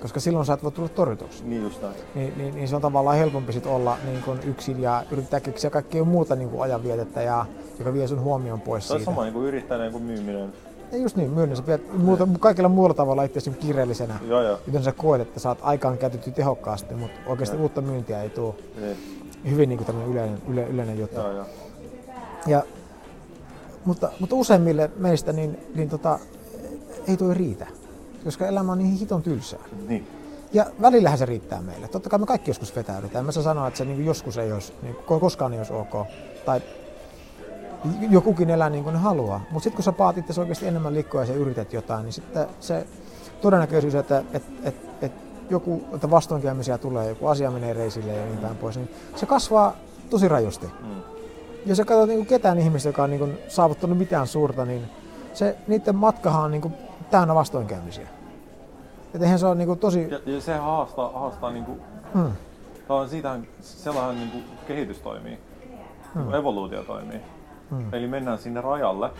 Koska 0.00 0.20
silloin 0.20 0.46
sä 0.46 0.52
et 0.52 0.62
voi 0.62 0.72
tulla 0.72 0.88
torjutuksi. 0.88 1.44
Niin 1.44 1.62
just 1.62 1.82
näin. 1.82 1.94
Niin, 2.14 2.32
niin, 2.36 2.54
niin 2.54 2.68
se 2.68 2.76
on 2.76 2.82
tavallaan 2.82 3.16
helpompi 3.16 3.52
sit 3.52 3.66
olla 3.66 3.96
niin 4.04 4.22
kuin 4.22 4.40
yksin 4.44 4.82
ja 4.82 5.04
yrittää 5.10 5.40
keksiä 5.40 5.70
kaikkea 5.70 6.04
muuta 6.04 6.36
niin 6.36 6.50
kuin 6.50 6.62
ajanvietettä, 6.62 7.22
ja, 7.22 7.46
joka 7.78 7.92
vie 7.92 8.08
sun 8.08 8.20
huomion 8.20 8.60
pois 8.60 8.88
siitä. 8.88 9.04
Se 9.04 9.10
on 9.10 9.14
sama 9.14 9.24
niin 9.24 9.34
kuin 9.34 9.46
yrittäjän 9.46 9.92
kuin 9.92 10.04
myyminen 10.04 10.52
ja 10.92 10.98
just 10.98 11.16
niin, 11.16 11.30
myönnin. 11.30 11.56
Sä 11.56 11.62
pidät 11.62 11.98
muuta, 11.98 12.28
kaikilla 12.40 12.68
muulla 12.68 12.94
tavalla 12.94 13.22
itse 13.22 13.50
kiireellisenä. 13.50 14.18
Joo, 14.28 14.42
joo. 14.42 14.58
Joten 14.66 14.82
sä 14.82 14.92
koet, 14.92 15.20
että 15.20 15.40
saat 15.40 15.58
aikaan 15.62 15.98
käytetty 15.98 16.30
tehokkaasti, 16.30 16.94
mutta 16.94 17.20
oikeasti 17.26 17.56
joo. 17.56 17.62
uutta 17.62 17.80
myyntiä 17.80 18.22
ei 18.22 18.30
tule. 18.30 18.54
Niin. 18.80 18.96
Hyvin 19.50 19.68
niin 19.68 19.84
kuin 19.84 20.02
yleinen, 20.12 20.42
yle, 20.48 20.66
yleinen 20.66 20.98
juttu. 20.98 21.20
Joo, 21.20 21.32
joo. 21.32 21.46
Ja, 22.46 22.62
mutta, 23.84 24.10
mutta 24.20 24.36
useimmille 24.36 24.90
meistä 24.96 25.32
niin, 25.32 25.58
niin 25.74 25.88
tota, 25.88 26.18
ei 27.08 27.16
tuo 27.16 27.34
riitä, 27.34 27.66
koska 28.24 28.46
elämä 28.46 28.72
on 28.72 28.78
niin 28.78 28.92
hiton 28.92 29.22
tylsää. 29.22 29.60
Niin. 29.88 30.06
Ja 30.52 30.66
välillähän 30.82 31.18
se 31.18 31.26
riittää 31.26 31.62
meille. 31.62 31.88
Totta 31.88 32.10
kai 32.10 32.18
me 32.18 32.26
kaikki 32.26 32.50
joskus 32.50 32.76
vetäydytään. 32.76 33.24
Mä 33.24 33.32
sanoa, 33.32 33.68
että 33.68 33.78
se 33.78 33.84
niin 33.84 34.06
joskus 34.06 34.38
ei 34.38 34.52
olisi, 34.52 34.72
niin 34.82 34.96
koskaan 35.20 35.52
ei 35.52 35.58
olisi 35.58 35.72
ok. 35.72 36.06
Tai 36.44 36.60
jokukin 38.10 38.50
elää 38.50 38.70
niin 38.70 38.84
kuin 38.84 38.92
ne 38.92 38.98
haluaa. 38.98 39.40
Mutta 39.50 39.64
sitten 39.64 39.76
kun 39.76 39.84
sä 39.84 39.92
paat 39.92 40.18
itse 40.18 40.40
oikeasti 40.40 40.66
enemmän 40.66 40.94
liikkoa 40.94 41.20
ja 41.20 41.26
sä 41.26 41.32
yrität 41.32 41.72
jotain, 41.72 42.02
niin 42.02 42.12
sitten 42.12 42.46
se 42.60 42.86
todennäköisyys, 43.40 43.94
että 43.94 44.22
et, 44.32 44.42
et, 44.62 44.74
et 45.02 45.12
joku, 45.50 45.84
että 45.94 46.10
vastoinkäymisiä 46.10 46.78
tulee, 46.78 47.08
joku 47.08 47.26
asia 47.26 47.50
menee 47.50 47.72
reisille 47.72 48.12
ja 48.12 48.24
niin 48.24 48.38
päin 48.38 48.56
pois, 48.56 48.76
niin 48.76 48.90
se 49.16 49.26
kasvaa 49.26 49.76
tosi 50.10 50.28
rajusti. 50.28 50.66
Mm. 50.66 51.02
Jos 51.66 51.76
sä 51.76 51.84
katsot 51.84 52.08
niin 52.08 52.26
ketään 52.26 52.58
ihmistä, 52.58 52.88
joka 52.88 53.02
on 53.02 53.10
niin 53.10 53.20
kuin 53.20 53.38
saavuttanut 53.48 53.98
mitään 53.98 54.26
suurta, 54.26 54.64
niin 54.64 54.82
se, 55.34 55.56
niiden 55.66 55.96
matkahan 55.96 56.44
on 56.44 56.50
niin 56.50 56.62
kuin 56.62 56.74
täynnä 57.10 57.34
vastoinkäymisiä. 57.34 58.08
Et 59.14 59.22
eihän 59.22 59.38
se 59.38 59.46
on 59.46 59.58
niin 59.58 59.66
kuin 59.66 59.78
tosi... 59.78 60.08
Ja, 60.10 60.20
ja 60.26 60.40
se 60.40 60.56
haastaa, 60.56 61.12
haastaa 61.14 61.50
niin 61.50 61.64
kuin, 61.64 61.80
hmm. 62.14 62.32
siitähän 63.10 63.46
sellainen 63.60 64.16
niin 64.16 64.30
kuin 64.30 64.44
kehitys 64.66 64.98
toimii, 64.98 65.38
hmm. 66.14 66.34
evoluutio 66.34 66.82
toimii. 66.84 67.20
Hmm. 67.72 67.94
Eli 67.94 68.06
mennään 68.06 68.38
sinne 68.38 68.60
rajalle 68.60 69.10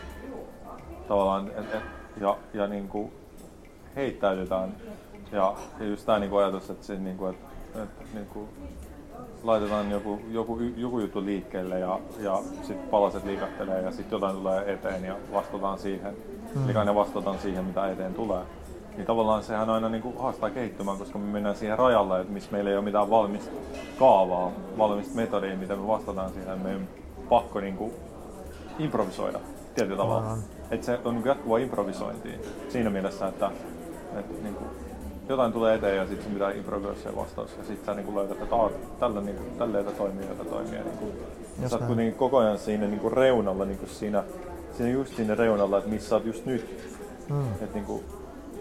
tavallaan 1.08 1.48
et, 1.48 1.74
et, 1.74 1.82
ja, 2.20 2.36
ja 2.54 2.66
niin 2.66 2.88
kuin 2.88 3.12
heittäydytään. 3.96 4.74
Ja, 5.32 5.54
ja 5.80 5.86
just 5.86 6.06
tämä 6.06 6.18
niin 6.18 6.38
ajatus, 6.38 6.70
että, 6.70 6.86
se, 6.86 6.96
niin 6.96 7.16
kuin, 7.16 7.30
että, 7.30 7.82
että 7.82 8.04
niin 8.14 8.26
kuin 8.26 8.48
laitetaan 9.42 9.90
joku, 9.90 10.20
joku, 10.30 10.58
joku 10.76 11.00
juttu 11.00 11.24
liikkeelle 11.24 11.78
ja, 11.78 12.00
ja 12.20 12.38
sitten 12.62 12.88
palaset 12.88 13.24
liikattelee 13.24 13.82
ja 13.82 13.90
sitten 13.90 14.16
jotain 14.16 14.36
tulee 14.36 14.72
eteen 14.72 15.04
ja 15.04 15.16
vastataan 15.32 15.78
siihen. 15.78 16.16
Hmm. 16.54 16.70
Eli 16.70 16.84
ne 16.84 16.94
vastataan 16.94 17.38
siihen, 17.38 17.64
mitä 17.64 17.90
eteen 17.90 18.14
tulee. 18.14 18.42
Niin 18.96 19.06
tavallaan 19.06 19.42
sehän 19.42 19.70
aina 19.70 19.88
niin 19.88 20.02
kuin 20.02 20.18
haastaa 20.18 20.50
kehittymään, 20.50 20.98
koska 20.98 21.18
me 21.18 21.32
mennään 21.32 21.56
siihen 21.56 21.78
rajalle, 21.78 22.20
että 22.20 22.32
missä 22.32 22.52
meillä 22.52 22.70
ei 22.70 22.76
ole 22.76 22.84
mitään 22.84 23.10
valmista 23.10 23.50
kaavaa, 23.98 24.52
valmista 24.78 25.16
metodia, 25.16 25.56
miten 25.56 25.78
me 25.78 25.86
vastataan 25.86 26.30
siihen. 26.30 26.58
Meidän 26.58 26.88
pakko 27.28 27.60
niin 27.60 27.76
kuin 27.76 27.92
improvisoida 28.78 29.40
tietyllä 29.74 29.96
tavalla. 29.96 30.38
Että 30.70 30.86
se 30.86 30.98
on 31.04 31.22
jatkuva 31.24 31.58
improvisointi 31.58 32.28
siinä 32.68 32.90
mielessä, 32.90 33.28
että, 33.28 33.50
että 34.18 34.42
niin 34.42 34.54
kuin, 34.54 34.70
jotain 35.28 35.52
tulee 35.52 35.74
eteen 35.74 35.96
ja 35.96 36.06
sitten 36.06 36.32
pitää 36.32 36.50
improvisoida 36.50 37.00
se 37.00 37.16
vastaus. 37.16 37.50
Ja 37.58 37.64
sitten 37.64 37.86
sä 37.86 38.02
niin 38.02 38.14
löydät, 38.14 38.42
että 38.42 38.56
tällä, 39.00 39.20
niin 39.20 39.36
kuin, 39.36 39.50
tällä 39.58 39.82
toimii, 39.82 40.28
jota 40.28 40.44
toimii. 40.44 40.74
Ja, 40.74 40.84
niin 40.84 40.98
kuin, 40.98 41.12
sä 41.70 41.78
oot 41.78 41.96
niin 41.96 42.14
koko 42.14 42.38
ajan 42.38 42.58
siinä 42.58 42.86
niin 42.86 43.00
kuin 43.00 43.12
reunalla, 43.12 43.64
niin 43.64 43.78
kuin 43.78 43.90
siinä, 43.90 44.24
siinä 44.76 44.92
just 44.92 45.16
siinä 45.16 45.34
reunalla, 45.34 45.78
että 45.78 45.90
missä 45.90 46.08
sä 46.08 46.14
oot 46.14 46.24
just 46.24 46.46
nyt. 46.46 46.92
Mm. 47.30 47.52
Että 47.52 47.74
niin 47.74 47.84
kuin, 47.84 48.04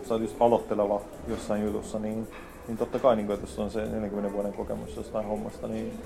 sä 0.08 0.14
oot 0.14 0.22
just 0.22 0.36
aloitteleva 0.40 1.02
jossain 1.28 1.64
jutussa, 1.66 2.00
niin, 2.00 2.28
niin 2.68 2.78
totta 2.78 3.00
kai, 3.00 3.16
niin 3.16 3.26
kuin, 3.26 3.34
että 3.34 3.48
jos 3.48 3.60
on 3.60 3.72
se 3.72 3.86
40 3.86 4.34
vuoden 4.34 4.54
kokemus 4.54 4.96
jostain 4.96 5.26
hommasta, 5.26 5.68
niin, 5.68 6.00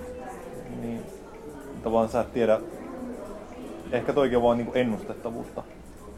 niin 0.81 1.01
tavallaan 1.83 2.09
sä 2.09 2.21
et 2.21 2.33
tiedä 2.33 2.59
ehkä 3.91 4.13
toikin 4.13 4.37
on 4.37 4.43
vaan 4.43 4.57
niinku 4.57 4.73
ennustettavuutta. 4.75 5.63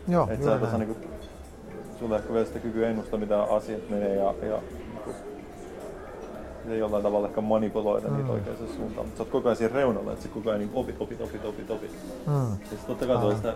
Joo, 0.07 0.28
Et 0.32 0.43
sä 0.43 0.57
tässä 0.57 0.78
niinku, 0.78 0.97
sulla 1.99 2.18
ehkä 2.18 2.34
vielä 2.34 2.45
sitä 2.45 2.59
kykyä 2.59 2.89
ennustaa, 2.89 3.20
mitä 3.20 3.43
asiat 3.43 3.89
menee 3.89 4.15
ja, 4.15 4.34
ja 4.41 4.61
ei 6.70 6.80
jollain 6.80 7.03
tavalla 7.03 7.28
ehkä 7.28 7.41
manipuloida 7.41 8.07
mm. 8.07 8.18
niitä 8.18 8.32
oikeaan 8.32 8.57
suuntaan. 8.76 9.05
Mutta 9.07 9.18
sä 9.18 9.24
oot 9.24 9.32
koko 9.32 9.47
ajan 9.47 9.57
siinä 9.57 9.74
reunalla, 9.74 10.11
että 10.11 10.24
sä 10.24 10.30
koko 10.30 10.49
ajan 10.49 10.59
niinku 10.59 10.80
opit, 10.80 10.95
opit, 10.99 11.22
opit, 11.22 11.45
opit, 11.45 11.72
opit. 11.72 11.91
Mm. 12.28 12.68
Siis 12.70 12.82
totta 12.82 13.05
kai 13.05 13.18
tulee 13.18 13.36
sitä 13.36 13.53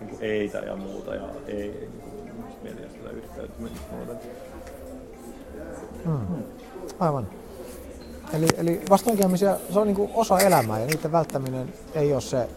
niinku 0.00 0.16
eitä 0.20 0.58
ja 0.58 0.76
muuta 0.76 1.14
ja 1.14 1.28
ei, 1.46 1.88
niinku, 2.24 2.48
mietin 2.62 2.90
sitä 2.90 3.42
muuten. 3.90 4.16
Mm. 6.04 6.12
Mm. 6.12 6.42
Aivan. 6.98 7.26
Eli, 8.32 8.46
eli 8.56 8.82
vastoinkäymisiä, 8.90 9.56
se 9.72 9.78
on 9.78 9.86
niinku 9.86 10.10
osa 10.14 10.38
elämää 10.38 10.80
ja 10.80 10.86
niiden 10.86 11.12
välttäminen 11.12 11.72
ei 11.94 12.12
ole 12.12 12.20
se 12.20 12.48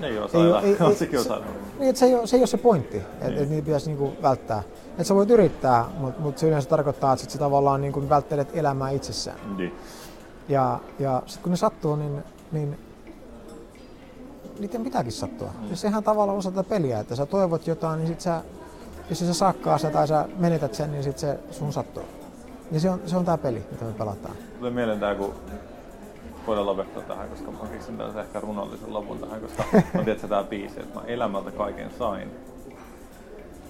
Ei 0.00 0.18
ole 0.18 0.30
ei, 0.34 0.70
ei, 0.70 0.76
on 0.86 1.44
Niin, 1.78 1.88
että 1.88 2.00
se 2.00 2.06
ei 2.06 2.14
ole 2.14 2.26
se, 2.26 2.36
ei 2.36 2.40
ole 2.40 2.46
se 2.46 2.56
pointti, 2.56 2.96
että 2.96 3.28
niin. 3.28 3.42
et 3.42 3.48
niitä 3.48 3.64
pitäisi 3.64 3.86
niinku 3.86 4.12
välttää. 4.22 4.62
Että 4.90 5.04
sä 5.04 5.14
voit 5.14 5.30
yrittää, 5.30 5.84
mutta 5.98 6.20
mut 6.20 6.38
se 6.38 6.46
yleensä 6.46 6.68
tarkoittaa, 6.68 7.12
että 7.12 7.22
sit 7.22 7.30
sä 7.30 7.38
tavallaan 7.38 7.80
niinku 7.80 8.08
välttelet 8.08 8.48
elämää 8.56 8.90
itsessään. 8.90 9.38
Niin. 9.56 9.74
Ja, 10.48 10.80
ja 10.98 11.22
sitten 11.26 11.42
kun 11.42 11.50
ne 11.50 11.56
sattuu, 11.56 11.96
niin, 11.96 12.22
niin 12.52 12.78
niiden 14.58 14.84
pitääkin 14.84 15.12
sattua. 15.12 15.50
Mm. 15.60 15.70
Ja 15.70 15.76
sehän 15.76 16.04
tavallaan 16.04 16.38
osa 16.38 16.50
tätä 16.50 16.68
peliä, 16.68 17.00
että 17.00 17.16
sä 17.16 17.26
toivot 17.26 17.66
jotain, 17.66 17.98
niin 17.98 18.08
sit 18.08 18.20
sä, 18.20 18.42
jos 19.10 19.18
sä 19.18 19.34
sakkaa 19.34 19.78
se 19.78 19.90
tai 19.90 20.08
sä 20.08 20.28
menetät 20.38 20.74
sen, 20.74 20.92
niin 20.92 21.04
sit 21.04 21.18
se 21.18 21.38
sun 21.50 21.72
sattuu. 21.72 22.04
Ja 22.72 22.80
se 22.80 22.90
on, 22.90 23.00
se 23.06 23.16
on 23.16 23.24
tää 23.24 23.38
peli, 23.38 23.62
mitä 23.70 23.84
me 23.84 23.92
pelataan. 23.92 24.34
Tulee 24.58 24.70
mieleen 24.70 25.00
tää, 25.00 25.14
kun 25.14 25.34
voidaan 26.46 26.66
lopettaa 26.66 27.02
tähän, 27.02 27.28
koska 27.28 27.50
mä 27.50 27.58
keksin 27.72 27.96
tällaisen 27.96 28.22
ehkä 28.22 28.40
runollisen 28.40 28.92
lopun 28.92 29.18
tähän, 29.18 29.40
koska 29.40 29.64
mä 29.94 30.02
tiedän, 30.02 30.28
tää 30.28 30.44
biisi, 30.44 30.80
että 30.80 31.00
mä 31.00 31.06
elämältä 31.06 31.50
kaiken 31.50 31.90
sain. 31.98 32.30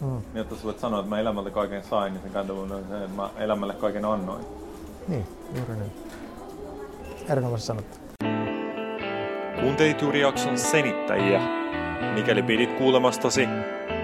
Mm. 0.00 0.08
Niin, 0.08 0.22
jotta 0.34 0.56
sä 0.56 0.64
voit 0.64 0.78
sanoa, 0.78 1.00
että 1.00 1.10
mä 1.10 1.20
elämältä 1.20 1.50
kaiken 1.50 1.84
sain, 1.84 2.12
niin 2.12 2.22
sen 2.22 2.32
kantava 2.32 2.60
on 2.60 2.68
se, 2.68 3.04
että 3.04 3.16
mä 3.16 3.30
elämälle 3.38 3.74
kaiken 3.74 4.04
annoin. 4.04 4.44
Niin, 5.08 5.26
juuri 5.56 5.74
niin. 5.74 5.92
Erinomaisesti 7.28 7.66
sanottu. 7.66 7.98
Kuuntelit 9.60 10.02
juuri 10.02 10.20
jakson 10.20 10.58
senittäjiä. 10.58 11.40
Mikäli 12.14 12.42
pidit 12.42 12.72
kuulemastasi, 12.72 13.48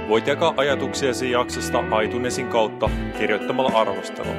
voit 0.09 0.27
jakaa 0.27 0.55
ajatuksiasi 0.57 1.31
jaksosta 1.31 2.01
iTunesin 2.05 2.49
kautta 2.49 2.91
kirjoittamalla 3.19 3.81
arvostelun. 3.81 4.37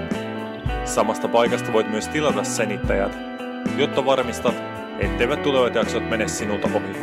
Samasta 0.85 1.27
paikasta 1.27 1.73
voit 1.73 1.89
myös 1.89 2.07
tilata 2.07 2.43
senittäjät, 2.43 3.30
jotta 3.81 4.05
varmistat, 4.05 4.55
etteivät 4.99 5.43
tulevat 5.43 5.75
jaksot 5.75 6.09
mene 6.09 6.27
sinulta 6.27 6.69
ohi. 6.73 6.95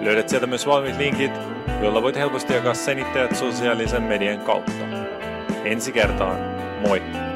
Löydät 0.00 0.28
sieltä 0.28 0.46
myös 0.46 0.66
valmiit 0.66 0.96
linkit, 0.96 1.32
joilla 1.82 2.02
voit 2.02 2.16
helposti 2.16 2.54
jakaa 2.54 2.74
senittäjät 2.74 3.36
sosiaalisen 3.36 4.02
median 4.02 4.40
kautta. 4.40 4.72
Ensi 5.64 5.92
kertaan, 5.92 6.38
moi! 6.88 7.29